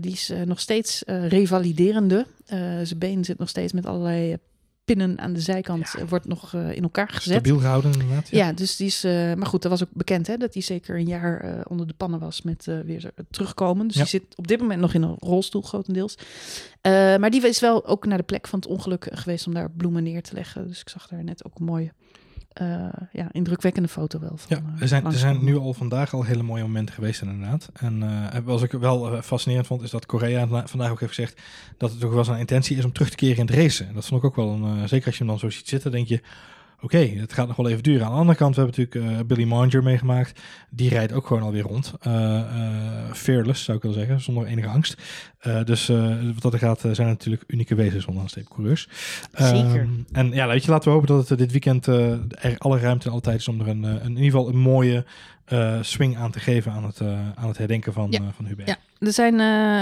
Die 0.00 0.12
is 0.12 0.32
nog 0.44 0.60
steeds 0.60 1.02
revaliderende. 1.06 2.26
Zijn 2.82 2.98
been 2.98 3.24
zit 3.24 3.38
nog 3.38 3.48
steeds 3.48 3.72
met 3.72 3.86
allerlei 3.86 4.36
pinnen 4.96 5.18
aan 5.18 5.32
de 5.32 5.40
zijkant. 5.40 5.90
Ja. 5.92 6.00
eh, 6.00 6.08
wordt 6.08 6.26
nog 6.26 6.54
eh, 6.54 6.76
in 6.76 6.82
elkaar 6.82 7.08
gezet. 7.08 7.32
Stabiel 7.32 7.58
gehouden 7.58 7.92
inderdaad. 7.92 8.28
Ja, 8.28 8.52
dus 8.52 8.76
die 8.76 8.86
is. 8.86 9.04
eh, 9.04 9.12
maar 9.12 9.46
goed, 9.46 9.62
dat 9.62 9.70
was 9.70 9.82
ook 9.82 9.88
bekend 9.92 10.26
hè, 10.26 10.36
dat 10.36 10.52
hij 10.52 10.62
zeker 10.62 10.96
een 10.96 11.06
jaar 11.06 11.64
onder 11.68 11.86
de 11.86 11.94
pannen 11.96 12.20
was 12.20 12.42
met 12.42 12.64
weer 12.84 13.10
terugkomen. 13.30 13.86
Dus 13.86 13.96
Ja. 13.96 14.00
die 14.02 14.10
zit 14.10 14.24
op 14.36 14.46
dit 14.48 14.60
moment 14.60 14.80
nog 14.80 14.94
in 14.94 15.02
een 15.02 15.16
rolstoel, 15.18 15.62
grotendeels. 15.62 16.14
Maar 16.82 17.30
die 17.30 17.46
is 17.48 17.60
wel 17.60 17.86
ook 17.86 18.06
naar 18.06 18.18
de 18.18 18.24
plek 18.24 18.46
van 18.46 18.58
het 18.58 18.68
ongeluk 18.68 19.08
geweest 19.12 19.46
om 19.46 19.54
daar 19.54 19.70
bloemen 19.70 20.02
neer 20.02 20.22
te 20.22 20.34
leggen. 20.34 20.68
Dus 20.68 20.80
ik 20.80 20.88
zag 20.88 21.06
daar 21.08 21.24
net 21.24 21.44
ook 21.44 21.58
een 21.58 21.64
mooie, 21.64 21.92
eh, 22.58 22.88
ja, 23.12 23.28
indrukwekkende 23.32 23.88
foto 23.88 24.20
wel 24.20 24.36
van. 24.36 24.56
Ja, 24.56 24.56
eh, 24.56 24.82
er 24.82 24.88
zijn, 24.88 25.04
er 25.04 25.12
zijn 25.12 25.44
nu 25.44 25.56
al 25.56 25.74
vandaag 25.74 26.14
al 26.14 26.24
hele 26.24 26.42
mooie 26.42 26.62
momenten 26.62 26.94
geweest 26.94 27.22
inderdaad. 27.22 27.68
En 27.72 28.02
eh 28.02 28.40
wat 28.44 28.62
ik 28.62 28.72
wel 28.72 29.22
fascinerend 29.22 29.66
vond, 29.66 29.82
is 29.82 29.90
dat 29.90 30.06
Korea 30.06 30.46
vandaag 30.66 30.90
ook 30.90 31.00
heeft 31.00 31.14
gezegd 31.14 31.40
dat 31.76 31.90
het 31.90 32.00
toch 32.00 32.12
wel 32.12 32.24
zijn 32.24 32.38
intentie 32.38 32.76
is 32.76 32.84
om 32.84 32.92
terug 32.92 33.10
te 33.10 33.16
keren 33.16 33.36
in 33.36 33.46
het 33.46 33.54
racen. 33.54 33.94
Dat 33.94 34.06
vond 34.06 34.22
ik 34.22 34.26
ook 34.26 34.36
wel 34.36 34.48
een, 34.48 34.88
zeker 34.88 35.06
als 35.06 35.18
je 35.18 35.24
hem 35.24 35.32
dan 35.32 35.38
zo 35.38 35.50
ziet 35.50 35.68
zitten, 35.68 35.90
denk 35.90 36.06
je, 36.08 36.20
oké, 36.80 36.98
het 36.98 37.32
gaat 37.32 37.46
nog 37.46 37.56
wel 37.56 37.68
even 37.68 37.82
duren. 37.82 38.06
Aan 38.06 38.12
de 38.12 38.18
andere 38.18 38.38
kant, 38.38 38.56
we 38.56 38.60
hebben 38.62 38.80
natuurlijk 38.80 39.18
eh, 39.18 39.26
Billy 39.26 39.44
Manger 39.48 39.82
meegemaakt. 39.82 40.40
Die 40.70 40.88
rijdt 40.88 41.12
ook 41.12 41.26
gewoon 41.26 41.42
alweer 41.42 41.62
rond. 41.62 41.94
Eh, 42.00 42.42
fearless, 43.12 43.64
zou 43.64 43.76
ik 43.76 43.82
wel 43.82 43.92
zeggen, 43.92 44.20
zonder 44.20 44.46
enige 44.46 44.68
angst. 44.68 45.02
Dus 45.64 45.86
wat 45.86 46.42
dat 46.42 46.52
er 46.52 46.58
gaat, 46.58 46.80
zijn 46.92 47.08
natuurlijk 47.08 47.44
unieke 47.46 47.74
wezens 47.74 48.06
onder 48.06 48.22
een 48.22 48.28
steep 48.28 48.48
coureurs. 48.48 48.88
Zeker. 49.32 49.80
Ehm, 49.80 49.88
en 50.12 50.30
ja, 50.32 50.46
weet 50.46 50.64
je, 50.64 50.70
laten 50.70 50.88
we 50.88 50.94
hopen 50.94 51.16
dat 51.16 51.28
het 51.28 51.38
dit 51.38 51.50
weekend 51.52 51.86
er 51.86 52.20
alle 52.58 52.78
ruimte 52.78 53.06
en 53.06 53.12
alle 53.12 53.20
tijd 53.20 53.38
is 53.38 53.48
om 53.48 53.60
er 53.60 53.68
een, 53.68 53.82
een, 53.82 54.00
in 54.00 54.08
ieder 54.08 54.24
geval 54.24 54.48
een 54.48 54.58
mooie 54.58 55.04
swing 55.80 56.16
aan 56.16 56.30
te 56.30 56.40
geven 56.40 56.72
aan 56.72 56.84
het, 56.84 57.00
aan 57.34 57.48
het 57.48 57.58
herdenken 57.58 57.92
van, 57.92 58.06
Ja. 58.10 58.20
van 58.34 58.46
Hubert. 58.46 58.68
Ja, 58.68 58.76
er 58.98 59.12
zijn 59.12 59.34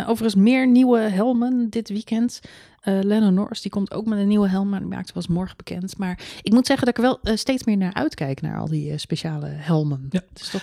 overigens 0.03 0.35
meer 0.35 0.69
nieuwe 0.69 0.99
helmen 0.99 1.67
dit 1.71 1.89
weekend. 1.89 2.41
Eh 2.87 2.99
Lennon 3.03 3.35
Norris 3.35 3.61
die 3.61 3.71
komt 3.71 3.93
ook 3.93 4.07
met 4.07 4.19
een 4.19 4.29
nieuwe 4.29 4.49
helm, 4.49 4.69
maar 4.69 4.79
die 4.81 4.89
maakt 4.89 5.13
was 5.13 5.27
morgen 5.27 5.57
bekend. 5.57 5.99
Maar 5.99 6.19
ik 6.43 6.53
moet 6.53 6.67
zeggen 6.67 6.87
dat 6.87 6.99
ik 6.99 7.05
er 7.05 7.11
wel 7.11 7.19
eh, 7.33 7.37
steeds 7.37 7.65
meer 7.65 7.77
naar 7.77 7.95
uitkijk, 7.95 8.41
naar 8.41 8.59
al 8.59 8.69
die 8.69 8.91
eh, 8.91 8.99
speciale 8.99 9.47
helmen. 9.49 10.07
Ja. 10.11 10.21
Het 10.33 10.41
is 10.41 10.49
toch... 10.51 10.63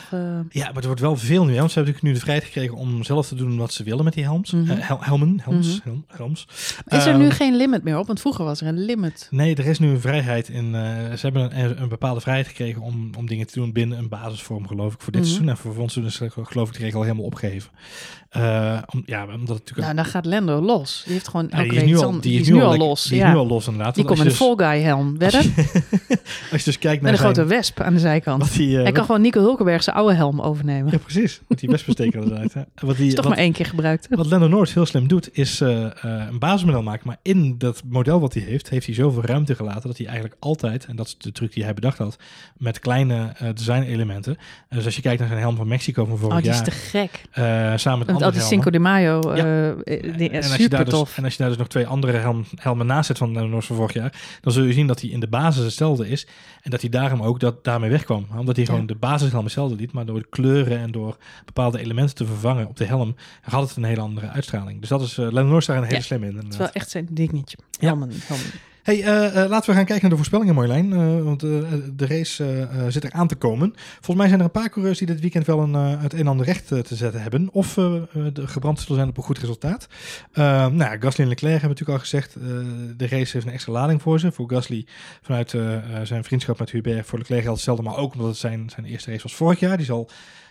Ja, 0.49 0.65
maar 0.71 0.81
er 0.81 0.85
wordt 0.85 1.01
wel 1.01 1.15
veel 1.17 1.45
nu. 1.45 1.51
Hè? 1.53 1.57
Want 1.59 1.71
ze 1.71 1.75
hebben 1.79 1.93
natuurlijk 1.93 2.03
nu 2.03 2.13
de 2.13 2.19
vrijheid 2.19 2.45
gekregen 2.45 2.75
om 2.77 3.03
zelf 3.03 3.27
te 3.27 3.35
doen 3.35 3.57
wat 3.57 3.73
ze 3.73 3.83
willen 3.83 4.03
met 4.03 4.13
die 4.13 4.23
helms. 4.23 4.51
Mhm. 4.51 4.65
Hel- 4.79 5.03
helmen, 5.03 5.39
helms, 5.43 5.67
Mhm. 5.67 5.87
helm- 5.87 6.05
helms. 6.07 6.45
is 6.87 7.05
er 7.05 7.11
Ehm, 7.11 7.17
nu 7.19 7.29
geen 7.29 7.55
limit 7.55 7.83
meer 7.83 7.97
op? 7.97 8.07
Want 8.07 8.19
vroeger 8.19 8.45
was 8.45 8.61
er 8.61 8.67
een 8.67 8.85
limit. 8.85 9.27
Nee, 9.31 9.55
er 9.55 9.65
is 9.65 9.79
nu 9.79 9.89
een 9.89 10.01
vrijheid 10.01 10.49
in. 10.49 10.71
ze 10.73 11.19
hebben 11.21 11.59
een, 11.59 11.81
een 11.81 11.89
bepaalde 11.89 12.21
vrijheid 12.21 12.47
gekregen 12.47 12.81
om, 12.81 13.09
om 13.17 13.27
dingen 13.27 13.47
te 13.47 13.59
doen 13.59 13.71
binnen 13.71 13.97
een 13.97 14.09
basisvorm, 14.09 14.67
geloof 14.67 14.93
ik, 14.93 15.01
voor 15.01 15.11
dit 15.11 15.21
Mhm. 15.21 15.29
seizoen. 15.29 15.49
En 15.49 15.57
voor 15.57 15.77
ons 15.77 15.97
is 15.97 16.21
geloof 16.43 16.67
ik 16.69 16.73
de 16.75 16.79
regel 16.83 17.01
helemaal 17.01 17.25
opgegeven. 17.25 17.71
Eh, 18.33 18.77
om, 18.93 19.03
ja, 19.05 19.23
omdat 19.23 19.39
het 19.39 19.47
natuurlijk. 19.49 19.77
Nou, 19.79 19.95
dan 19.95 20.05
gaat 20.05 20.25
Lendo 20.25 20.61
los. 20.61 21.01
Die 21.05 21.13
heeft 21.13 21.27
gewoon 21.27 21.47
Ja, 21.51 21.61
die 21.63 21.71
is 21.73 21.83
nu 21.83 21.97
al, 21.97 22.19
die 22.19 22.39
is 22.39 22.47
nu 22.49 22.61
al, 22.61 22.77
los. 22.77 23.03
Die 23.03 23.19
is 23.21 23.27
nu 23.27 23.35
al 23.35 23.47
los 23.47 23.67
inderdaad. 23.67 23.95
die 23.95 24.05
komt 24.05 24.17
met 24.17 24.27
een 24.27 24.33
Fall 24.33 24.53
Guy 24.55 24.81
helm. 24.81 25.17
Wedden? 25.17 25.41
als 26.51 26.59
je 26.59 26.63
dus 26.63 26.79
kijkt 26.79 27.01
Met 27.01 27.01
naar 27.01 27.11
een 27.11 27.17
grote 27.17 27.45
wesp 27.45 27.79
aan 27.79 27.93
de 27.93 27.99
zijkant. 27.99 28.41
eh, 28.59 28.73
Hij 28.81 28.91
kan 28.91 29.05
gewoon 29.05 29.21
Nico 29.21 29.39
Hulkenberg 29.41 29.83
zijn 29.83 29.95
oude 29.95 30.13
helm 30.15 30.41
overnemen. 30.41 30.91
ja, 30.91 30.97
precies. 30.97 31.41
Met 31.47 31.59
die 31.59 31.69
wespensteker 31.69 32.23
eruit. 32.31 32.53
Hè. 32.53 32.61
Wat 32.75 32.97
die, 32.97 33.07
is 33.07 33.13
toch 33.13 33.23
wat, 33.23 33.33
maar 33.33 33.43
één 33.43 33.51
keer 33.53 33.65
gebruikt. 33.65 34.07
Wat 34.09 34.25
Lando 34.25 34.47
Norris 34.47 34.73
heel 34.73 34.85
slim 34.85 35.07
doet, 35.07 35.29
is 35.37 35.61
eh, 35.61 35.85
een 36.01 36.39
basismodel 36.39 36.83
maken. 36.83 37.07
Maar 37.07 37.17
in 37.21 37.57
dat 37.57 37.81
model 37.89 38.19
wat 38.19 38.33
hij 38.33 38.43
heeft, 38.43 38.69
heeft 38.69 38.85
hij 38.85 38.95
zoveel 38.95 39.23
ruimte 39.25 39.55
gelaten 39.55 39.87
dat 39.87 39.97
hij 39.97 40.05
eigenlijk 40.07 40.35
altijd, 40.39 40.85
en 40.85 40.95
dat 40.95 41.05
is 41.07 41.15
de 41.17 41.31
truc 41.31 41.53
die 41.53 41.63
hij 41.63 41.73
bedacht 41.73 41.97
had, 41.97 42.17
met 42.57 42.79
kleine 42.79 43.31
design 43.55 43.81
elementen. 43.81 44.37
En 44.69 44.77
dus 44.77 44.85
als 44.85 44.95
je 44.95 45.01
kijkt 45.01 45.19
naar 45.19 45.27
zijn 45.27 45.39
helm 45.41 45.55
van 45.55 45.67
Mexico 45.67 46.05
van 46.05 46.17
vorig 46.17 46.35
Oh, 46.35 46.41
die 46.41 46.49
is 46.51 46.55
jaar, 46.55 46.65
te 46.65 46.71
gek. 46.71 47.21
samen 47.79 48.05
met 48.05 48.22
al 48.23 48.31
die 48.31 48.41
Cinco 48.41 48.69
de 48.69 48.79
Mayo, 48.79 49.35
Ja. 49.35 49.43
eh, 49.43 49.69
eh, 49.69 50.17
die- 50.17 50.29
en, 50.29 50.35
als 50.37 50.45
je 50.45 50.51
super 50.51 50.69
daar 50.69 50.85
dus, 50.85 50.93
tof. 50.93 51.17
en 51.17 51.23
als 51.23 51.33
je 51.33 51.39
daar 51.39 51.47
dus 51.49 51.57
nog 51.57 51.67
twee 51.67 51.87
andere 51.87 52.17
helm, 52.17 52.45
helmen 52.55 52.85
naast 52.85 53.07
zet 53.07 53.17
van 53.17 53.31
Norris 53.31 53.65
van 53.65 53.75
vorig 53.75 53.93
jaar, 53.93 54.37
dan 54.41 54.53
zul 54.53 54.63
je 54.63 54.73
zien 54.73 54.87
dat 54.87 55.01
hij 55.01 55.09
in 55.09 55.19
de 55.19 55.27
basis 55.27 55.63
hetzelfde 55.63 56.09
is. 56.09 56.27
En 56.61 56.71
dat 56.71 56.81
hij 56.81 56.89
daarom 56.89 57.21
ook 57.21 57.39
dat, 57.39 57.63
daarmee 57.63 57.89
wegkwam. 57.89 58.25
Omdat 58.37 58.55
hij 58.55 58.65
Ja. 58.65 58.71
gewoon 58.71 58.85
de 58.87 58.95
basishelm 58.95 59.43
hetzelfde 59.43 59.75
liet, 59.75 59.91
maar 59.91 60.05
door 60.05 60.19
de 60.19 60.27
kleuren 60.29 60.77
en 60.79 60.91
door 60.91 61.17
bepaalde 61.45 61.79
elementen 61.79 62.15
te 62.15 62.25
vervangen 62.25 62.67
op 62.67 62.77
de 62.77 62.85
helm, 62.85 63.15
had 63.41 63.67
het 63.67 63.77
een 63.77 63.83
hele 63.83 64.01
andere 64.01 64.27
uitstraling. 64.29 64.79
Dus 64.79 64.89
dat 64.89 65.01
is 65.01 65.17
uh, 65.17 65.25
Lando 65.25 65.43
Norris 65.43 65.65
daar 65.65 65.77
een 65.77 65.83
hele 65.83 65.95
Ja. 65.95 66.01
slim 66.01 66.23
in. 66.23 66.35
Het 66.35 66.45
is 66.51 66.57
wel 66.57 66.69
echt 66.71 66.89
zijn 66.89 67.07
dingetje. 67.11 67.57
Ja. 67.79 67.87
Helmen, 67.87 68.09
helmen. 68.25 68.45
Hey, 68.83 69.03
eh, 69.03 69.43
eh, 69.43 69.49
laten 69.49 69.69
we 69.69 69.75
gaan 69.75 69.85
kijken 69.85 70.01
naar 70.01 70.09
de 70.09 70.15
voorspellingen, 70.15 70.55
Marjolein. 70.55 70.93
eh 70.93 71.23
want 71.23 71.39
de 71.39 72.07
race 72.07 72.67
zit 72.89 73.03
er 73.03 73.11
aan 73.11 73.27
te 73.27 73.35
komen. 73.35 73.73
Volgens 73.75 74.17
mij 74.17 74.27
zijn 74.27 74.39
er 74.39 74.45
een 74.45 74.51
paar 74.51 74.69
coureurs 74.69 74.97
die 74.97 75.07
dit 75.07 75.19
weekend 75.19 75.45
wel 75.45 75.59
een, 75.59 75.73
het 75.73 76.13
een 76.13 76.19
en 76.19 76.27
ander 76.27 76.45
recht 76.45 76.67
te 76.67 76.95
zetten 76.95 77.21
hebben. 77.21 77.49
Of 77.51 77.73
gebrand 78.35 78.79
zullen 78.79 78.95
zijn 78.95 79.09
op 79.09 79.17
een 79.17 79.23
goed 79.23 79.37
resultaat. 79.37 79.87
Eh, 80.31 80.43
nou 80.43 80.77
ja, 80.77 80.97
Gasly 80.99 81.23
en 81.23 81.29
Leclerc 81.29 81.61
hebben 81.61 81.69
natuurlijk 81.69 81.97
al 81.97 82.03
gezegd. 82.03 82.33
de 82.97 83.07
race 83.07 83.31
heeft 83.31 83.45
een 83.45 83.51
extra 83.51 83.71
lading 83.71 84.01
voor 84.01 84.19
ze. 84.19 84.31
Voor 84.31 84.49
Gasly 84.49 84.85
vanuit 85.21 85.49
zijn 86.03 86.23
vriendschap 86.23 86.59
met 86.59 86.71
Hubert. 86.71 87.05
Voor 87.05 87.19
Leclerc 87.19 87.41
geldt 87.41 87.57
hetzelfde, 87.57 87.83
maar 87.83 87.97
ook 87.97 88.13
omdat 88.13 88.27
het 88.27 88.37
zijn, 88.37 88.69
zijn 88.69 88.85
eerste 88.85 89.11
race 89.11 89.23
was 89.23 89.35
vorig 89.35 89.59
jaar. 89.59 89.77
Die 89.77 89.85
zal 89.85 90.09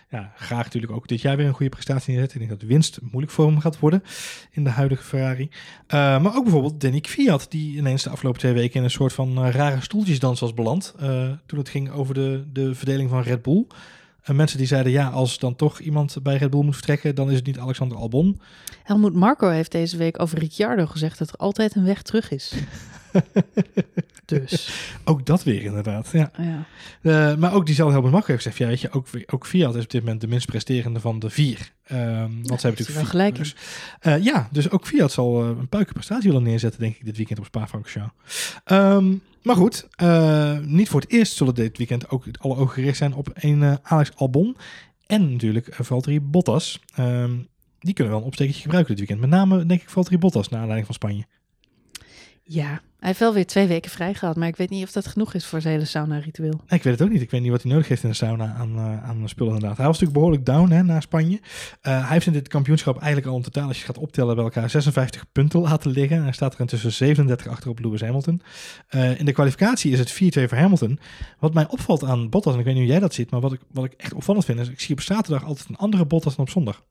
ja, 0.09 0.33
graag 0.35 0.63
natuurlijk 0.63 0.93
ook 0.93 1.07
dit 1.07 1.21
jaar 1.21 1.37
weer 1.37 1.45
een 1.45 1.53
goede 1.53 1.71
prestatie 1.71 2.11
neerzetten. 2.13 2.41
Ik 2.41 2.47
denk 2.47 2.59
dat 2.59 2.69
winst 2.69 2.99
moeilijk 3.01 3.31
voor 3.31 3.45
hem 3.45 3.59
gaat 3.59 3.79
worden 3.79 4.03
in 4.51 4.63
de 4.63 4.69
huidige 4.69 5.03
Ferrari. 5.03 5.43
Uh, 5.43 6.21
maar 6.21 6.35
ook 6.35 6.43
bijvoorbeeld 6.43 6.81
Danny 6.81 6.99
Kvyat, 6.99 7.45
die 7.49 7.77
ineens 7.77 8.03
de 8.03 8.09
afgelopen 8.09 8.39
twee 8.39 8.53
weken 8.53 8.75
in 8.75 8.83
een 8.83 8.91
soort 8.91 9.13
van 9.13 9.45
uh, 9.45 9.51
rare 9.51 9.81
stoeltjesdans 9.81 10.39
was 10.39 10.53
beland. 10.53 10.95
Uh, 11.01 11.31
toen 11.45 11.59
het 11.59 11.69
ging 11.69 11.91
over 11.91 12.13
de, 12.13 12.43
de 12.53 12.75
verdeling 12.75 13.09
van 13.09 13.21
Red 13.21 13.41
Bull. 13.41 13.65
En 14.23 14.35
mensen 14.35 14.57
die 14.57 14.67
zeiden, 14.67 14.91
ja, 14.91 15.09
als 15.09 15.39
dan 15.39 15.55
toch 15.55 15.79
iemand 15.79 16.17
bij 16.23 16.37
Red 16.37 16.49
Bull 16.49 16.63
moet 16.63 16.75
vertrekken, 16.75 17.15
dan 17.15 17.29
is 17.29 17.35
het 17.35 17.45
niet 17.45 17.59
Alexander 17.59 17.97
Albon. 17.97 18.41
Helmoet 18.83 19.13
Marco 19.13 19.49
heeft 19.49 19.71
deze 19.71 19.97
week 19.97 20.21
over 20.21 20.39
Ricciardo 20.39 20.85
gezegd 20.85 21.17
dat 21.17 21.29
er 21.29 21.35
altijd 21.35 21.75
een 21.75 21.85
weg 21.85 22.01
terug 22.01 22.31
is. 22.31 22.53
dus. 24.39 24.69
Ook 25.03 25.25
dat 25.25 25.43
weer 25.43 25.61
inderdaad, 25.61 26.09
ja. 26.11 26.31
ja. 26.37 26.65
Uh, 27.01 27.37
maar 27.37 27.53
ook 27.53 27.65
diezelfde 27.65 27.93
Helmut 27.93 28.11
Marko 28.11 28.27
heeft 28.27 28.43
gezegd, 28.43 28.57
ja, 28.57 28.67
weet 28.67 28.81
je, 28.81 28.91
ook, 28.91 29.07
ook 29.33 29.45
Fiat 29.47 29.75
is 29.75 29.83
op 29.83 29.89
dit 29.89 30.01
moment 30.01 30.21
de 30.21 30.27
minst 30.27 30.45
presterende 30.45 30.99
van 30.99 31.19
de 31.19 31.29
vier. 31.29 31.71
Um, 31.91 31.97
want 31.99 32.49
ja, 32.49 32.57
ze 32.57 32.67
hebben 32.67 32.79
natuurlijk 32.79 33.09
gelijk. 33.09 33.35
Dus, 33.35 33.55
uh, 34.01 34.23
ja, 34.23 34.47
dus 34.51 34.69
ook 34.69 34.87
Fiat 34.87 35.11
zal 35.11 35.43
uh, 35.43 35.47
een 35.47 35.67
puikenprestatie 35.67 36.29
willen 36.29 36.43
neerzetten, 36.43 36.79
denk 36.79 36.95
ik, 36.95 37.05
dit 37.05 37.17
weekend 37.17 37.39
op 37.39 37.45
Spa-Francorchamps. 37.45 38.13
Um, 38.65 39.21
maar 39.41 39.55
goed, 39.55 39.87
niet 40.65 40.89
voor 40.89 41.01
het 41.01 41.11
eerst 41.11 41.35
zullen 41.35 41.55
dit 41.55 41.77
weekend 41.77 42.09
ook 42.09 42.25
alle 42.39 42.55
ogen 42.55 42.73
gericht 42.73 42.97
zijn 42.97 43.13
op 43.13 43.29
een 43.33 43.77
Alex 43.81 44.15
Albon 44.15 44.57
en 45.05 45.31
natuurlijk 45.31 45.67
Valtteri 45.79 46.21
Bottas. 46.21 46.79
Um, 46.99 47.47
die 47.83 47.93
kunnen 47.93 48.13
wel 48.13 48.21
een 48.21 48.27
opstekertje 48.27 48.61
gebruiken 48.61 48.95
dit 48.95 49.07
weekend. 49.07 49.29
Met 49.29 49.39
name, 49.39 49.65
denk 49.65 49.81
ik, 49.81 49.89
Valtteri 49.89 50.17
Bottas, 50.17 50.49
naar 50.49 50.59
aanleiding 50.59 50.85
van 50.85 50.95
Spanje. 50.95 51.25
Ja, 52.43 52.81
hij 53.03 53.11
heeft 53.11 53.23
wel 53.23 53.33
weer 53.33 53.47
twee 53.47 53.67
weken 53.67 53.91
vrij 53.91 54.13
gehad, 54.13 54.35
maar 54.35 54.47
ik 54.47 54.55
weet 54.55 54.69
niet 54.69 54.83
of 54.83 54.91
dat 54.91 55.07
genoeg 55.07 55.33
is 55.33 55.45
voor 55.45 55.61
zijn 55.61 55.73
hele 55.73 55.85
sauna-ritueel. 55.85 56.51
Nee, 56.51 56.79
ik 56.79 56.83
weet 56.83 56.93
het 56.93 57.01
ook 57.01 57.09
niet. 57.09 57.21
Ik 57.21 57.31
weet 57.31 57.41
niet 57.41 57.51
wat 57.51 57.61
hij 57.61 57.71
nodig 57.71 57.87
heeft 57.87 58.03
in 58.03 58.09
de 58.09 58.15
sauna 58.15 58.53
aan, 58.53 58.75
uh, 58.75 59.03
aan 59.03 59.29
spullen 59.29 59.53
inderdaad. 59.53 59.77
Hij 59.77 59.85
was 59.85 59.99
natuurlijk 59.99 60.13
behoorlijk 60.13 60.45
down 60.45 60.71
hè, 60.71 60.83
naar 60.83 61.01
Spanje. 61.01 61.35
Uh, 61.35 61.41
hij 61.81 62.07
heeft 62.07 62.25
in 62.25 62.33
dit 62.33 62.47
kampioenschap 62.47 62.97
eigenlijk 62.97 63.27
al 63.27 63.35
in 63.35 63.43
totaal, 63.43 63.67
als 63.67 63.79
je 63.79 63.85
gaat 63.85 63.97
optellen 63.97 64.35
bij 64.35 64.43
elkaar, 64.43 64.69
56 64.69 65.31
punten 65.31 65.59
laten 65.59 65.91
liggen. 65.91 66.17
En 66.17 66.23
hij 66.23 66.31
staat 66.31 66.53
er 66.53 66.59
intussen 66.59 66.91
37 66.91 67.47
achter 67.47 67.69
op 67.69 67.79
Lewis 67.79 68.01
Hamilton. 68.01 68.41
Uh, 68.91 69.19
in 69.19 69.25
de 69.25 69.31
kwalificatie 69.31 69.91
is 69.91 69.99
het 69.99 70.13
4-2 70.13 70.15
voor 70.49 70.57
Hamilton. 70.57 70.99
Wat 71.39 71.53
mij 71.53 71.67
opvalt 71.67 72.03
aan 72.03 72.29
Bottas, 72.29 72.53
en 72.53 72.59
ik 72.59 72.65
weet 72.65 72.73
niet 72.73 72.83
hoe 72.83 72.91
jij 72.91 73.01
dat 73.01 73.13
ziet, 73.13 73.31
maar 73.31 73.41
wat 73.41 73.53
ik, 73.53 73.61
wat 73.71 73.85
ik 73.85 73.93
echt 73.93 74.13
opvallend 74.13 74.45
vind, 74.45 74.59
is 74.59 74.69
ik 74.69 74.79
zie 74.79 74.95
op 74.95 75.01
zaterdag 75.01 75.45
altijd 75.45 75.69
een 75.69 75.75
andere 75.75 76.05
Bottas 76.05 76.35
dan 76.35 76.45
op 76.45 76.51
zondag. 76.51 76.83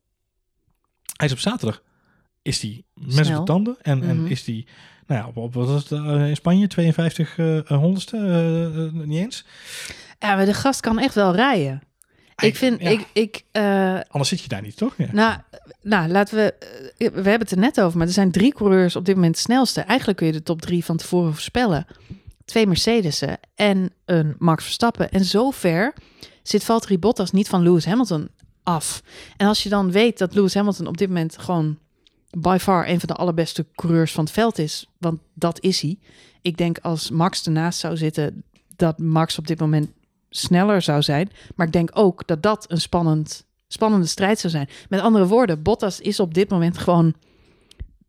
Hij 1.17 1.27
is 1.27 1.33
op 1.33 1.39
zaterdag, 1.39 1.83
is 2.43 2.67
mes 2.95 3.29
op 3.29 3.37
de 3.37 3.43
tanden 3.43 3.77
en, 3.83 3.99
mm 3.99 4.03
-hmm. 4.03 4.25
en 4.25 4.31
is 4.31 4.47
hij... 4.47 4.67
Nou 5.07 5.21
ja, 5.21 5.27
op, 5.27 5.37
op 5.37 5.55
wat 5.55 5.69
was 5.69 5.89
het 5.89 6.01
uh, 6.01 6.29
in 6.29 6.37
Spanje? 6.37 6.67
52 6.67 7.39
uh, 7.39 7.61
honderdste? 7.67 8.17
Uh, 8.97 9.05
niet 9.05 9.19
eens. 9.19 9.45
Ja, 10.19 10.37
maar 10.37 10.45
de 10.45 10.55
gast 10.55 10.81
kan 10.81 10.99
echt 10.99 11.15
wel 11.15 11.35
rijden. 11.35 11.83
Ik 12.43 12.57
vind, 12.57 12.81
ja. 12.81 12.89
ik, 12.91 13.07
ik, 13.13 13.45
eh, 13.53 14.01
Anders 14.09 14.29
zit 14.29 14.41
je 14.41 14.49
daar 14.49 14.63
niet, 14.63 14.77
toch? 14.77 14.95
Ja. 14.97 15.09
nou, 15.13 15.39
nou, 15.83 16.09
laten 16.09 16.37
we, 16.37 16.55
eh, 16.99 17.09
we 17.09 17.15
hebben 17.15 17.41
het 17.41 17.51
er 17.51 17.59
net 17.59 17.81
over, 17.81 17.99
maar 17.99 18.07
er 18.07 18.13
zijn 18.13 18.31
drie 18.31 18.55
coureurs 18.55 18.97
op 18.97 19.05
dit 19.05 19.15
moment 19.15 19.35
het 19.35 19.45
snelste. 19.45 19.81
Eigenlijk 19.81 20.19
kun 20.19 20.27
je 20.27 20.33
de 20.33 20.43
top 20.43 20.61
drie 20.61 20.85
van 20.85 20.97
tevoren 20.97 21.33
voorspellen. 21.33 21.87
Twee 22.45 22.67
Mercedes'en 22.67 23.39
en 23.55 23.91
een 24.05 24.35
Max 24.39 24.65
Verstappen. 24.65 25.11
En 25.11 25.25
zover 25.25 25.95
zit 26.43 26.65
Valtteri 26.65 26.99
Bottas 26.99 27.31
niet 27.31 27.49
van 27.49 27.63
Lewis 27.63 27.85
Hamilton 27.85 28.29
af. 28.63 29.03
En 29.37 29.47
als 29.47 29.63
je 29.63 29.69
dan 29.69 29.93
weet 29.93 30.19
dat 30.19 30.35
Lewis 30.35 30.55
Hamilton 30.55 30.87
op 30.87 30.97
dit 30.97 31.09
moment 31.09 31.39
gewoon 31.39 31.79
by 32.39 32.57
far 32.61 32.89
een 32.89 33.01
van 33.01 33.09
de 33.09 33.15
allerbeste 33.15 33.67
coureurs 33.75 34.13
van 34.13 34.25
het 34.25 34.33
veld 34.33 34.59
is, 34.59 34.87
want 34.99 35.21
dat 35.35 35.61
is 35.61 35.81
hij. 35.81 35.99
Ik 36.43 36.57
denk 36.57 36.79
als 36.79 37.11
Max 37.11 37.47
ernaast 37.47 37.79
zou 37.79 37.97
zitten, 37.97 38.45
dat 38.77 38.99
Max 38.99 39.39
op 39.39 39.47
dit 39.47 39.61
moment 39.61 39.91
sneller 40.31 40.83
zou 40.83 41.03
zijn. 41.03 41.31
Maar 41.57 41.67
ik 41.67 41.73
denk 41.73 41.91
ook 41.93 42.27
dat 42.27 42.43
dat 42.43 42.65
een 42.69 42.81
spannend, 42.81 43.47
spannende 43.69 44.07
strijd 44.07 44.39
zou 44.39 44.53
zijn. 44.53 44.69
Met 44.89 45.01
andere 45.01 45.27
woorden, 45.27 45.63
Bottas 45.63 46.01
is 46.01 46.21
op 46.21 46.35
dit 46.35 46.51
moment 46.51 46.79
gewoon 46.79 47.15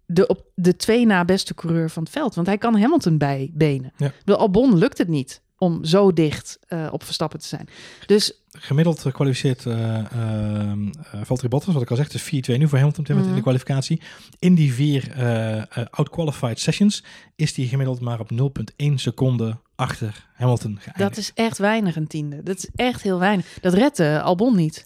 de, 0.05 0.27
op 0.27 0.45
de 0.55 0.75
twee 0.75 1.05
na 1.05 1.25
beste 1.25 1.53
coureur 1.53 1.89
van 1.89 2.03
het 2.03 2.11
veld. 2.11 2.35
Want 2.35 2.47
hij 2.47 2.57
kan 2.57 2.79
Hamilton 2.79 3.17
bijbenen. 3.17 3.93
Ja. 3.97 4.11
De 4.23 4.35
Albon 4.35 4.77
lukt 4.77 4.97
het 4.97 5.07
niet 5.07 5.41
om 5.57 5.85
zo 5.85 6.13
dicht 6.13 6.59
eh, 6.67 6.87
op 6.91 7.03
Verstappen 7.03 7.39
te 7.39 7.47
zijn. 7.47 7.67
Dus 8.05 8.33
Gemiddeld 8.51 9.11
kwalificeert 9.11 9.65
eh 9.65 9.97
ehm, 10.11 10.87
eh, 10.87 11.21
Valtteri 11.23 11.49
Bottas, 11.49 11.73
wat 11.73 11.83
ik 11.83 11.89
al 11.91 11.95
zeg, 11.95 12.13
is 12.13 12.21
4-2 12.21 12.57
nu 12.57 12.67
voor 12.67 12.77
Hamilton 12.77 13.05
in 13.05 13.15
Mhm. 13.15 13.35
de 13.35 13.41
kwalificatie. 13.41 14.01
In 14.39 14.55
die 14.55 14.73
vier 14.73 15.11
eh, 15.11 15.85
out-qualified 15.89 16.59
sessions 16.59 17.03
is 17.35 17.53
die 17.53 17.67
gemiddeld 17.67 17.99
maar 17.99 18.19
op 18.19 18.31
0,1 18.31 18.93
seconde 18.99 19.57
achter 19.75 20.27
Hamilton 20.33 20.71
geëindigd. 20.79 20.97
dat 20.97 21.17
is 21.17 21.31
echt 21.33 21.57
weinig 21.57 21.95
een 21.95 22.07
tiende. 22.07 22.43
Dat 22.43 22.57
is 22.57 22.69
echt 22.75 23.01
heel 23.01 23.19
weinig. 23.19 23.57
Dat 23.61 23.73
redt 23.73 23.99
eh, 23.99 24.23
Albon 24.23 24.55
niet. 24.55 24.81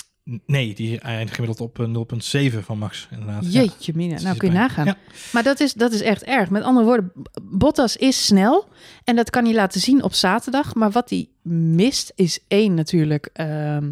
Nee, 0.45 0.73
die 0.75 0.99
eindigt 0.99 1.33
gemiddeld 1.33 1.61
op 1.61 1.79
eh, 1.79 2.49
0,7 2.53 2.59
van 2.59 2.77
Max, 2.77 3.07
inderdaad. 3.11 3.53
Jeetje 3.53 3.93
mina. 3.95 4.21
Nou 4.21 4.37
kun 4.37 4.47
je 4.51 4.53
nagaan. 4.57 4.95
Maar 5.33 5.43
dat 5.43 5.59
is, 5.59 5.73
dat 5.73 5.91
is 5.91 6.01
echt 6.01 6.23
erg. 6.23 6.49
Met 6.49 6.63
andere 6.63 6.85
woorden, 6.85 7.11
Bottas 7.41 7.97
is 7.97 8.25
snel. 8.25 8.67
En 9.03 9.15
dat 9.15 9.29
kan 9.29 9.43
hij 9.45 9.53
laten 9.53 9.81
zien 9.81 10.03
op 10.03 10.13
zaterdag. 10.13 10.75
Maar 10.75 10.91
wat 10.91 11.09
hij 11.09 11.27
mist 11.51 12.11
is 12.15 12.39
één 12.47 12.73
natuurlijk... 12.73 13.29
ehm, 13.33 13.91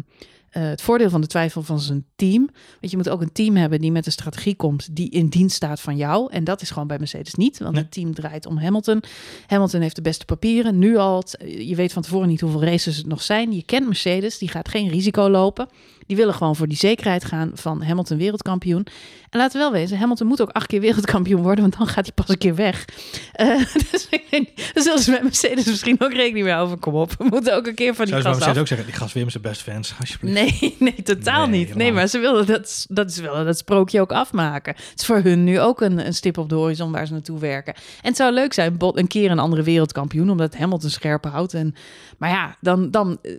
eh, 0.50 0.62
het 0.62 0.82
voordeel 0.82 1.10
van 1.10 1.20
de 1.20 1.26
twijfel 1.26 1.62
van 1.62 1.80
zijn 1.80 2.04
team. 2.16 2.50
Want 2.80 2.90
je 2.90 2.96
moet 2.96 3.08
ook 3.08 3.20
een 3.20 3.32
team 3.32 3.56
hebben 3.56 3.80
die 3.80 3.92
met 3.92 4.06
een 4.06 4.12
strategie 4.12 4.54
komt... 4.54 4.96
die 4.96 5.10
in 5.10 5.26
dienst 5.28 5.56
staat 5.56 5.80
van 5.80 5.96
jou. 5.96 6.32
En 6.32 6.44
dat 6.44 6.62
is 6.62 6.70
gewoon 6.70 6.88
bij 6.88 6.98
Mercedes 6.98 7.34
niet. 7.34 7.58
Want 7.58 7.74
Nee. 7.74 7.82
het 7.82 7.92
team 7.92 8.14
draait 8.14 8.46
om 8.46 8.58
Hamilton. 8.58 9.02
Hamilton 9.46 9.80
heeft 9.80 9.96
de 9.96 10.02
beste 10.02 10.24
papieren. 10.24 10.78
Nu 10.78 10.96
al. 10.96 11.22
Je 11.58 11.74
weet 11.74 11.92
van 11.92 12.02
tevoren 12.02 12.28
niet 12.28 12.40
hoeveel 12.40 12.64
races 12.64 12.96
het 12.96 13.06
nog 13.06 13.22
zijn. 13.22 13.52
Je 13.52 13.62
kent 13.62 13.86
Mercedes. 13.86 14.38
Die 14.38 14.48
gaat 14.48 14.68
geen 14.68 14.88
risico 14.88 15.28
lopen. 15.28 15.68
Die 16.06 16.16
willen 16.16 16.34
gewoon 16.34 16.56
voor 16.56 16.68
die 16.68 16.76
zekerheid 16.76 17.24
gaan 17.24 17.50
van 17.54 17.82
Hamilton 17.82 18.18
wereldkampioen. 18.18 18.86
En 19.30 19.38
laten 19.38 19.52
we 19.52 19.58
wel 19.58 19.72
wezen, 19.72 19.98
Hamilton 19.98 20.26
moet 20.26 20.40
ook 20.40 20.50
acht 20.50 20.66
keer 20.66 20.80
wereldkampioen 20.80 21.42
worden, 21.42 21.60
want 21.60 21.78
dan 21.78 21.86
gaat 21.86 22.04
hij 22.04 22.14
pas 22.14 22.28
een 22.28 22.38
keer 22.38 22.54
weg. 22.54 22.84
Eh, 23.32 23.58
dus 23.90 24.06
ik 24.10 24.24
denk, 24.30 24.48
ze 24.74 25.10
met 25.10 25.22
Mercedes 25.22 25.64
misschien 25.64 25.96
ook 26.00 26.12
rekening 26.12 26.44
mee 26.44 26.54
over. 26.54 26.76
Kom 26.76 26.94
op, 26.94 27.14
we 27.18 27.24
moeten 27.24 27.56
ook 27.56 27.66
een 27.66 27.74
keer 27.74 27.94
van 27.94 28.04
die 28.04 28.14
Zou 28.14 28.22
ze 28.22 28.28
gast 28.28 28.40
Mercedes 28.40 28.56
af. 28.56 28.60
ook 28.60 28.66
zeggen, 28.66 28.86
die 28.86 28.96
gast 28.96 29.14
weer 29.14 29.30
zijn 29.30 29.42
best 29.42 29.62
fans, 29.62 29.94
alsjeblieft. 30.00 30.60
Nee, 30.60 30.76
nee, 30.78 31.02
totaal 31.02 31.46
Nee, 31.46 31.58
niet. 31.58 31.74
Nee, 31.74 31.92
maar 31.92 32.06
ze 32.06 32.18
willen 32.18 32.46
dat, 32.46 32.86
dat, 32.88 33.10
is 33.10 33.18
willen 33.20 33.44
dat 33.44 33.58
sprookje 33.58 34.00
ook 34.00 34.12
afmaken. 34.12 34.74
Het 34.76 35.00
is 35.00 35.06
voor 35.06 35.20
hun 35.20 35.44
nu 35.44 35.60
ook 35.60 35.80
een, 35.80 36.06
een 36.06 36.14
stip 36.14 36.38
op 36.38 36.48
de 36.48 36.54
horizon 36.54 36.92
waar 36.92 37.06
ze 37.06 37.12
naartoe 37.12 37.38
werken. 37.38 37.74
En 37.74 38.08
het 38.08 38.16
zou 38.16 38.32
leuk 38.32 38.52
zijn, 38.52 38.76
bot, 38.76 38.96
een 38.96 39.06
keer 39.06 39.30
een 39.30 39.38
andere 39.38 39.62
wereldkampioen, 39.62 40.30
omdat 40.30 40.56
Hamilton 40.56 40.90
scherp 40.90 41.24
houdt. 41.24 41.54
En, 41.54 41.74
maar 42.18 42.30
ja, 42.30 42.56
dan, 42.60 42.90
dan 42.90 43.18
eh, 43.22 43.34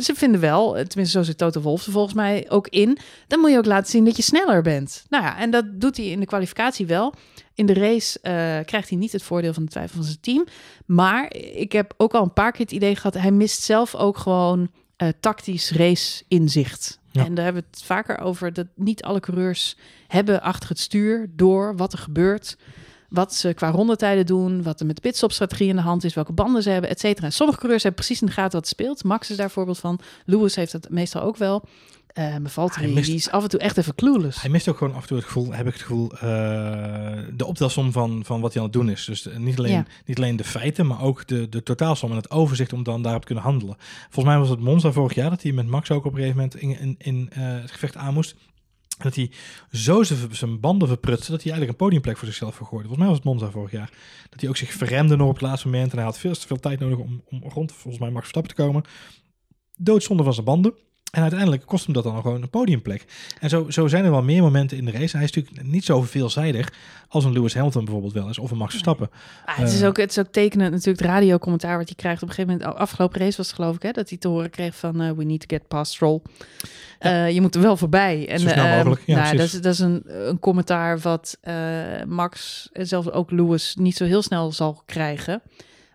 ze 0.00 0.14
vinden 0.14 0.40
wel, 0.40 0.72
tenminste 0.72 1.18
zo 1.18 1.22
zit 1.22 1.38
Wolff 1.60 1.86
er 1.86 1.92
volgens 1.92 2.14
mij 2.14 2.46
ook 2.48 2.68
in, 2.68 2.98
dan 3.26 3.40
moet 3.40 3.50
je 3.50 3.56
ook 3.58 3.66
laten 3.66 3.90
zien 3.90 4.04
dat 4.04 4.16
je 4.16 4.22
sneller 4.22 4.62
bent. 4.62 5.04
Nou 5.08 5.24
ja, 5.24 5.38
en 5.38 5.50
dat 5.50 5.64
doet 5.80 5.96
hij 5.96 6.06
in 6.06 6.20
de 6.20 6.26
kwalificatie 6.26 6.86
wel. 6.86 7.14
In 7.54 7.66
de 7.66 7.74
race 7.74 8.18
eh, 8.20 8.32
krijgt 8.64 8.88
hij 8.88 8.98
niet 8.98 9.12
het 9.12 9.22
voordeel 9.22 9.52
van 9.52 9.64
de 9.64 9.70
twijfel 9.70 9.96
van 9.96 10.04
zijn 10.04 10.20
team. 10.20 10.44
Maar 10.86 11.34
ik 11.34 11.72
heb 11.72 11.94
ook 11.96 12.14
al 12.14 12.22
een 12.22 12.32
paar 12.32 12.52
keer 12.52 12.60
het 12.64 12.74
idee 12.74 12.96
gehad, 12.96 13.14
hij 13.14 13.30
mist 13.30 13.62
zelf 13.62 13.94
ook 13.94 14.18
gewoon 14.18 14.70
eh, 14.96 15.08
tactisch 15.20 15.72
race 15.72 16.24
inzicht. 16.28 17.00
Ja. 17.10 17.24
En 17.24 17.34
daar 17.34 17.44
hebben 17.44 17.62
we 17.62 17.68
het 17.70 17.82
vaker 17.82 18.18
over 18.18 18.52
dat 18.52 18.66
niet 18.74 19.02
alle 19.02 19.20
coureurs 19.20 19.76
hebben 20.08 20.42
achter 20.42 20.68
het 20.68 20.78
stuur 20.78 21.30
door 21.36 21.76
wat 21.76 21.92
er 21.92 21.98
gebeurt. 21.98 22.56
Wat 23.12 23.34
ze 23.34 23.52
qua 23.52 23.70
rondetijden 23.70 24.26
doen, 24.26 24.62
wat 24.62 24.80
er 24.80 24.86
met 24.86 24.94
de 24.96 25.02
pitstopstrategie 25.02 25.68
in 25.68 25.76
de 25.76 25.82
hand 25.82 26.04
is, 26.04 26.14
welke 26.14 26.32
banden 26.32 26.62
ze 26.62 26.70
hebben, 26.70 26.90
et 26.90 27.00
cetera. 27.00 27.30
Sommige 27.30 27.58
coureurs 27.58 27.82
hebben 27.82 28.04
precies 28.04 28.20
in 28.22 28.26
de 28.28 28.32
gaten 28.32 28.58
wat 28.60 28.68
speelt. 28.68 29.04
Max 29.04 29.30
is 29.30 29.36
daar 29.36 29.50
voorbeeld 29.50 29.78
van. 29.78 29.98
Lewis 30.24 30.56
heeft 30.56 30.72
dat 30.72 30.90
meestal 30.90 31.22
ook 31.22 31.36
wel. 31.36 31.64
Uh, 32.18 32.24
mijn 32.24 32.48
Valtteri, 32.48 32.84
Hij 32.84 32.94
mist- 32.94 33.06
die 33.06 33.16
is 33.16 33.30
af 33.30 33.42
en 33.42 33.48
toe 33.48 33.60
echt 33.60 33.76
even 33.76 33.94
clueless. 33.94 34.40
Hij 34.40 34.50
mist 34.50 34.68
ook 34.68 34.76
gewoon 34.78 34.94
af 34.94 35.00
en 35.02 35.06
toe 35.08 35.16
het 35.16 35.26
gevoel, 35.26 35.52
heb 35.52 35.66
ik 35.66 35.72
het 35.72 35.82
gevoel, 35.82 36.12
eh, 36.12 36.20
de 37.36 37.46
optelsom 37.46 37.92
van, 37.92 38.22
van 38.24 38.40
wat 38.40 38.52
hij 38.52 38.62
aan 38.62 38.68
het 38.68 38.76
doen 38.78 38.90
is. 38.90 39.04
Dus 39.04 39.26
eh, 39.28 39.36
niet 39.36 39.58
alleen, 39.58 39.72
Ja. 39.72 39.84
niet 40.06 40.16
alleen 40.16 40.36
de 40.36 40.44
feiten, 40.44 40.86
maar 40.86 41.02
ook 41.02 41.26
de, 41.26 41.48
de 41.48 41.62
totaalsom 41.62 42.10
en 42.10 42.16
het 42.16 42.30
overzicht 42.30 42.72
om 42.72 42.82
dan 42.82 43.02
daarop 43.02 43.20
te 43.20 43.26
kunnen 43.26 43.44
handelen. 43.44 43.76
Volgens 44.10 44.24
mij 44.34 44.38
was 44.38 44.48
het 44.48 44.60
Monza 44.60 44.92
vorig 44.92 45.14
jaar 45.14 45.30
dat 45.30 45.42
hij 45.42 45.52
met 45.52 45.66
Max 45.66 45.90
ook 45.90 46.04
op 46.04 46.12
een 46.12 46.18
gegeven 46.18 46.36
moment 46.36 46.56
in, 46.56 46.78
in, 46.80 46.94
in 46.98 47.30
eh, 47.32 47.42
het 47.42 47.70
gevecht 47.70 47.96
aan 47.96 48.14
moest. 48.14 48.34
Dat 48.96 49.14
hij 49.14 49.30
zo 49.70 50.02
zijn, 50.02 50.60
banden 50.60 50.88
verprutste 50.88 51.30
dat 51.30 51.42
hij 51.42 51.52
eigenlijk 51.52 51.80
een 51.80 51.86
podiumplek 51.86 52.16
voor 52.16 52.26
zichzelf 52.28 52.54
vergooide. 52.54 52.88
Volgens 52.88 53.08
mij 53.08 53.16
was 53.16 53.24
het 53.24 53.26
Monza 53.26 53.50
vorig 53.50 53.70
jaar. 53.70 53.90
Dat 54.30 54.40
hij 54.40 54.48
ook 54.48 54.56
zich 54.56 54.72
verremde 54.72 55.16
nog 55.16 55.28
op 55.28 55.34
het 55.34 55.42
laatste 55.42 55.68
moment. 55.68 55.90
En 55.90 55.96
hij 55.96 56.06
had 56.06 56.18
veel 56.18 56.34
te 56.34 56.46
veel 56.46 56.60
tijd 56.60 56.80
nodig 56.80 56.98
om, 56.98 57.22
om 57.28 57.42
rond, 57.48 57.72
volgens 57.72 58.02
mij, 58.02 58.10
Max 58.10 58.20
Verstappen 58.20 58.56
te 58.56 58.62
komen. 58.62 58.82
Doodzonde 59.76 60.22
van 60.22 60.34
zijn 60.34 60.46
banden. 60.46 60.74
En 61.12 61.22
uiteindelijk 61.22 61.66
kost 61.66 61.84
hem 61.84 61.94
dat 61.94 62.04
dan 62.04 62.20
gewoon 62.20 62.42
een 62.42 62.50
podiumplek. 62.50 63.04
En 63.40 63.48
zo, 63.48 63.70
zo 63.70 63.86
zijn 63.86 64.04
er 64.04 64.10
wel 64.10 64.22
meer 64.22 64.42
momenten 64.42 64.76
in 64.76 64.84
de 64.84 64.90
race. 64.90 65.16
Hij 65.16 65.24
is 65.26 65.32
natuurlijk 65.32 65.66
niet 65.66 65.84
zo 65.84 66.02
veelzijdig 66.02 66.72
als 67.08 67.24
een 67.24 67.32
Lewis 67.32 67.54
Hamilton 67.54 67.84
bijvoorbeeld 67.84 68.12
wel 68.12 68.28
is. 68.28 68.38
Of 68.38 68.50
een 68.50 68.56
Max 68.56 68.70
Verstappen. 68.70 69.10
Ah, 69.44 69.56
het, 69.58 69.72
is 69.72 69.80
Eh. 69.80 69.88
ook, 69.88 69.96
het 69.96 70.10
is 70.10 70.18
ook 70.18 70.26
tekenend 70.32 70.70
natuurlijk 70.70 70.98
het 70.98 71.08
radiocommentaar 71.10 71.76
wat 71.78 71.86
hij 71.86 71.96
krijgt 71.96 72.22
op 72.22 72.28
een 72.28 72.34
gegeven 72.34 72.58
moment. 72.58 72.78
Afgelopen 72.78 73.20
race 73.20 73.36
was 73.36 73.46
het 73.46 73.54
geloof 73.56 73.76
ik 73.76 73.82
hè, 73.82 73.90
dat 73.90 74.08
hij 74.08 74.18
te 74.18 74.28
horen 74.28 74.50
kreeg 74.50 74.74
van 74.74 75.00
eh, 75.00 75.10
we 75.10 75.24
need 75.24 75.40
to 75.40 75.56
get 75.56 75.68
past 75.68 75.92
Stroll. 75.92 76.20
Eh, 76.98 77.30
je 77.30 77.40
moet 77.40 77.54
er 77.54 77.60
wel 77.62 77.76
voorbij. 77.76 78.28
En, 78.28 78.38
Zo 78.40 78.48
snel 78.48 78.64
eh, 78.64 78.76
mogelijk, 78.76 79.02
ja, 79.06 79.22
nou, 79.22 79.36
dat, 79.36 79.46
is, 79.46 79.52
dat 79.52 79.72
is 79.72 79.78
een, 79.78 80.02
een 80.06 80.38
commentaar 80.38 80.98
wat 80.98 81.38
Max 82.06 82.68
en 82.72 82.86
zelfs 82.86 83.10
ook 83.10 83.30
Lewis 83.30 83.74
niet 83.78 83.96
zo 83.96 84.04
heel 84.04 84.22
snel 84.22 84.52
zal 84.52 84.82
krijgen. 84.86 85.42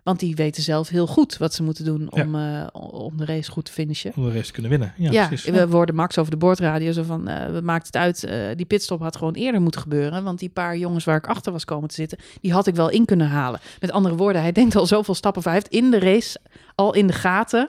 Want 0.08 0.20
die 0.20 0.34
weten 0.36 0.62
zelf 0.62 0.88
heel 0.88 1.06
goed 1.06 1.36
wat 1.36 1.54
ze 1.54 1.62
moeten 1.62 1.84
doen 1.84 2.12
om, 2.12 2.34
eh, 2.34 2.66
om 2.90 3.16
de 3.16 3.24
race 3.24 3.50
goed 3.50 3.64
te 3.64 3.72
finishen. 3.72 4.12
Om 4.16 4.24
de 4.24 4.32
race 4.32 4.46
te 4.46 4.52
kunnen 4.52 4.70
winnen. 4.70 4.92
Ja, 4.96 5.10
Ja, 5.10 5.26
precies. 5.26 5.50
we 5.50 5.68
worden 5.68 5.94
Max 5.94 6.18
over 6.18 6.30
de 6.30 6.36
boordradio 6.36 6.92
zo 6.92 7.02
van, 7.02 7.28
eh 7.28 7.52
wat 7.52 7.62
maakt 7.62 7.86
het 7.86 7.96
uit? 7.96 8.24
eh, 8.24 8.38
die 8.56 8.66
pitstop 8.66 9.00
had 9.00 9.16
gewoon 9.16 9.34
eerder 9.34 9.60
moeten 9.60 9.80
gebeuren. 9.80 10.24
Want 10.24 10.38
die 10.38 10.48
paar 10.48 10.76
jongens 10.76 11.04
waar 11.04 11.16
ik 11.16 11.26
achter 11.26 11.52
was 11.52 11.64
komen 11.64 11.88
te 11.88 11.94
zitten, 11.94 12.18
die 12.40 12.52
had 12.52 12.66
ik 12.66 12.74
wel 12.74 12.88
in 12.90 13.04
kunnen 13.04 13.28
halen. 13.28 13.60
Met 13.80 13.90
andere 13.90 14.14
woorden, 14.16 14.42
hij 14.42 14.52
denkt 14.52 14.76
al 14.76 14.86
zoveel 14.86 15.14
stappen 15.14 15.42
voor. 15.42 15.50
Hij 15.52 15.60
heeft 15.60 15.72
in 15.74 15.90
de 15.90 15.98
race 15.98 16.38
al 16.74 16.94
in 16.94 17.06
de 17.06 17.12
gaten 17.12 17.68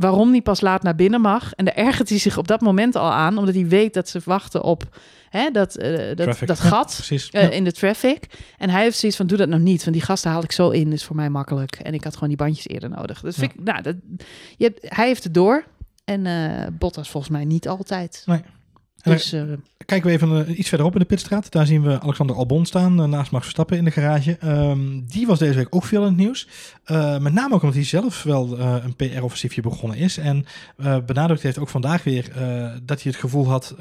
waarom 0.00 0.30
hij 0.30 0.42
pas 0.42 0.60
laat 0.60 0.82
naar 0.82 0.94
binnen 0.94 1.20
mag. 1.20 1.52
En 1.52 1.64
daar 1.64 1.74
ergert 1.74 2.08
hij 2.08 2.18
zich 2.18 2.36
op 2.38 2.48
dat 2.48 2.60
moment 2.60 2.96
al 2.96 3.10
aan, 3.12 3.38
omdat 3.38 3.54
hij 3.54 3.66
weet 3.66 3.94
dat 3.94 4.08
ze 4.08 4.20
wachten 4.24 4.62
op 4.62 4.96
hè, 5.30 5.50
dat, 5.50 5.76
eh, 5.76 6.16
dat, 6.16 6.38
dat 6.46 6.60
gat. 6.60 6.92
eh, 7.30 7.50
in 7.56 7.64
de 7.64 7.72
traffic. 7.72 8.26
En 8.58 8.70
hij 8.70 8.82
heeft 8.82 8.98
zoiets 8.98 9.18
van, 9.18 9.26
doe 9.26 9.38
dat 9.38 9.48
nou 9.48 9.62
niet. 9.62 9.84
Want 9.84 9.96
die 9.96 10.04
gasten 10.04 10.30
haal 10.30 10.42
ik 10.42 10.52
zo 10.52 10.70
in, 10.70 10.92
is 10.92 11.04
voor 11.04 11.16
mij 11.16 11.30
makkelijk. 11.30 11.74
En 11.76 11.94
ik 11.94 12.04
had 12.04 12.14
gewoon 12.14 12.28
die 12.28 12.38
bandjes 12.38 12.68
eerder 12.68 12.88
nodig. 12.90 13.20
Dus 13.20 13.36
vind 13.36 13.52
ik, 13.52 13.64
nou, 13.64 13.82
dat, 13.82 13.96
je 14.56 14.64
hebt, 14.64 14.94
hij 14.96 15.06
heeft 15.06 15.24
het 15.24 15.34
door. 15.34 15.64
En 16.04 16.26
eh 16.26 16.66
Bottas 16.72 17.10
volgens 17.10 17.32
mij 17.32 17.44
niet 17.44 17.68
altijd. 17.68 18.22
Nee. 18.26 18.42
Dus 19.02 19.32
eh, 19.32 19.42
Kijken 19.86 20.08
we 20.08 20.14
even 20.14 20.46
eh, 20.46 20.58
iets 20.58 20.68
verderop 20.68 20.92
in 20.92 21.00
de 21.00 21.06
pitstraat. 21.06 21.50
Daar 21.50 21.66
zien 21.66 21.82
we 21.82 22.00
Alexander 22.00 22.36
Albon 22.36 22.66
staan, 22.66 23.02
eh, 23.02 23.08
naast 23.08 23.30
Max 23.30 23.42
Verstappen 23.42 23.76
in 23.76 23.84
de 23.84 23.90
garage. 23.90 24.36
Ehm, 24.40 25.00
die 25.06 25.26
was 25.26 25.38
deze 25.38 25.54
week 25.54 25.74
ook 25.74 25.84
veel 25.84 26.00
in 26.00 26.06
het 26.06 26.16
nieuws. 26.16 26.48
Met 27.20 27.32
name 27.32 27.54
ook 27.54 27.60
omdat 27.60 27.74
hij 27.74 27.84
zelf 27.84 28.22
wel 28.22 28.58
een 28.58 28.96
PR-offensiefje 28.96 29.62
begonnen 29.62 29.98
is. 29.98 30.18
En 30.18 30.44
benadrukt 31.06 31.42
heeft 31.42 31.58
ook 31.58 31.68
vandaag 31.68 32.04
weer 32.04 32.24
dat 32.82 33.02
hij 33.02 33.12
het 33.12 33.20
gevoel 33.20 33.48
had 33.48 33.74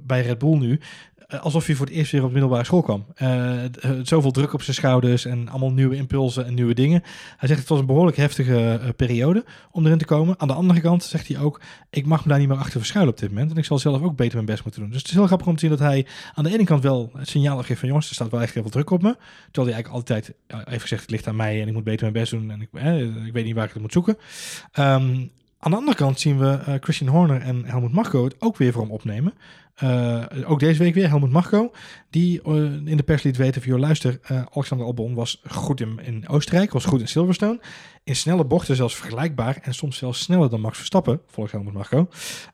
bij 0.00 0.22
Red 0.22 0.38
Bull 0.38 0.58
nu... 0.58 0.80
eh, 1.28 1.40
alsof 1.40 1.66
hij 1.66 1.74
voor 1.74 1.86
het 1.86 1.94
eerst 1.94 2.12
weer 2.12 2.20
op 2.20 2.26
de 2.26 2.32
middelbare 2.32 2.64
school 2.64 2.82
kwam. 2.82 3.06
Eh, 3.14 3.64
eh, 3.64 3.70
zoveel 4.02 4.30
druk 4.30 4.52
op 4.52 4.62
zijn 4.62 4.76
schouders 4.76 5.24
en 5.24 5.48
allemaal 5.48 5.72
nieuwe 5.72 5.96
impulsen 5.96 6.46
en 6.46 6.54
nieuwe 6.54 6.74
dingen. 6.74 7.02
Hij 7.36 7.48
zegt 7.48 7.60
het 7.60 7.68
was 7.68 7.78
een 7.78 7.86
behoorlijk 7.86 8.16
heftige 8.16 8.80
periode 8.96 9.44
om 9.70 9.86
erin 9.86 9.98
te 9.98 10.04
komen. 10.04 10.40
Aan 10.40 10.48
de 10.48 10.54
andere 10.54 10.80
kant 10.80 11.04
zegt 11.04 11.28
hij 11.28 11.38
ook, 11.38 11.60
ik 11.90 12.06
mag 12.06 12.22
me 12.22 12.28
daar 12.28 12.38
niet 12.38 12.48
meer 12.48 12.56
achter 12.56 12.78
verschuilen 12.78 13.14
op 13.14 13.20
dit 13.20 13.28
moment. 13.28 13.50
En 13.50 13.56
ik 13.56 13.64
zal 13.64 13.78
zelf 13.78 14.02
ook 14.02 14.16
beter 14.16 14.34
mijn 14.34 14.46
best 14.46 14.62
moeten 14.62 14.80
doen. 14.80 14.90
Dus 14.90 14.98
het 14.98 15.08
is 15.08 15.14
heel 15.16 15.26
grappig 15.26 15.46
om 15.46 15.54
te 15.54 15.60
zien 15.60 15.70
dat 15.70 15.78
hij 15.78 16.06
aan 16.34 16.44
de 16.44 16.52
ene 16.52 16.64
kant 16.64 16.82
wel 16.82 17.10
het 17.16 17.28
signaal 17.28 17.62
geeft 17.62 17.80
van 17.80 17.88
jongens, 17.88 18.08
er 18.08 18.14
staat 18.14 18.30
wel 18.30 18.42
echt 18.42 18.54
heel 18.54 18.62
veel 18.62 18.70
druk 18.70 18.90
op 18.90 19.02
me. 19.02 19.16
Terwijl 19.50 19.74
hij 19.74 19.74
eigenlijk 19.74 19.94
altijd 19.94 20.34
ja, 20.46 20.62
heeft 20.64 20.82
gezegd, 20.82 21.02
het 21.02 21.10
ligt 21.10 21.26
aan 21.26 21.36
mij 21.36 21.60
en 21.60 21.68
ik 21.68 21.74
moet 21.74 21.84
beter 21.84 22.00
mijn 22.00 22.12
best 22.12 22.30
doen. 22.30 22.50
En 22.50 22.60
ik, 22.60 22.68
ik 23.26 23.32
weet 23.32 23.44
niet 23.44 23.54
waar 23.54 23.66
ik 23.66 23.72
het 23.72 23.82
moet 23.82 23.92
zoeken. 23.92 24.18
Ehm, 24.72 25.26
Aan 25.60 25.70
de 25.70 25.76
andere 25.76 25.96
kant 25.96 26.20
zien 26.20 26.38
we 26.38 26.78
Christian 26.80 27.10
Horner 27.10 27.40
en 27.40 27.64
Helmut 27.64 27.92
Marko 27.92 28.24
het 28.24 28.36
ook 28.38 28.56
weer 28.56 28.72
voor 28.72 28.82
hem 28.82 28.90
opnemen. 28.90 29.32
Uh, 29.82 30.24
ook 30.44 30.60
deze 30.60 30.82
week 30.82 30.94
weer 30.94 31.08
Helmut 31.08 31.30
Marko, 31.30 31.72
die 32.10 32.40
uh, 32.46 32.54
in 32.64 32.96
de 32.96 33.02
pers 33.02 33.22
liet 33.22 33.36
weten 33.36 33.62
van, 33.62 33.70
joh, 33.70 33.80
luister, 33.80 34.20
Alexander 34.50 34.86
Albon 34.86 35.14
was 35.14 35.42
goed 35.46 35.80
in, 35.80 35.98
in, 36.02 36.28
Oostenrijk, 36.28 36.72
was 36.72 36.84
goed 36.84 37.00
in 37.00 37.08
Silverstone. 37.08 37.60
In 38.04 38.16
snelle 38.16 38.44
bochten 38.44 38.76
zelfs 38.76 38.96
vergelijkbaar 38.96 39.58
en 39.62 39.74
soms 39.74 39.96
zelfs 39.96 40.20
sneller 40.20 40.50
dan 40.50 40.60
Max 40.60 40.76
Verstappen, 40.76 41.20
volgens 41.26 41.54
Helmut 41.54 41.74
Marko. 41.74 42.08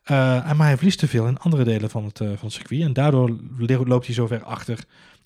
maar 0.07 0.57
hij 0.57 0.77
verliest 0.77 0.99
te 0.99 1.09
veel 1.09 1.27
in 1.27 1.39
andere 1.39 1.65
delen 1.65 1.91
van 1.91 2.05
het, 2.05 2.19
van 2.19 2.39
het 2.41 2.53
circuit 2.53 2.83
en 2.83 2.93
daardoor 2.93 3.37
loopt 3.67 4.07
hij 4.07 4.15
zo 4.15 4.27
ver 4.27 4.43
achter 4.43 4.79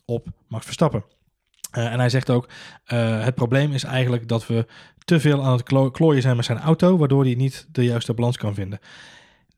op 0.04 0.26
Max 0.48 0.64
Verstappen. 0.64 1.04
En 1.70 1.98
hij 1.98 2.08
zegt 2.08 2.30
ook, 2.30 2.48
het 2.84 3.34
probleem 3.34 3.72
is 3.72 3.84
eigenlijk 3.84 4.28
dat 4.28 4.46
we 4.46 4.66
te 5.04 5.20
veel 5.20 5.44
aan 5.44 5.52
het 5.52 5.62
klo 5.62 5.90
klooien 5.90 6.22
zijn 6.22 6.36
met 6.36 6.44
zijn 6.44 6.58
auto, 6.58 6.98
waardoor 6.98 7.24
hij 7.24 7.34
niet 7.34 7.66
de 7.72 7.84
juiste 7.84 8.14
balans 8.14 8.36
kan 8.36 8.54
vinden. 8.54 8.78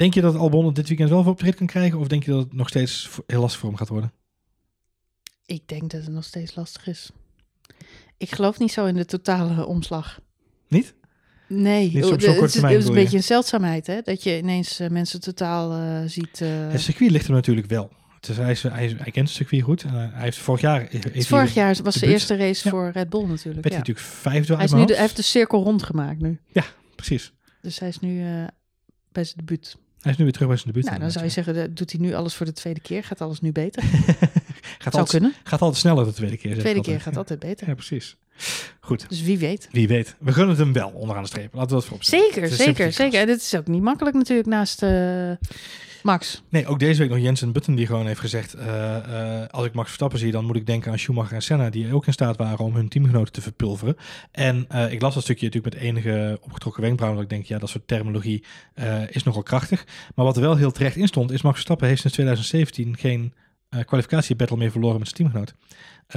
Denk 0.00 0.14
je 0.14 0.20
dat 0.20 0.36
Albon 0.36 0.66
het 0.66 0.74
dit 0.74 0.88
weekend 0.88 1.10
wel 1.10 1.22
voor 1.22 1.32
op 1.32 1.38
de 1.38 1.44
rit 1.44 1.54
kan 1.54 1.66
krijgen, 1.66 1.98
of 1.98 2.08
denk 2.08 2.24
je 2.24 2.30
dat 2.30 2.40
het 2.42 2.52
nog 2.52 2.68
steeds 2.68 3.08
heel 3.26 3.40
lastig 3.40 3.60
voor 3.60 3.68
hem 3.68 3.78
gaat 3.78 3.88
worden? 3.88 4.12
Ik 5.46 5.68
denk 5.68 5.90
dat 5.90 6.02
het 6.02 6.12
nog 6.12 6.24
steeds 6.24 6.54
lastig 6.54 6.86
is. 6.86 7.10
Ik 8.16 8.34
geloof 8.34 8.58
niet 8.58 8.72
zo 8.72 8.86
in 8.86 8.94
de 8.94 9.04
totale 9.04 9.66
omslag. 9.66 10.20
Niet? 10.68 10.94
Nee, 11.48 11.92
niet 11.92 12.10
het, 12.10 12.22
is, 12.22 12.36
het 12.36 12.54
is 12.70 12.86
een 12.86 12.94
beetje 12.94 13.16
een 13.16 13.22
zeldzaamheid, 13.22 13.86
hè? 13.86 14.00
Dat 14.02 14.22
je 14.22 14.38
ineens 14.38 14.80
uh, 14.80 14.88
mensen 14.88 15.20
totaal 15.20 15.78
uh, 15.78 16.00
ziet. 16.06 16.40
Uh... 16.40 16.48
Het 16.70 16.80
circuit 16.80 17.10
ligt 17.10 17.26
er 17.26 17.32
natuurlijk 17.32 17.66
wel. 17.66 17.90
Dus 18.20 18.36
hij, 18.36 18.50
is, 18.50 18.62
hij, 18.62 18.94
hij, 18.98 19.10
kent 19.10 19.28
het 19.28 19.36
circuit 19.36 19.62
goed. 19.62 19.82
En 19.82 19.94
hij 19.94 20.22
heeft 20.22 20.38
vorig 20.38 20.60
jaar... 20.60 20.86
Heeft 20.90 21.26
vorig 21.26 21.54
jaar 21.54 21.76
was 21.82 21.94
de 21.94 22.06
eerste 22.06 22.36
race 22.36 22.68
voor 22.68 22.90
Red 22.90 23.08
Bull 23.08 23.26
natuurlijk. 23.26 23.62
Werd 23.62 23.72
ja. 23.72 23.78
natuurlijk 23.78 24.06
vijfde 24.06 24.54
hij, 24.54 24.64
is 24.64 24.72
nu 24.72 24.84
de, 24.84 24.92
hij 24.92 25.02
heeft 25.02 25.16
de 25.16 25.22
cirkel 25.22 25.62
rondgemaakt 25.62 26.20
nu. 26.20 26.40
Ja, 26.52 26.64
precies. 26.94 27.32
Dus 27.60 27.78
hij 27.78 27.88
is 27.88 27.98
nu 27.98 28.24
bij 29.12 29.24
zijn 29.24 29.36
debuut. 29.36 29.76
Hij 30.00 30.12
is 30.12 30.18
nu 30.18 30.24
weer 30.24 30.32
terug 30.32 30.48
bij 30.48 30.56
zijn 30.56 30.72
debuut. 30.72 30.88
Nou, 30.88 31.00
dan 31.00 31.10
zou 31.10 31.24
je 31.24 31.30
zeggen, 31.30 31.74
doet 31.74 31.92
hij 31.92 32.00
nu 32.00 32.14
alles 32.14 32.34
voor 32.34 32.46
de 32.46 32.52
tweede 32.52 32.80
keer? 32.80 33.04
Gaat 33.04 33.20
alles 33.20 33.40
nu 33.40 33.52
beter? 33.52 33.82
gaat 34.78 34.94
zou 34.94 35.06
kunnen. 35.06 35.34
Gaat 35.44 35.60
altijd 35.60 35.80
sneller 35.80 36.04
de 36.04 36.12
tweede 36.12 36.36
keer. 36.36 36.54
De 36.54 36.60
tweede 36.60 36.80
keer 36.80 37.00
gaat 37.00 37.16
altijd 37.16 37.38
beter. 37.38 37.68
Ja, 37.68 37.74
precies. 37.74 38.16
Goed. 38.80 39.08
Dus 39.08 39.22
wie 39.22 39.38
weet. 39.38 39.68
Wie 39.70 39.88
weet. 39.88 40.16
We 40.18 40.32
gunnen 40.32 40.56
het 40.56 40.58
hem 40.58 40.72
wel 40.72 40.90
onderaan 40.90 41.22
de 41.22 41.28
streep. 41.28 41.54
Laten 41.54 41.68
we 41.68 41.74
dat 41.74 41.84
voorop 41.84 42.04
Zeker, 42.04 42.48
zeker, 42.48 42.92
zeker. 42.92 43.20
En 43.20 43.26
dit 43.26 43.40
is 43.40 43.54
ook 43.54 43.66
niet 43.66 43.82
makkelijk 43.82 44.16
natuurlijk 44.16 44.48
naast... 44.48 44.82
Uh, 44.82 45.32
Max. 46.02 46.42
Nee, 46.48 46.66
ook 46.66 46.78
deze 46.78 47.00
week 47.00 47.10
nog 47.10 47.18
Jensen 47.18 47.52
Button 47.52 47.74
die 47.74 47.86
gewoon 47.86 48.06
heeft 48.06 48.20
gezegd... 48.20 48.56
Uh, 48.56 48.64
uh, 49.08 49.46
als 49.50 49.66
ik 49.66 49.72
Max 49.72 49.86
Verstappen 49.86 50.18
zie, 50.18 50.32
dan 50.32 50.44
moet 50.44 50.56
ik 50.56 50.66
denken 50.66 50.92
aan 50.92 50.98
Schumacher 50.98 51.34
en 51.34 51.42
Senna... 51.42 51.70
die 51.70 51.94
ook 51.94 52.06
in 52.06 52.12
staat 52.12 52.36
waren 52.36 52.64
om 52.64 52.74
hun 52.74 52.88
teamgenoten 52.88 53.32
te 53.32 53.40
verpulveren. 53.40 53.96
En 54.32 54.66
uh, 54.72 54.92
ik 54.92 55.02
las 55.02 55.14
dat 55.14 55.22
stukje 55.22 55.44
natuurlijk 55.44 55.74
met 55.74 55.82
enige 55.82 56.38
opgetrokken 56.42 56.82
wenkbrauwen... 56.82 57.22
dat 57.22 57.30
ik 57.30 57.36
denk, 57.36 57.48
ja, 57.48 57.58
dat 57.58 57.68
soort 57.68 57.88
terminologie 57.88 58.44
is 59.08 59.22
nogal 59.22 59.42
krachtig. 59.42 59.86
Maar 60.14 60.24
wat 60.24 60.36
er 60.36 60.42
wel 60.42 60.56
heel 60.56 60.72
terecht 60.72 60.96
in 60.96 61.06
stond... 61.06 61.30
is 61.30 61.42
Max 61.42 61.54
Verstappen 61.54 61.88
heeft 61.88 62.00
sinds 62.00 62.16
2017 62.16 62.96
geen 62.96 63.34
kwalificatiebattle 63.84 64.56
meer 64.56 64.70
verloren 64.70 64.98
met 64.98 65.08
zijn 65.08 65.18
teamgenoot. 65.18 65.54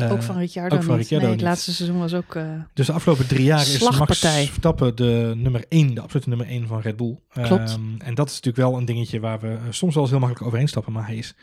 Ook 0.01 0.23
van 0.23 0.37
Ricciardo, 0.37 0.75
ook 0.75 0.83
van 0.83 0.95
Ricciardo 0.95 1.25
nee, 1.25 1.35
Het 1.35 1.43
laatste 1.43 1.73
seizoen 1.73 1.99
was 1.99 2.13
ook 2.13 2.35
uh, 2.35 2.43
Dus 2.73 2.85
de 2.85 2.93
afgelopen 2.93 3.27
drie 3.27 3.43
jaar 3.43 3.61
is 3.61 3.79
Max 3.79 4.19
Verstappen 4.19 4.95
de 4.95 5.33
nummer 5.35 5.65
één, 5.69 5.93
de 5.93 6.01
absolute 6.01 6.29
nummer 6.29 6.47
één 6.47 6.67
van 6.67 6.81
Red 6.81 6.95
Bull. 6.95 7.17
Klopt. 7.33 7.73
Um, 7.73 7.95
en 7.97 8.15
dat 8.15 8.27
is 8.27 8.33
natuurlijk 8.33 8.69
wel 8.69 8.77
een 8.77 8.85
dingetje 8.85 9.19
waar 9.19 9.39
we 9.39 9.57
soms 9.69 9.93
wel 9.93 10.03
eens 10.03 10.11
heel 10.11 10.19
makkelijk 10.19 10.47
overheen 10.47 10.67
stappen. 10.67 10.93
Maar 10.93 11.05
hij 11.05 11.15
is 11.15 11.33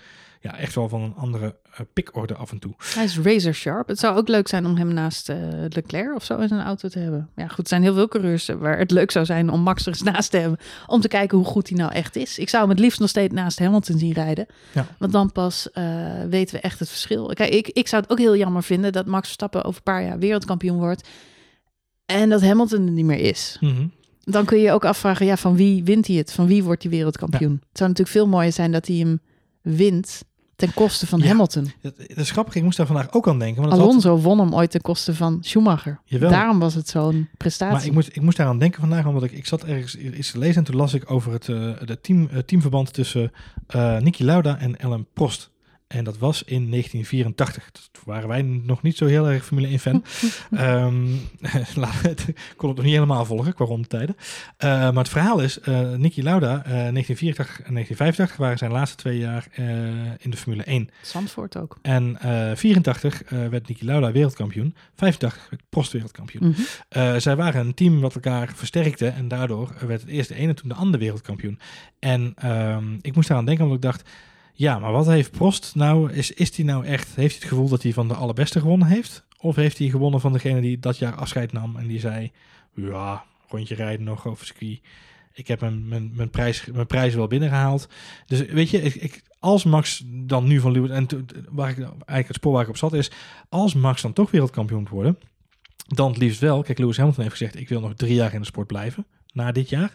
ja, 0.42 0.56
echt 0.56 0.74
wel 0.74 0.88
van 0.88 1.02
een 1.02 1.14
andere 1.14 1.56
uh, 1.72 1.80
pikorde 1.92 2.34
af 2.34 2.50
en 2.50 2.58
toe. 2.58 2.74
Hij 2.94 3.04
is 3.04 3.18
razor 3.18 3.54
sharp. 3.54 3.88
Het 3.88 3.98
zou 3.98 4.16
ook 4.16 4.28
leuk 4.28 4.48
zijn 4.48 4.66
om 4.66 4.76
hem 4.76 4.94
naast 4.94 5.28
uh, 5.28 5.36
Leclerc 5.68 6.14
of 6.14 6.24
zo 6.24 6.38
in 6.38 6.48
zijn 6.48 6.60
auto 6.60 6.88
te 6.88 6.98
hebben. 6.98 7.30
Ja, 7.36 7.46
goed, 7.46 7.58
er 7.58 7.68
zijn 7.68 7.82
heel 7.82 7.94
veel 7.94 8.08
coureurs 8.08 8.46
waar 8.46 8.78
het 8.78 8.90
leuk 8.90 9.10
zou 9.10 9.24
zijn 9.24 9.50
om 9.50 9.60
Max 9.60 9.82
er 9.82 9.88
eens 9.88 10.02
naast 10.02 10.30
te 10.30 10.36
hebben. 10.36 10.58
Om 10.86 11.00
te 11.00 11.08
kijken 11.08 11.38
hoe 11.38 11.46
goed 11.46 11.68
hij 11.68 11.78
nou 11.78 11.92
echt 11.92 12.16
is. 12.16 12.38
Ik 12.38 12.48
zou 12.48 12.62
hem 12.62 12.70
het 12.70 12.80
liefst 12.80 13.00
nog 13.00 13.08
steeds 13.08 13.34
naast 13.34 13.58
Hamilton 13.58 13.98
zien 13.98 14.12
rijden. 14.12 14.46
Ja. 14.72 14.86
Want 14.98 15.12
dan 15.12 15.32
pas 15.32 15.68
uh, 15.74 16.24
weten 16.28 16.54
we 16.54 16.60
echt 16.60 16.78
het 16.78 16.88
verschil. 16.88 17.26
Kijk, 17.26 17.54
ik, 17.54 17.68
ik 17.68 17.88
zou 17.88 18.02
het 18.02 18.10
ook 18.10 18.18
heel 18.18 18.36
jammer 18.36 18.62
vinden 18.62 18.92
dat 18.92 19.06
Max 19.06 19.24
Verstappen 19.24 19.64
over 19.64 19.76
een 19.76 19.92
paar 19.92 20.02
jaar 20.02 20.18
wereldkampioen 20.18 20.78
wordt. 20.78 21.08
En 22.06 22.28
dat 22.28 22.42
Hamilton 22.42 22.86
er 22.86 22.92
niet 22.92 23.04
meer 23.04 23.20
is. 23.20 23.56
Mm 23.60 23.74
-hmm. 23.76 23.92
Dan 24.20 24.44
kun 24.44 24.56
je 24.56 24.62
je 24.62 24.72
ook 24.72 24.84
afvragen, 24.84 25.26
ja, 25.26 25.36
van 25.36 25.56
wie 25.56 25.84
wint 25.84 26.06
hij 26.06 26.16
het? 26.16 26.32
Van 26.32 26.46
wie 26.46 26.64
wordt 26.64 26.82
hij 26.82 26.90
wereldkampioen? 26.90 27.52
Ja. 27.52 27.66
Het 27.68 27.78
zou 27.78 27.88
natuurlijk 27.88 28.16
veel 28.16 28.28
mooier 28.28 28.52
zijn 28.52 28.72
dat 28.72 28.86
hij 28.86 28.96
hem 28.96 29.20
wint 29.62 30.22
ten 30.60 30.74
koste 30.74 31.06
van 31.06 31.18
ja, 31.20 31.26
Hamilton. 31.26 31.72
Dat, 31.80 31.96
dat 31.96 32.16
is 32.16 32.30
grappig, 32.30 32.54
ik 32.54 32.62
moest 32.62 32.76
daar 32.76 32.86
vandaag 32.86 33.12
ook 33.12 33.28
aan 33.28 33.38
denken. 33.38 33.62
Want 33.62 33.74
Alonso 33.74 34.10
had... 34.10 34.22
won 34.22 34.38
hem 34.38 34.54
ooit 34.54 34.70
ten 34.70 34.80
koste 34.80 35.14
van 35.14 35.38
Schumacher. 35.40 36.00
Jawel. 36.04 36.30
Daarom 36.30 36.58
was 36.58 36.74
het 36.74 36.88
zo'n 36.88 37.28
prestatie. 37.36 37.76
Maar 37.76 37.86
ik 37.86 37.92
moest, 37.92 38.08
ik 38.12 38.22
moest 38.22 38.36
daaraan 38.36 38.58
denken 38.58 38.80
vandaag, 38.80 39.06
omdat 39.06 39.22
ik, 39.22 39.32
ik 39.32 39.46
zat 39.46 39.64
ergens 39.64 39.96
iets 39.96 40.30
te 40.30 40.38
lezen 40.38 40.56
en 40.56 40.64
toen 40.64 40.76
las 40.76 40.94
ik 40.94 41.10
over 41.10 41.32
het, 41.32 41.48
uh, 41.48 41.72
de 41.84 42.00
team, 42.00 42.28
uh, 42.32 42.38
teamverband 42.38 42.92
tussen 42.92 43.32
uh, 43.76 43.98
Niki 43.98 44.24
Lauda 44.24 44.58
en 44.58 44.76
Ellen 44.76 45.06
Prost. 45.12 45.50
En 45.90 46.04
dat 46.04 46.18
was 46.18 46.42
in 46.42 46.70
1984. 46.70 47.88
Toen 47.92 48.02
waren 48.06 48.28
wij 48.28 48.42
nog 48.42 48.82
niet 48.82 48.96
zo 48.96 49.06
heel 49.06 49.28
erg 49.28 49.44
Formule 49.44 49.68
1 49.68 49.78
fan. 49.78 50.04
um, 50.60 51.14
ik 51.40 52.54
kon 52.56 52.68
het 52.68 52.76
nog 52.76 52.84
niet 52.84 52.94
helemaal 52.94 53.24
volgen 53.24 53.54
qua 53.54 53.64
rondetijden. 53.64 54.16
Uh, 54.18 54.70
maar 54.70 54.94
het 54.94 55.08
verhaal 55.08 55.40
is, 55.40 55.58
uh, 55.58 55.92
Niki 55.94 56.22
Lauda, 56.22 56.56
uh, 56.56 56.62
1984 56.62 57.60
en 57.66 57.72
1985 57.74 58.36
waren 58.36 58.58
zijn 58.58 58.70
laatste 58.70 58.96
twee 58.96 59.18
jaar 59.18 59.46
in 60.18 60.30
de 60.30 60.36
Formule 60.36 60.62
1. 60.62 60.90
Zandvoort 61.02 61.56
ook. 61.56 61.78
En 61.82 62.18
84 62.54 63.22
werd 63.28 63.68
Niki 63.68 63.84
Lauda 63.84 64.12
wereldkampioen. 64.12 64.74
85 64.94 65.46
werd 65.50 65.62
Prost 65.68 65.92
wereldkampioen. 65.92 66.44
Mm 66.46 66.54
-hmm. 66.90 67.20
zij 67.20 67.36
waren 67.36 67.66
een 67.66 67.74
team 67.74 68.00
wat 68.00 68.14
elkaar 68.14 68.52
versterkte. 68.54 69.06
En 69.06 69.28
daardoor 69.28 69.74
werd 69.86 70.00
het 70.00 70.10
eerst 70.10 70.28
de 70.28 70.34
ene 70.34 70.48
en 70.48 70.54
toen 70.54 70.68
de 70.68 70.74
andere 70.74 71.02
wereldkampioen. 71.02 71.58
En 71.98 72.34
um, 72.44 72.98
ik 73.00 73.14
moest 73.14 73.28
daaraan 73.28 73.46
denken, 73.46 73.64
omdat 73.64 73.78
ik 73.78 73.90
dacht... 73.90 74.10
Ja, 74.60 74.78
maar 74.78 74.92
wat 74.92 75.06
heeft 75.06 75.30
Prost 75.30 75.74
nou? 75.74 76.12
Is, 76.12 76.30
is 76.30 76.56
hij 76.56 76.64
nou 76.64 76.84
echt, 76.84 77.06
heeft 77.06 77.16
hij 77.16 77.40
het 77.40 77.44
gevoel 77.44 77.68
dat 77.68 77.82
hij 77.82 77.92
van 77.92 78.08
de 78.08 78.14
allerbeste 78.14 78.60
gewonnen 78.60 78.88
heeft? 78.88 79.24
Of 79.38 79.56
heeft 79.56 79.78
hij 79.78 79.88
gewonnen 79.88 80.20
van 80.20 80.32
degene 80.32 80.60
die 80.60 80.78
dat 80.78 80.98
jaar 80.98 81.14
afscheid 81.14 81.52
nam 81.52 81.76
en 81.76 81.86
die 81.86 82.00
zei: 82.00 82.32
Ja, 82.74 83.24
rondje 83.48 83.74
rijden 83.74 84.04
nog 84.04 84.26
over 84.26 84.46
ski. 84.46 84.80
Ik 85.32 85.48
heb 85.48 85.60
mijn, 85.60 85.88
mijn, 85.88 86.10
mijn, 86.14 86.30
prijs, 86.30 86.64
mijn 86.72 86.86
prijs 86.86 87.14
wel 87.14 87.26
binnengehaald. 87.26 87.88
Dus 88.26 88.40
weet 88.40 88.70
je, 88.70 88.82
ik, 88.82 88.94
ik, 88.94 89.22
als 89.38 89.64
Max 89.64 90.02
dan 90.06 90.46
nu 90.46 90.60
van 90.60 90.72
Lewis, 90.72 90.90
en 90.90 91.06
waar 91.50 91.70
ik 91.70 91.78
eigenlijk 91.78 92.26
het 92.26 92.36
spoor 92.36 92.52
waar 92.52 92.62
ik 92.62 92.68
op 92.68 92.76
zat, 92.76 92.92
is: 92.92 93.10
als 93.48 93.74
Max 93.74 94.02
dan 94.02 94.12
toch 94.12 94.30
wereldkampioen 94.30 94.80
moet 94.80 94.88
worden, 94.88 95.18
dan 95.86 96.08
het 96.08 96.18
liefst 96.18 96.40
wel. 96.40 96.62
Kijk, 96.62 96.78
Lewis 96.78 96.96
Hamilton 96.96 97.22
heeft 97.22 97.36
gezegd: 97.36 97.56
Ik 97.60 97.68
wil 97.68 97.80
nog 97.80 97.94
drie 97.94 98.14
jaar 98.14 98.34
in 98.34 98.40
de 98.40 98.46
sport 98.46 98.66
blijven 98.66 99.06
na 99.32 99.52
dit 99.52 99.68
jaar. 99.68 99.94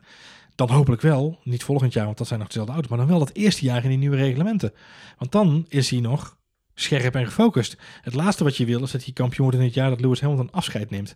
Dan 0.56 0.70
hopelijk 0.70 1.02
wel, 1.02 1.40
niet 1.44 1.64
volgend 1.64 1.94
jaar, 1.94 2.06
want 2.06 2.18
dat 2.18 2.28
zijn 2.28 2.40
nog 2.40 2.48
dezelfde 2.48 2.74
auto's, 2.74 2.90
maar 2.90 3.00
dan 3.00 3.08
wel 3.08 3.20
dat 3.20 3.34
eerste 3.34 3.66
jaar 3.66 3.84
in 3.84 3.90
die 3.90 3.98
nieuwe 3.98 4.16
reglementen. 4.16 4.74
Want 5.18 5.32
dan 5.32 5.66
is 5.68 5.90
hij 5.90 6.00
nog 6.00 6.38
scherp 6.76 7.16
en 7.16 7.26
gefocust. 7.26 7.78
Het 8.02 8.14
laatste 8.14 8.44
wat 8.44 8.58
je 8.58 8.66
wil 8.66 8.84
is 8.84 8.92
dat 8.92 9.04
hij 9.04 9.14
kampioen 9.14 9.46
wordt 9.46 9.62
in 9.62 9.66
het 9.66 9.74
jaar 9.74 9.90
dat 9.90 10.02
Lewis 10.02 10.22
Hamilton 10.22 10.52
afscheid 10.52 10.90
neemt. 10.90 11.16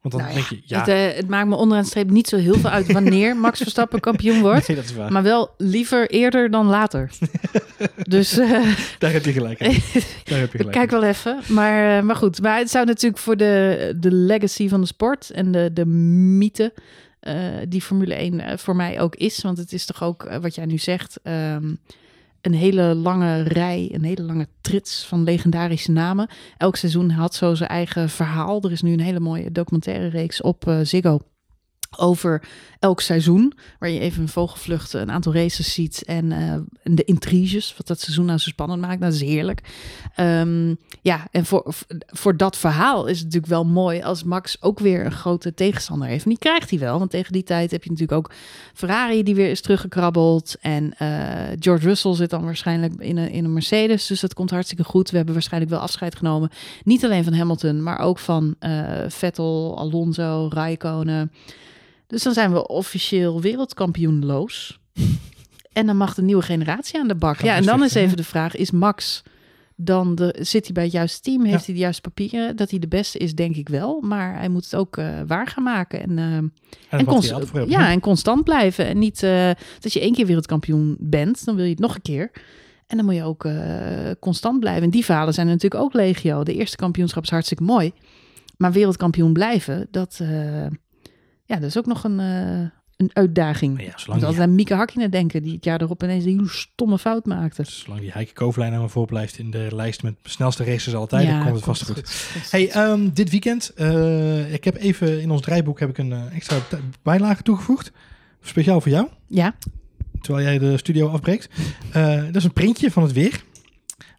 Want 0.00 0.14
dan 0.14 0.34
nou 0.34 0.34
denk 0.34 0.46
je, 0.46 0.74
ja. 0.74 0.78
Het, 0.78 0.88
uh, 0.88 1.16
het, 1.16 1.28
maakt 1.28 1.48
me 1.48 1.54
onderaan 1.54 1.82
de 1.82 1.88
streep 1.88 2.10
niet 2.10 2.28
zo 2.28 2.36
heel 2.36 2.54
veel 2.54 2.70
uit 2.70 2.92
wanneer 2.92 3.36
Max 3.46 3.58
Verstappen 3.58 4.00
kampioen 4.00 4.40
wordt. 4.40 4.68
Nee, 4.68 4.76
dat 4.76 4.86
is 4.86 4.94
waar. 4.94 5.12
Maar 5.12 5.22
wel 5.22 5.54
liever 5.56 6.10
eerder 6.10 6.50
dan 6.50 6.66
later. 6.66 7.10
dus 7.96 8.38
uh, 8.38 8.76
daar 8.98 9.12
heb 9.12 9.24
je 9.24 9.32
gelijk. 9.32 9.58
Daar 10.28 10.38
heb 10.38 10.52
je 10.52 10.58
gelijk. 10.58 10.70
Kijk 10.70 10.90
wel 10.90 11.02
even. 11.02 11.40
Maar, 11.48 11.96
uh, 11.96 12.02
maar 12.02 12.16
goed, 12.16 12.42
maar 12.42 12.58
het 12.58 12.70
zou 12.70 12.86
natuurlijk 12.86 13.22
voor 13.22 13.36
de, 13.36 13.94
de 14.00 14.12
legacy 14.12 14.68
van 14.68 14.80
de 14.80 14.86
sport 14.86 15.30
en 15.30 15.52
de, 15.52 15.70
de 15.72 15.86
mythe 15.86 16.72
die 17.68 17.82
Formule 17.82 18.14
1 18.14 18.34
uh, 18.34 18.56
voor 18.56 18.76
mij 18.76 19.00
ook 19.00 19.16
is. 19.16 19.42
Want 19.42 19.58
het 19.58 19.72
is 19.72 19.86
toch 19.86 20.02
ook, 20.02 20.24
uh, 20.24 20.36
wat 20.36 20.54
jij 20.54 20.66
nu 20.66 20.78
zegt, 20.78 21.20
um, 21.22 21.78
een 22.40 22.54
hele 22.54 22.94
lange 22.94 23.42
rij, 23.42 23.88
een 23.92 24.04
hele 24.04 24.22
lange 24.22 24.48
trits 24.60 25.04
van 25.04 25.24
legendarische 25.24 25.90
namen. 25.90 26.28
Elk 26.56 26.76
seizoen 26.76 27.10
had 27.10 27.34
zo 27.34 27.54
zijn 27.54 27.70
eigen 27.70 28.08
verhaal. 28.08 28.62
Er 28.62 28.72
is 28.72 28.82
nu 28.82 28.92
een 28.92 29.00
hele 29.00 29.20
mooie 29.20 29.52
documentaire 29.52 30.08
reeks 30.08 30.40
op 30.40 30.78
Ziggo 30.82 31.20
over 31.98 32.42
elk 32.78 33.00
seizoen, 33.00 33.52
waar 33.78 33.90
je 33.90 34.00
even 34.00 34.22
een 34.22 34.28
vogelvlucht 34.28 34.92
een 34.92 35.10
aantal 35.10 35.34
races 35.34 35.72
ziet 35.72 36.02
en, 36.04 36.32
en 36.82 36.94
de 36.94 37.04
intriges, 37.04 37.74
wat 37.76 37.86
dat 37.86 38.00
seizoen 38.00 38.24
nou 38.24 38.38
zo 38.38 38.48
spannend 38.48 38.80
maakt, 38.80 39.00
dat 39.00 39.12
is 39.12 39.20
heerlijk. 39.20 39.60
Um, 40.20 40.78
ja, 41.02 41.26
en 41.30 41.46
voor, 41.46 41.74
voor 42.06 42.36
dat 42.36 42.56
verhaal 42.56 43.06
is 43.06 43.16
het 43.16 43.24
natuurlijk 43.24 43.52
wel 43.52 43.64
mooi 43.64 44.02
als 44.02 44.24
Max 44.24 44.62
ook 44.62 44.78
weer 44.78 45.04
een 45.04 45.12
grote 45.12 45.54
tegenstander 45.54 46.08
heeft. 46.08 46.24
En 46.24 46.30
die 46.30 46.38
krijgt 46.38 46.70
hij 46.70 46.78
wel, 46.78 46.98
want 46.98 47.10
tegen 47.10 47.32
die 47.32 47.42
tijd 47.42 47.70
heb 47.70 47.84
je 47.84 47.90
natuurlijk 47.90 48.18
ook 48.18 48.32
Ferrari 48.74 49.22
die 49.22 49.34
weer 49.34 49.50
is 49.50 49.60
teruggekrabbeld 49.60 50.56
en 50.60 50.94
uh, 51.02 51.08
George 51.58 51.86
Russell 51.86 52.14
zit 52.14 52.30
dan 52.30 52.44
waarschijnlijk 52.44 52.94
in 52.98 53.16
een, 53.16 53.30
in 53.30 53.44
een 53.44 53.52
Mercedes, 53.52 54.06
dus 54.06 54.20
dat 54.20 54.34
komt 54.34 54.50
hartstikke 54.50 54.84
goed. 54.84 55.10
We 55.10 55.16
hebben 55.16 55.34
waarschijnlijk 55.34 55.72
wel 55.72 55.80
afscheid 55.80 56.16
genomen, 56.16 56.50
niet 56.84 57.04
alleen 57.04 57.24
van 57.24 57.34
Hamilton, 57.34 57.82
maar 57.82 57.98
ook 57.98 58.18
van 58.18 58.54
uh, 58.60 58.88
Vettel, 59.08 59.78
Alonso, 59.78 60.48
Raikkonen. 60.52 61.32
Dus 62.06 62.22
dan 62.22 62.32
zijn 62.32 62.52
we 62.52 62.66
officieel 62.68 63.40
wereldkampioenloos. 63.40 64.78
en 65.72 65.86
dan 65.86 65.96
mag 65.96 66.14
de 66.14 66.22
nieuwe 66.22 66.42
generatie 66.42 66.98
aan 67.00 67.08
de 67.08 67.14
bak. 67.14 67.40
Ja, 67.40 67.54
en 67.56 67.64
dan 67.64 67.84
is 67.84 67.94
even 67.94 68.16
de 68.16 68.24
vraag: 68.24 68.56
is 68.56 68.70
Max 68.70 69.22
dan 69.78 70.14
de, 70.14 70.36
zit 70.40 70.64
hij 70.64 70.72
bij 70.72 70.82
het 70.82 70.92
juiste 70.92 71.20
team, 71.20 71.44
heeft 71.44 71.58
Ja. 71.58 71.64
hij 71.64 71.74
de 71.74 71.80
juiste 71.80 72.00
papieren. 72.02 72.56
Dat 72.56 72.70
hij 72.70 72.78
de 72.78 72.88
beste 72.88 73.18
is, 73.18 73.34
denk 73.34 73.56
ik 73.56 73.68
wel. 73.68 74.00
Maar 74.00 74.38
hij 74.38 74.48
moet 74.48 74.64
het 74.64 74.74
ook 74.74 74.96
eh, 74.96 75.20
waar 75.26 75.46
gaan 75.46 75.62
maken. 75.62 76.00
En, 76.02 76.18
eh, 76.18 76.24
En, 76.24 76.52
en, 76.88 76.98
wat 76.98 77.04
const- 77.04 77.22
hij 77.24 77.32
altijd 77.32 77.50
voor 77.50 77.60
heeft. 77.60 77.70
ja, 77.72 77.90
en 77.90 78.00
constant 78.00 78.44
blijven. 78.44 78.86
En 78.86 78.98
niet 78.98 79.22
eh, 79.22 79.50
dat 79.80 79.92
je 79.92 80.00
één 80.00 80.12
keer 80.14 80.26
wereldkampioen 80.26 80.96
bent, 81.00 81.44
dan 81.44 81.54
wil 81.56 81.64
je 81.64 81.70
het 81.70 81.78
nog 81.78 81.94
een 81.94 82.02
keer. 82.02 82.30
En 82.86 82.96
dan 82.96 83.06
moet 83.06 83.14
je 83.14 83.22
ook 83.24 83.48
constant 84.20 84.60
blijven. 84.60 84.82
En 84.82 84.90
die 84.90 85.04
verhalen 85.04 85.34
zijn 85.34 85.46
natuurlijk 85.46 85.82
ook 85.82 85.92
legio. 85.94 86.42
De 86.44 86.54
eerste 86.54 86.76
kampioenschap 86.76 87.22
is 87.22 87.30
hartstikke 87.30 87.62
mooi. 87.62 87.92
Maar 88.56 88.72
wereldkampioen 88.72 89.32
blijven, 89.32 89.86
dat, 89.90 90.20
ja, 91.46 91.56
dat 91.56 91.68
is 91.68 91.78
ook 91.78 91.86
nog 91.86 92.04
een, 92.04 92.20
eh, 92.20 92.70
een 92.96 93.10
uitdaging. 93.12 93.82
Ja, 93.82 93.92
zolang 93.96 94.40
aan 94.40 94.54
Mieke 94.54 94.74
Hakkinen 94.74 95.10
denken, 95.10 95.42
die 95.42 95.54
het 95.54 95.64
jaar 95.64 95.80
erop 95.80 96.02
ineens 96.02 96.24
een 96.24 96.30
hele 96.30 96.48
stomme 96.48 96.98
fout 96.98 97.26
maakte. 97.26 97.64
zolang 97.64 98.00
die 98.00 98.12
Heike 98.12 98.32
Koverlijn 98.32 98.72
aan 98.72 98.80
me 98.80 98.88
voor 98.88 99.06
blijft 99.06 99.38
in 99.38 99.50
de 99.50 99.68
lijst 99.70 100.02
met 100.02 100.14
snelste 100.22 100.64
races 100.64 100.94
altijd, 100.94 101.28
dan 101.28 101.42
komt 101.42 101.54
het 101.54 101.64
vast 101.64 101.84
goed. 101.84 102.30
Hey, 102.50 102.70
ehm, 102.70 103.08
dit 103.12 103.30
weekend, 103.30 103.68
eh, 103.74 104.52
ik 104.52 104.64
heb 104.64 104.76
even 104.76 105.20
in 105.22 105.30
ons 105.30 105.40
draaiboek 105.40 105.80
heb 105.80 105.88
ik 105.88 105.98
een 105.98 106.12
eh, 106.12 106.34
extra 106.34 106.58
bijlage 107.02 107.42
toegevoegd. 107.42 107.92
Speciaal 108.40 108.80
voor 108.80 108.90
jou, 108.90 109.08
Ja, 109.26 109.54
terwijl 110.20 110.46
jij 110.46 110.58
de 110.58 110.76
studio 110.76 111.08
afbreekt. 111.08 111.48
Dat 111.92 112.36
is 112.36 112.44
een 112.44 112.52
printje 112.52 112.90
van 112.90 113.02
het 113.02 113.12
weer. 113.12 113.44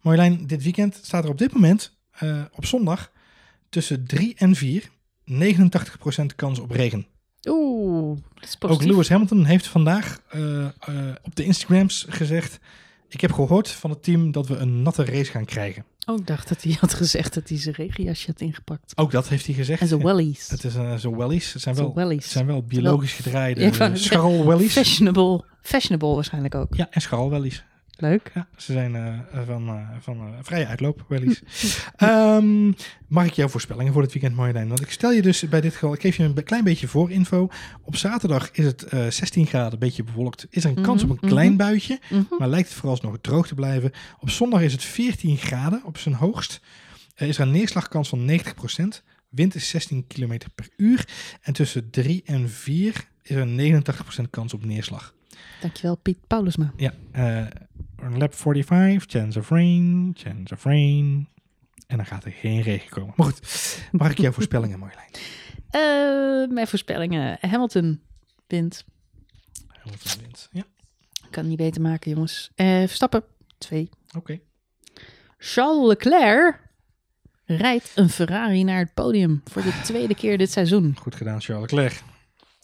Marjolein, 0.01 0.47
dit 0.47 0.63
weekend 0.63 0.99
staat 1.01 1.23
er 1.23 1.29
op 1.29 1.37
dit 1.37 1.53
moment, 1.53 1.97
op 2.51 2.65
zondag, 2.65 3.11
tussen 3.69 4.05
3 4.05 4.33
en 4.37 4.55
4, 4.55 4.89
89% 5.25 6.35
kans 6.35 6.59
op 6.59 6.71
regen. 6.71 7.07
Oeh, 7.47 8.17
Ook. 8.59 8.83
Lewis 8.83 9.09
Hamilton 9.09 9.45
heeft 9.45 9.67
vandaag 9.67 10.19
eh, 10.29 10.65
eh, 10.65 10.69
op 11.23 11.35
de 11.35 11.43
Instagrams 11.43 12.05
gezegd... 12.09 12.59
Ik 13.09 13.21
heb 13.21 13.31
gehoord 13.31 13.69
van 13.69 13.89
het 13.89 14.03
team 14.03 14.31
dat 14.31 14.47
we 14.47 14.55
een 14.55 14.81
natte 14.81 15.05
race 15.05 15.31
gaan 15.31 15.45
krijgen. 15.45 15.85
Oh, 16.05 16.19
ik 16.19 16.27
dacht 16.27 16.47
dat 16.49 16.61
hij 16.61 16.77
had 16.79 16.93
gezegd 16.93 17.33
dat 17.33 17.49
hij 17.49 17.57
zijn 17.57 17.75
regenjasje 17.75 18.27
had 18.27 18.41
ingepakt. 18.41 18.93
Ook 18.95 19.11
dat 19.11 19.27
heeft 19.27 19.45
hij 19.45 19.55
gezegd. 19.55 19.81
En 19.81 19.87
zijn 19.87 20.03
wellies. 20.03 20.47
Het 20.49 20.63
is 20.63 20.75
eh, 20.75 20.95
zo 20.95 21.15
wellies. 21.15 21.53
Het 21.53 21.61
zijn 21.61 21.75
Zijn 21.75 21.87
wel, 21.87 21.95
wellies. 21.95 22.23
het 22.23 22.31
zijn 22.31 22.45
wel 22.45 22.63
biologisch 22.63 23.13
gedraaide 23.13 23.61
Ja, 23.61 23.67
ik 23.67 23.73
wou 23.73 23.89
uh, 23.89 23.95
net 23.95 24.05
scharrel 24.05 24.45
wellies. 24.45 24.73
Fashionable. 24.73 25.43
Fashionable 25.61 26.15
waarschijnlijk 26.15 26.55
ook. 26.55 26.75
Ja, 26.75 26.87
en 26.89 27.01
scharrel 27.01 27.29
wellies. 27.29 27.63
Leuk. 27.99 28.31
Ja, 28.33 28.47
ze 28.57 28.71
zijn 28.71 28.95
eh, 28.95 29.19
van, 29.45 29.67
eh, 29.67 29.89
van 29.99 30.17
eh, 30.19 30.27
vrije 30.41 30.67
uitloop 30.67 31.05
wellies. 31.07 31.41
Ehm, 31.95 32.71
mag 33.07 33.25
ik 33.25 33.33
jouw 33.33 33.47
voorspellingen 33.47 33.93
voor 33.93 34.01
dit 34.01 34.13
weekend, 34.13 34.35
Marjolein? 34.35 34.67
Want 34.67 34.81
ik 34.81 34.91
stel 34.91 35.11
je 35.11 35.21
dus 35.21 35.49
bij 35.49 35.61
dit 35.61 35.73
geval, 35.73 35.93
ik 35.93 36.01
geef 36.01 36.17
je 36.17 36.23
een 36.23 36.43
klein 36.43 36.63
beetje 36.63 36.87
voorinfo. 36.87 37.49
Op 37.83 37.95
zaterdag 37.95 38.51
is 38.51 38.65
het 38.65 38.83
eh 38.83 39.07
16 39.07 39.45
graden, 39.45 39.73
een 39.73 39.79
beetje 39.79 40.03
bewolkt. 40.03 40.47
Is 40.49 40.63
er 40.63 40.69
een 40.77 40.83
kans 40.83 41.01
Mhm, 41.03 41.11
op 41.11 41.23
een 41.23 41.29
klein 41.29 41.47
mhm. 41.47 41.57
buitje, 41.57 41.99
Mhm. 42.09 42.23
maar 42.37 42.47
lijkt 42.47 42.69
het 42.69 42.77
vooralsnog 42.77 43.17
droog 43.21 43.47
te 43.47 43.55
blijven. 43.55 43.91
Op 44.19 44.29
zondag 44.29 44.61
is 44.61 44.71
het 44.71 44.83
14 44.83 45.37
graden 45.37 45.81
op 45.83 45.97
zijn 45.97 46.15
hoogst. 46.15 46.61
Er 47.15 47.27
is 47.27 47.37
er 47.37 47.43
een 47.45 47.51
neerslagkans 47.51 48.09
van 48.09 48.25
90%. 48.25 49.03
Wind 49.29 49.55
is 49.55 49.69
16 49.69 50.07
km 50.07 50.37
per 50.55 50.69
uur. 50.77 51.07
En 51.41 51.53
tussen 51.53 51.89
3 51.89 52.21
en 52.25 52.49
4 52.49 53.07
is 53.21 53.35
er 53.35 53.41
een 53.41 53.55
89% 53.55 54.29
kans 54.29 54.53
op 54.53 54.65
neerslag. 54.65 55.13
Dankjewel, 55.61 55.95
Piet 55.95 56.17
Paulusma. 56.27 56.73
Ja, 56.75 56.93
lap 58.17 58.33
45, 58.35 59.03
chance 59.07 59.39
of 59.39 59.49
rain, 59.49 60.11
chance 60.17 60.53
of 60.53 60.63
rain. 60.63 61.27
En 61.87 61.97
dan 61.97 62.05
gaat 62.05 62.25
er 62.25 62.31
geen 62.31 62.61
regen 62.61 62.89
komen. 62.89 63.13
Maar 63.17 63.25
goed, 63.27 63.79
mag 63.91 64.11
ik 64.11 64.17
jouw 64.17 64.31
voorspellingen, 64.39 64.79
Marjolein? 64.79 65.09
Eh, 65.69 66.53
mijn 66.53 66.67
voorspellingen. 66.67 67.37
Hamilton 67.41 68.01
wint. 68.47 68.85
Hamilton 69.67 70.21
wint. 70.21 70.49
Ja, 70.51 70.63
Ik 71.23 71.31
kan 71.31 71.41
het 71.41 71.47
niet 71.47 71.57
beter 71.57 71.81
maken, 71.81 72.11
jongens. 72.11 72.51
Eh 72.55 72.65
Verstappen, 72.77 73.23
twee. 73.57 73.89
oké. 74.17 74.39
Charles 75.37 75.87
Leclerc 75.87 76.59
rijdt 77.45 77.91
een 77.95 78.09
Ferrari 78.09 78.63
naar 78.63 78.79
het 78.79 78.93
podium 78.93 79.41
voor 79.45 79.61
de 79.61 79.79
tweede 79.83 80.15
keer 80.15 80.37
dit 80.37 80.51
seizoen. 80.51 80.95
Goed 80.99 81.15
gedaan, 81.15 81.41
Charles 81.41 81.71
Leclerc. 81.71 82.03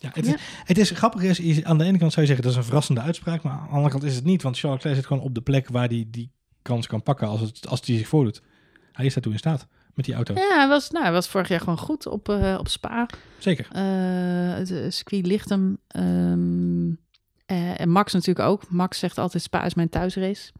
Ja, 0.04 0.10
het, 0.14 0.26
Ja. 0.26 0.34
Is, 0.34 0.42
het 0.64 0.78
is 0.78 0.90
grappig. 0.90 1.22
Is, 1.22 1.40
is- 1.40 1.64
aan 1.64 1.78
de 1.78 1.84
ene 1.84 1.98
kant 1.98 2.12
zou 2.14 2.22
je 2.26 2.28
zeggen 2.28 2.44
dat 2.44 2.52
is 2.52 2.58
een 2.58 2.64
verrassende 2.66 3.02
uitspraak. 3.02 3.44
Maar 3.44 3.54
aan 3.54 3.64
de 3.68 3.72
andere 3.72 3.90
kant 3.90 4.04
is 4.04 4.16
het 4.16 4.24
niet. 4.24 4.42
Want 4.42 4.58
Charles 4.60 4.78
Leclerc 4.78 4.96
zit 5.02 5.06
gewoon 5.12 5.24
op 5.24 5.36
de 5.36 5.42
plek 5.42 5.68
waar 5.70 5.88
hij 5.88 6.06
die 6.08 6.32
kans 6.62 6.88
kan 6.88 7.04
pakken 7.04 7.28
als, 7.28 7.42
het, 7.42 7.68
als 7.68 7.82
die 7.82 7.98
zich 7.98 8.08
voordoet. 8.08 8.42
Hij 8.92 9.06
is 9.06 9.14
daartoe 9.14 9.32
in 9.32 9.38
staat 9.38 9.68
met 9.94 10.06
die 10.06 10.14
auto. 10.14 10.34
Ja, 10.34 10.58
hij 10.58 10.68
was, 10.68 10.90
nou, 10.90 11.04
hij 11.04 11.14
was 11.14 11.28
vorig 11.28 11.48
jaar 11.48 11.60
gewoon 11.60 11.78
goed 11.78 12.06
op, 12.08 12.30
eh, 12.30 12.56
op 12.60 12.68
Spa. 12.68 13.06
Zeker. 13.40 13.68
Eh, 13.72 13.82
het 14.58 14.72
eh, 14.72 14.90
circuit 14.90 15.26
ligt 15.28 15.50
hem. 15.50 15.78
Ehm, 15.88 16.90
eh, 17.46 17.80
en 17.80 17.90
Max 17.90 18.14
natuurlijk 18.14 18.48
ook. 18.48 18.70
Max 18.70 19.00
zegt 19.00 19.18
altijd 19.18 19.44
Spa 19.44 19.64
is 19.64 19.74
mijn 19.74 19.90
thuisrace. 19.90 20.52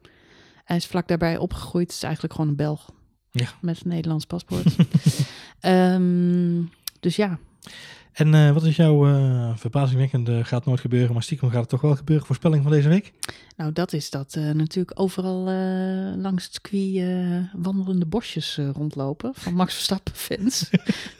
Hij 0.64 0.76
is 0.76 0.86
vlak 0.86 1.08
daarbij 1.08 1.36
opgegroeid. 1.36 1.86
Het 1.86 1.96
is 1.96 2.02
eigenlijk 2.02 2.34
gewoon 2.34 2.50
een 2.50 2.56
Belg. 2.56 2.90
Ja. 3.30 3.46
Met 3.60 3.80
een 3.84 3.90
Nederlands 3.90 4.24
paspoort. 4.24 4.66
Ehm, 5.60 6.62
dus 7.00 7.16
ja. 7.16 7.38
En 8.14 8.34
eh, 8.34 8.52
wat 8.52 8.64
is 8.64 8.76
jouw 8.76 9.06
eh 9.06 9.50
verbazingwekkende, 9.56 10.44
gaat 10.44 10.64
nooit 10.64 10.80
gebeuren, 10.80 11.12
maar 11.12 11.22
stiekem 11.22 11.50
gaat 11.50 11.60
het 11.60 11.68
toch 11.68 11.80
wel 11.80 11.96
gebeuren, 11.96 12.26
voorspelling 12.26 12.62
van 12.62 12.72
deze 12.72 12.88
week? 12.88 13.12
Nou, 13.56 13.72
dat 13.72 13.92
is 13.92 14.10
dat 14.10 14.34
eh, 14.34 14.50
natuurlijk 14.50 15.00
overal 15.00 15.42
langs 16.16 16.44
het 16.44 16.52
circuit 16.52 17.04
wandelende 17.52 18.06
bosjes 18.06 18.58
rondlopen. 18.72 19.32
Van 19.34 19.54
Max 19.54 19.74
Verstappen 19.74 20.14
fans. 20.14 20.70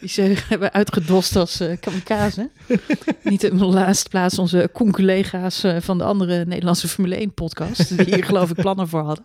Die 0.01 0.09
ze 0.09 0.22
hebben 0.49 0.72
uitgedost 0.72 1.36
als 1.36 1.62
kamikaze. 1.80 2.51
Niet 3.22 3.42
in 3.42 3.57
de 3.59 3.64
laatste 3.64 4.09
plaats 4.09 4.38
onze 4.38 4.70
conculega's 4.72 5.64
eh, 5.64 5.76
van 5.80 5.99
de 5.99 6.05
andere 6.05 6.45
Nederlandse 6.45 6.88
Formule 6.88 7.16
1 7.16 7.34
podcast. 7.34 7.97
Die 7.97 8.14
hier 8.14 8.24
geloof 8.24 8.51
ik 8.51 8.57
plannen 8.57 8.88
voor 8.88 9.03
hadden. 9.03 9.24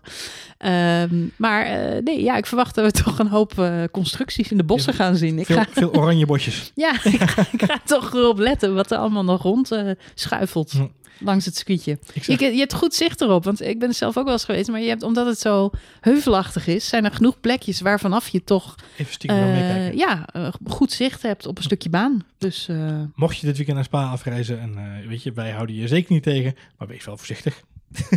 Ehm, 0.58 1.28
maar 1.36 1.66
nee, 2.04 2.24
ja, 2.24 2.38
ik 2.38 2.46
verwacht 2.46 2.76
dat 2.76 2.86
we 2.86 3.04
toch 3.04 3.20
een 3.20 3.28
hoop 3.28 3.72
constructies 3.92 4.52
in 4.52 4.58
de 4.58 4.64
bossen 4.64 4.94
gaan 4.94 5.16
zien. 5.16 5.40
Ik 5.40 5.46
Veel, 5.46 5.56
ga, 5.56 5.66
veel 5.72 5.94
oranje 5.94 6.26
bosjes. 6.26 6.72
ja, 6.76 6.94
ik 7.04 7.22
ga, 7.22 7.46
ik 7.62 7.72
ga 7.72 7.80
toch 7.86 8.14
erop 8.14 8.38
letten 8.38 8.76
wat 8.76 8.92
er 8.92 8.98
allemaal 8.98 9.24
nog 9.24 9.42
rond 9.42 9.72
eh, 9.72 9.92
schuifelt. 10.14 10.72
Hm. 10.72 10.88
Langs 11.22 11.46
het 11.46 11.56
circuitje. 11.56 11.98
Zeg, 12.22 12.40
Je, 12.40 12.52
je 12.52 12.60
hebt 12.60 12.74
goed 12.74 12.94
zicht 12.94 13.22
erop, 13.22 13.44
want 13.44 13.62
ik 13.62 13.80
ben 13.80 13.88
er 13.88 13.94
zelf 13.94 14.18
ook 14.18 14.24
wel 14.24 14.34
eens 14.34 14.44
geweest. 14.46 14.70
Maar 14.70 14.82
je 14.82 14.88
hebt, 14.88 15.04
omdat 15.04 15.26
het 15.26 15.40
zo 15.40 15.70
heuvelachtig 16.02 16.68
is, 16.68 16.88
zijn 16.88 17.06
er 17.06 17.12
genoeg 17.12 17.40
plekjes 17.40 17.82
waarvanaf 17.82 18.28
je 18.28 18.44
toch 18.44 18.76
even 18.98 19.30
eh, 19.30 19.36
meekijken. 19.46 19.98
ja, 19.98 20.26
eh, 20.28 20.48
goed 20.68 20.92
zicht 20.92 21.22
hebt 21.22 21.46
op 21.46 21.58
een 21.58 21.64
stukje 21.64 21.90
baan. 21.90 22.24
Dus 22.38 22.68
eh, 22.68 23.02
Mocht 23.16 23.38
je 23.38 23.46
dit 23.46 23.56
weekend 23.56 23.76
naar 23.76 23.86
Spa 23.86 24.10
afreizen, 24.10 24.60
en 24.60 24.78
eh, 24.78 25.08
weet 25.08 25.24
je, 25.24 25.32
wij 25.32 25.52
houden 25.52 25.76
je 25.76 25.88
zeker 25.88 26.14
niet 26.14 26.24
tegen, 26.24 26.56
maar 26.78 26.88
wees 26.88 27.06
wel 27.06 27.18
voorzichtig. 27.18 27.62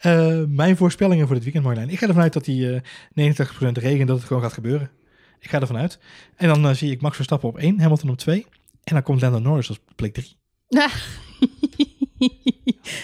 Eh, 0.00 0.42
mijn 0.48 0.76
voorspellingen 0.76 1.26
voor 1.26 1.34
dit 1.34 1.44
weekend, 1.44 1.64
Marjolein. 1.64 1.90
Ik 1.90 1.98
ga 1.98 2.06
ervan 2.06 2.22
uit 2.22 2.32
dat 2.32 2.44
die 2.44 2.80
eh 3.14 3.34
89% 3.34 3.72
regen, 3.72 4.06
dat 4.06 4.16
het 4.16 4.26
gewoon 4.26 4.42
gaat 4.42 4.52
gebeuren. 4.52 4.90
Ik 5.46 5.52
ga 5.52 5.60
ervan 5.60 5.76
uit. 5.76 5.98
En 6.36 6.48
dan 6.48 6.66
eh, 6.66 6.74
zie 6.74 6.90
ik 6.90 7.00
Max 7.00 7.16
Verstappen 7.16 7.48
op 7.48 7.58
1, 7.58 7.80
Hamilton 7.80 8.10
op 8.10 8.18
2. 8.18 8.46
En 8.84 8.94
dan 8.94 9.02
komt 9.02 9.20
Lando 9.20 9.38
Norris 9.38 9.70
op 9.70 9.78
plek 9.96 10.14
3. 10.14 10.36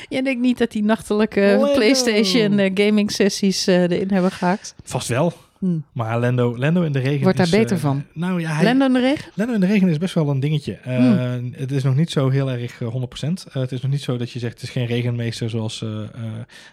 jij 0.09 0.23
denkt 0.23 0.41
niet 0.41 0.59
dat 0.59 0.71
die 0.71 0.83
nachtelijke. 0.83 1.71
PlayStation 1.75 2.59
eh, 2.59 2.71
gaming 2.75 3.11
sessies 3.11 3.67
eh, 3.67 3.83
erin 3.83 4.11
hebben 4.11 4.31
gehaakt. 4.31 4.75
Vast 4.83 5.09
wel. 5.09 5.33
Hm. 5.63 5.79
Maar 5.93 6.21
Lando, 6.21 6.59
Lando 6.59 6.83
in 6.83 6.93
de 6.93 6.99
regen 6.99 7.23
Wordt 7.23 7.37
daar 7.37 7.47
is, 7.47 7.53
beter 7.53 7.77
eh, 7.77 7.83
van. 7.83 8.05
Nou 8.15 8.41
ja, 8.41 8.51
hij, 8.53 8.65
Lando 8.65 8.85
in 8.87 8.93
de 8.93 9.01
regen? 9.01 9.31
Lando 9.35 9.55
in 9.55 9.61
de 9.61 9.67
regen 9.67 9.89
is 9.89 9.99
best 9.99 10.15
wel 10.15 10.29
een 10.29 10.41
dingetje. 10.41 10.73
Eh, 10.75 11.35
Het 11.53 11.71
is 11.73 11.83
nog 11.83 11.97
niet 11.97 12.11
zo 12.11 12.29
heel 12.29 12.51
erg 12.51 12.81
eh, 12.81 12.89
100%. 12.89 13.47
Eh, 13.47 13.53
het 13.53 13.73
is 13.73 13.81
nog 13.81 13.91
niet 13.91 14.03
zo 14.03 14.17
dat 14.17 14.31
je 14.31 14.39
zegt 14.39 14.55
het 14.55 14.63
is 14.63 14.71
geen 14.71 14.87
regenmeester 14.87 15.51
zoals 15.51 15.85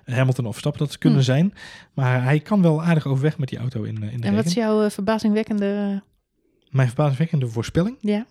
Hamilton 0.06 0.46
of 0.46 0.52
Verstappen 0.52 0.86
dat 0.86 0.98
kunnen 0.98 1.18
Hmm. 1.18 1.28
zijn. 1.28 1.54
Maar 1.94 2.24
hij 2.24 2.40
kan 2.40 2.62
wel 2.62 2.84
aardig 2.84 3.06
overweg 3.06 3.38
met 3.38 3.50
die 3.50 3.58
auto 3.60 3.84
in, 3.84 3.96
in 3.96 4.00
de 4.00 4.06
En 4.06 4.18
regen. 4.20 4.36
wat 4.36 4.46
is 4.46 4.54
jouw 4.54 4.90
verbazingwekkende... 4.90 6.02
Mijn 6.70 6.88
verbazingwekkende 6.88 7.48
voorspelling 7.48 7.98
Ja, 8.02 8.26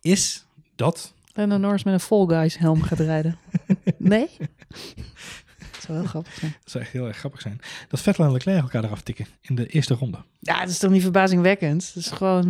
is 0.00 0.46
dat... 0.76 1.14
Lando 1.34 1.56
Norris 1.56 1.84
met 1.84 1.94
een 1.94 2.00
Fall 2.00 2.26
Guys 2.26 2.58
helm 2.58 2.82
gaat 2.82 2.98
rijden. 3.00 3.36
nee? 3.98 4.28
Dat 5.86 5.96
zou 5.96 5.98
wel 5.98 6.08
grappig 6.08 6.34
zijn. 6.38 6.54
Dat 6.62 6.70
zou 6.70 6.84
echt 6.84 6.92
heel 6.92 7.06
erg 7.06 7.16
grappig 7.16 7.40
zijn. 7.40 7.60
Dat 7.88 8.00
Vettel 8.00 8.24
en 8.24 8.32
Leclerc 8.32 8.62
elkaar 8.62 8.84
eraf 8.84 9.00
tikken 9.02 9.26
in 9.40 9.54
de 9.54 9.66
eerste 9.66 9.94
ronde. 9.94 10.18
Ja, 10.40 10.60
dat 10.60 10.68
is 10.68 10.78
toch 10.78 10.90
niet 10.90 11.02
verbazingwekkend? 11.02 11.90
Dat 11.94 12.02
is 12.04 12.10
gewoon... 12.10 12.44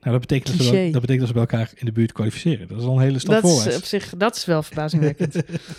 Nou, 0.00 0.12
dat 0.12 0.20
betekent, 0.20 0.46
dat, 0.56 0.66
ze, 0.66 0.70
Cliché. 0.70 0.82
wel- 0.82 0.92
dat 0.92 1.00
betekent 1.00 1.18
dat 1.18 1.28
ze 1.28 1.32
bij 1.32 1.42
elkaar 1.42 1.70
in 1.74 1.86
de 1.86 1.92
buurt 1.92 2.12
kwalificeren. 2.12 2.68
Dat 2.68 2.78
is 2.78 2.84
al 2.84 2.94
een 2.96 3.02
hele 3.02 3.18
stap 3.18 3.42
Dat 3.42 3.66
is 3.66 3.76
op 3.76 3.84
zich, 3.84 4.12
dat 4.16 4.36
is 4.36 4.44
wel 4.44 4.62
verbazingwekkend. 4.62 5.36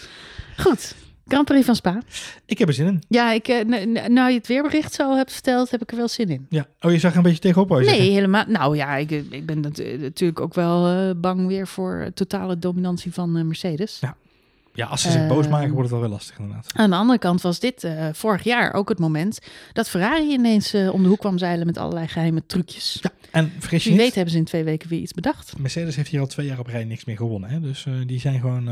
Goed, 0.57 0.95
Grand 1.27 1.45
Prix 1.45 1.65
van 1.65 1.75
Spa. 1.75 2.01
Ik 2.45 2.57
heb 2.57 2.67
er 2.67 2.73
zin 2.73 2.87
in. 2.87 3.01
Ja, 3.07 3.31
ik, 3.31 3.47
eh, 3.47 3.65
nou 4.07 4.29
je 4.31 4.37
het 4.37 4.47
weerbericht 4.47 4.93
zo 4.93 5.15
hebt 5.15 5.31
verteld, 5.31 5.71
heb 5.71 5.81
ik 5.81 5.91
er 5.91 5.97
wel 5.97 6.07
zin 6.07 6.29
in. 6.29 6.45
Ja. 6.49 6.65
Oh, 6.81 6.91
je 6.91 6.99
zag 6.99 7.11
er 7.11 7.17
een 7.17 7.23
beetje 7.23 7.39
tegenop, 7.39 7.69
Nee, 7.69 7.83
zeggen? 7.83 8.03
helemaal. 8.03 8.43
Nou 8.47 8.75
ja, 8.75 8.95
ik, 8.95 9.11
ik 9.11 9.45
ben 9.45 9.59
natu- 9.59 9.97
natuurlijk 9.97 10.39
ook 10.39 10.53
wel 10.53 10.87
eh, 10.87 11.15
bang 11.15 11.47
weer 11.47 11.67
voor 11.67 12.11
totale 12.13 12.59
dominantie 12.59 13.13
van 13.13 13.37
eh, 13.37 13.43
Mercedes. 13.43 13.97
Ja. 14.01 14.15
Ja, 14.74 14.86
als 14.88 15.01
ze 15.01 15.11
zich 15.11 15.28
boos 15.28 15.43
Ehm, 15.43 15.51
maken, 15.51 15.67
wordt 15.69 15.82
het 15.82 15.91
wel 15.91 15.99
weer 15.99 16.09
lastig 16.17 16.38
inderdaad. 16.39 16.67
Aan 16.76 16.89
de 16.89 16.95
andere 16.95 17.19
kant 17.19 17.41
was 17.41 17.59
dit 17.59 17.84
eh, 17.84 18.07
vorig 18.13 18.43
jaar 18.43 18.74
ook 18.74 18.89
het 18.89 18.99
moment 18.99 19.39
dat 19.74 19.89
Ferrari 19.89 20.32
ineens 20.32 20.74
eh, 20.74 20.93
om 20.93 21.01
de 21.03 21.09
hoek 21.09 21.19
kwam 21.19 21.38
zeilen 21.38 21.65
met 21.65 21.78
allerlei 21.78 22.07
geheime 22.07 22.43
trucjes. 22.45 22.99
Ja, 23.01 23.09
en 23.32 23.51
vergeet 23.59 23.69
Dus 23.69 23.84
je 23.84 23.89
wie 23.89 23.91
niet, 23.91 24.01
weet 24.07 24.15
hebben 24.15 24.34
ze 24.34 24.39
in 24.39 24.45
twee 24.45 24.63
weken 24.63 24.89
weer 24.89 24.99
iets 24.99 25.13
bedacht. 25.13 25.57
Mercedes 25.57 25.95
heeft 25.95 26.09
hier 26.09 26.19
al 26.19 26.28
twee 26.28 26.45
jaar 26.45 26.59
op 26.59 26.67
rij 26.67 26.84
niks 26.84 27.05
meer 27.05 27.15
gewonnen. 27.17 27.49
Hè? 27.49 27.59
Dus 27.59 27.86
eh, 27.86 27.93
die 28.05 28.19
zijn 28.19 28.39
gewoon, 28.39 28.69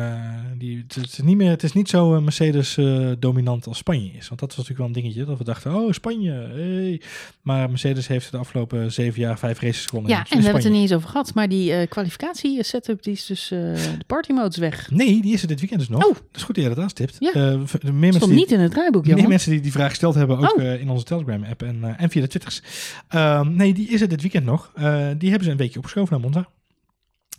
die, 0.57 0.85
het, 0.87 0.95
is 1.11 1.17
niet 1.17 1.37
meer, 1.37 1.49
het 1.49 1.63
is 1.63 1.73
niet 1.73 1.89
zo 1.89 2.21
Mercedes 2.21 2.77
dominant 3.19 3.67
als 3.67 3.77
Spanje 3.77 4.11
is. 4.11 4.27
Want 4.27 4.39
dat 4.39 4.55
was 4.55 4.67
natuurlijk 4.67 4.77
wel 4.77 4.87
een 4.87 4.93
dingetje, 4.93 5.25
dat 5.25 5.37
we 5.37 5.43
dachten, 5.43 5.75
oh 5.75 5.91
Spanje, 5.91 6.31
hey. 6.31 7.01
Maar 7.41 7.69
Mercedes 7.69 8.07
heeft 8.07 8.31
de 8.31 8.37
afgelopen 8.37 8.91
zeven 8.91 9.21
jaar 9.21 9.39
vijf 9.39 9.59
races 9.61 9.85
gewonnen. 9.85 10.11
Ja, 10.11 10.17
in- 10.19 10.23
en 10.23 10.31
in 10.31 10.37
we 10.37 10.43
hebben 10.43 10.61
het 10.63 10.71
er 10.71 10.77
niet 10.79 10.89
eens 10.89 10.97
over 10.97 11.09
gehad, 11.09 11.33
maar 11.33 11.49
die 11.49 11.87
kwalificatie 11.87 12.63
setup 12.63 13.03
die 13.03 13.13
is 13.13 13.25
dus 13.25 13.47
de 13.47 14.03
party 14.07 14.31
modes 14.31 14.57
weg. 14.57 14.91
Nee, 14.91 15.21
die 15.21 15.33
is 15.33 15.41
er 15.41 15.47
dit 15.47 15.59
weekend 15.59 15.79
dus 15.79 15.88
nog. 15.89 16.05
Oh. 16.05 16.13
Dat 16.13 16.23
is 16.33 16.43
goed 16.43 16.55
dat 16.55 16.63
jij 16.63 16.73
dat 16.73 16.83
aanstipt. 16.83 17.15
Ja. 17.19 17.33
Eh, 17.33 17.41
meer 17.41 17.93
mensen 17.93 18.13
Stond 18.13 18.31
die, 18.31 18.39
niet 18.39 18.51
in 18.51 18.59
het 18.59 18.71
draaiboek, 18.71 19.05
meer 19.05 19.27
mensen 19.27 19.51
die 19.51 19.61
die 19.61 19.71
vraag 19.71 19.89
gesteld 19.89 20.15
hebben, 20.15 20.37
ook 20.37 20.57
Oh. 20.57 20.63
eh, 20.63 20.81
in 20.81 20.89
onze 20.89 21.05
Telegram-app 21.05 21.61
en, 21.61 21.83
eh, 21.83 21.93
en 22.01 22.09
via 22.09 22.21
de 22.21 22.27
Twitters. 22.27 22.61
Ehm, 23.07 23.55
nee, 23.55 23.73
die 23.73 23.87
is 23.89 24.01
er 24.01 24.07
dit 24.07 24.21
weekend 24.21 24.45
nog. 24.45 24.71
Die 25.17 25.29
hebben 25.29 25.43
ze 25.43 25.51
een 25.51 25.57
weekje 25.57 25.77
opgeschoven 25.77 26.11
naar 26.11 26.21
Monza. 26.21 26.49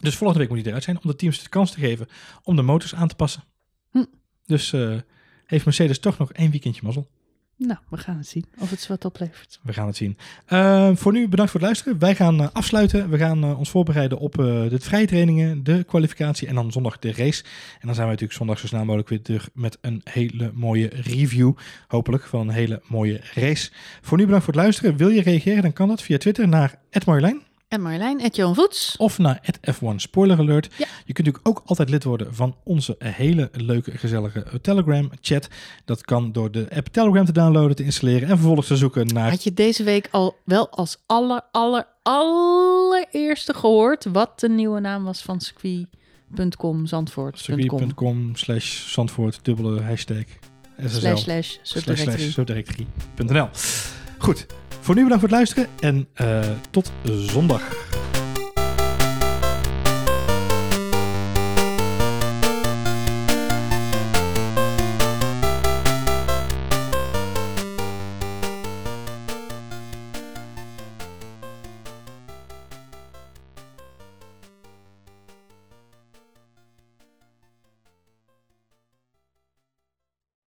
Dus 0.01 0.17
volgende 0.17 0.43
week 0.43 0.49
moet 0.49 0.59
die 0.59 0.67
eruit 0.67 0.85
zijn 0.85 0.97
om 1.03 1.11
de 1.11 1.17
teams 1.17 1.43
de 1.43 1.49
kans 1.49 1.71
te 1.71 1.81
geven 1.81 2.09
om 2.43 2.57
de 2.57 2.63
motors 2.63 2.95
aan 2.95 3.09
te 3.09 3.15
passen. 3.15 3.45
Hm. 3.91 4.05
Dus 4.47 4.75
heeft 5.47 5.65
Mercedes 5.65 5.99
toch 5.99 6.19
nog 6.19 6.33
één 6.33 6.51
weekendje 6.51 6.83
mazzel. 6.85 7.09
Nou, 7.67 7.79
we 7.89 7.97
gaan 7.97 8.17
het 8.17 8.27
zien 8.27 8.45
of 8.59 8.71
het 8.71 8.87
wat 8.87 9.05
oplevert. 9.05 9.61
We 9.63 9.73
gaan 9.73 9.87
het 9.87 9.97
zien. 9.97 10.17
Eh, 10.47 10.91
voor 10.95 11.13
nu 11.13 11.29
bedankt 11.29 11.51
voor 11.51 11.61
het 11.61 11.69
luisteren. 11.69 11.99
Wij 11.99 12.15
gaan 12.15 12.41
eh, 12.41 12.49
afsluiten. 12.53 13.11
We 13.11 13.19
gaan 13.19 13.45
eh, 13.45 13.59
ons 13.59 13.71
voorbereiden 13.71 14.19
op 14.19 14.33
de 14.33 14.77
vrije 14.81 15.07
trainingen, 15.07 15.65
de 15.65 15.85
kwalificatie 15.85 16.49
en 16.49 16.55
dan 16.55 16.73
zondag 16.73 16.99
de 16.99 17.13
race. 17.13 17.43
En 17.81 17.87
dan 17.87 17.95
zijn 17.95 18.07
we 18.07 18.13
natuurlijk 18.13 18.39
zondag 18.39 18.59
zo 18.59 18.67
snel 18.67 18.85
mogelijk 18.85 19.09
weer 19.09 19.23
terug 19.23 19.51
met 19.55 19.79
een 19.81 20.01
hele 20.05 20.51
mooie 20.55 20.91
review. 20.93 21.53
Hopelijk 21.89 22.25
van 22.25 22.41
een 22.41 22.55
hele 22.55 22.83
mooie 22.87 23.21
race. 23.35 23.71
Voor 24.01 24.19
nu 24.19 24.25
bedankt 24.25 24.45
voor 24.45 24.55
het 24.55 24.63
luisteren. 24.63 24.97
Wil 24.97 25.09
je 25.09 25.23
reageren, 25.23 25.63
dan 25.63 25.73
kan 25.73 25.89
dat 25.89 26.03
via 26.03 26.19
Twitter 26.19 26.49
naar 26.49 26.79
Marjolein 27.07 27.43
En 27.71 27.83
Marjolein, 27.83 28.21
et 28.21 28.37
Johan 28.37 28.55
Voets. 28.55 28.97
of 28.97 29.19
naar 29.19 29.43
F1 29.71 29.95
Spoiler 29.97 30.39
Alert. 30.39 30.69
Ja. 30.77 30.87
Je 31.05 31.13
kunt 31.13 31.27
natuurlijk 31.27 31.49
ook 31.49 31.63
altijd 31.67 31.89
lid 31.89 32.05
worden 32.05 32.35
van 32.35 32.57
onze 32.65 32.97
hele 32.99 33.49
leuke, 33.53 33.99
gezellige 33.99 34.61
Telegram 34.61 35.11
chat. 35.21 35.49
Dat 35.85 36.05
kan 36.05 36.33
door 36.33 36.51
de 36.51 36.67
app 36.75 36.87
Telegram 36.87 37.25
te 37.25 37.33
downloaden, 37.33 37.77
te 37.77 37.85
installeren 37.85 38.29
en 38.29 38.37
vervolgens 38.37 38.67
te 38.67 38.77
zoeken 38.77 39.07
naar 39.07 39.31
Had 39.31 39.45
je 39.45 39.55
deze 39.55 39.83
week 39.83 40.09
al 40.11 40.37
wel 40.45 40.71
als 40.71 41.03
aller, 41.07 41.41
aller, 41.51 41.87
allereerste 42.03 43.55
gehoord 43.55 44.05
wat 44.05 44.41
de 44.41 44.49
nieuwe 44.49 44.81
naam 44.81 45.05
was 45.05 45.23
van 45.23 45.41
circuit.com, 45.41 46.87
zandvoort.com, 46.87 47.61
circuit.com 47.61 48.37
slash 48.37 48.93
Zandvoort, 48.93 49.39
dubbele 49.43 49.81
hashtag 49.81 50.25
SSL 50.87 51.17
slash 51.17 51.59
slash 51.63 52.31
subdirectory.nl. 52.31 53.49
Goed, 54.19 54.47
voor 54.81 54.95
nu 54.95 55.03
bedankt 55.03 55.21
voor 55.23 55.29
het 55.29 55.39
luisteren 55.39 55.69
en 55.81 56.09
eh, 56.15 56.41
tot 56.71 56.93
zondag. 57.05 57.90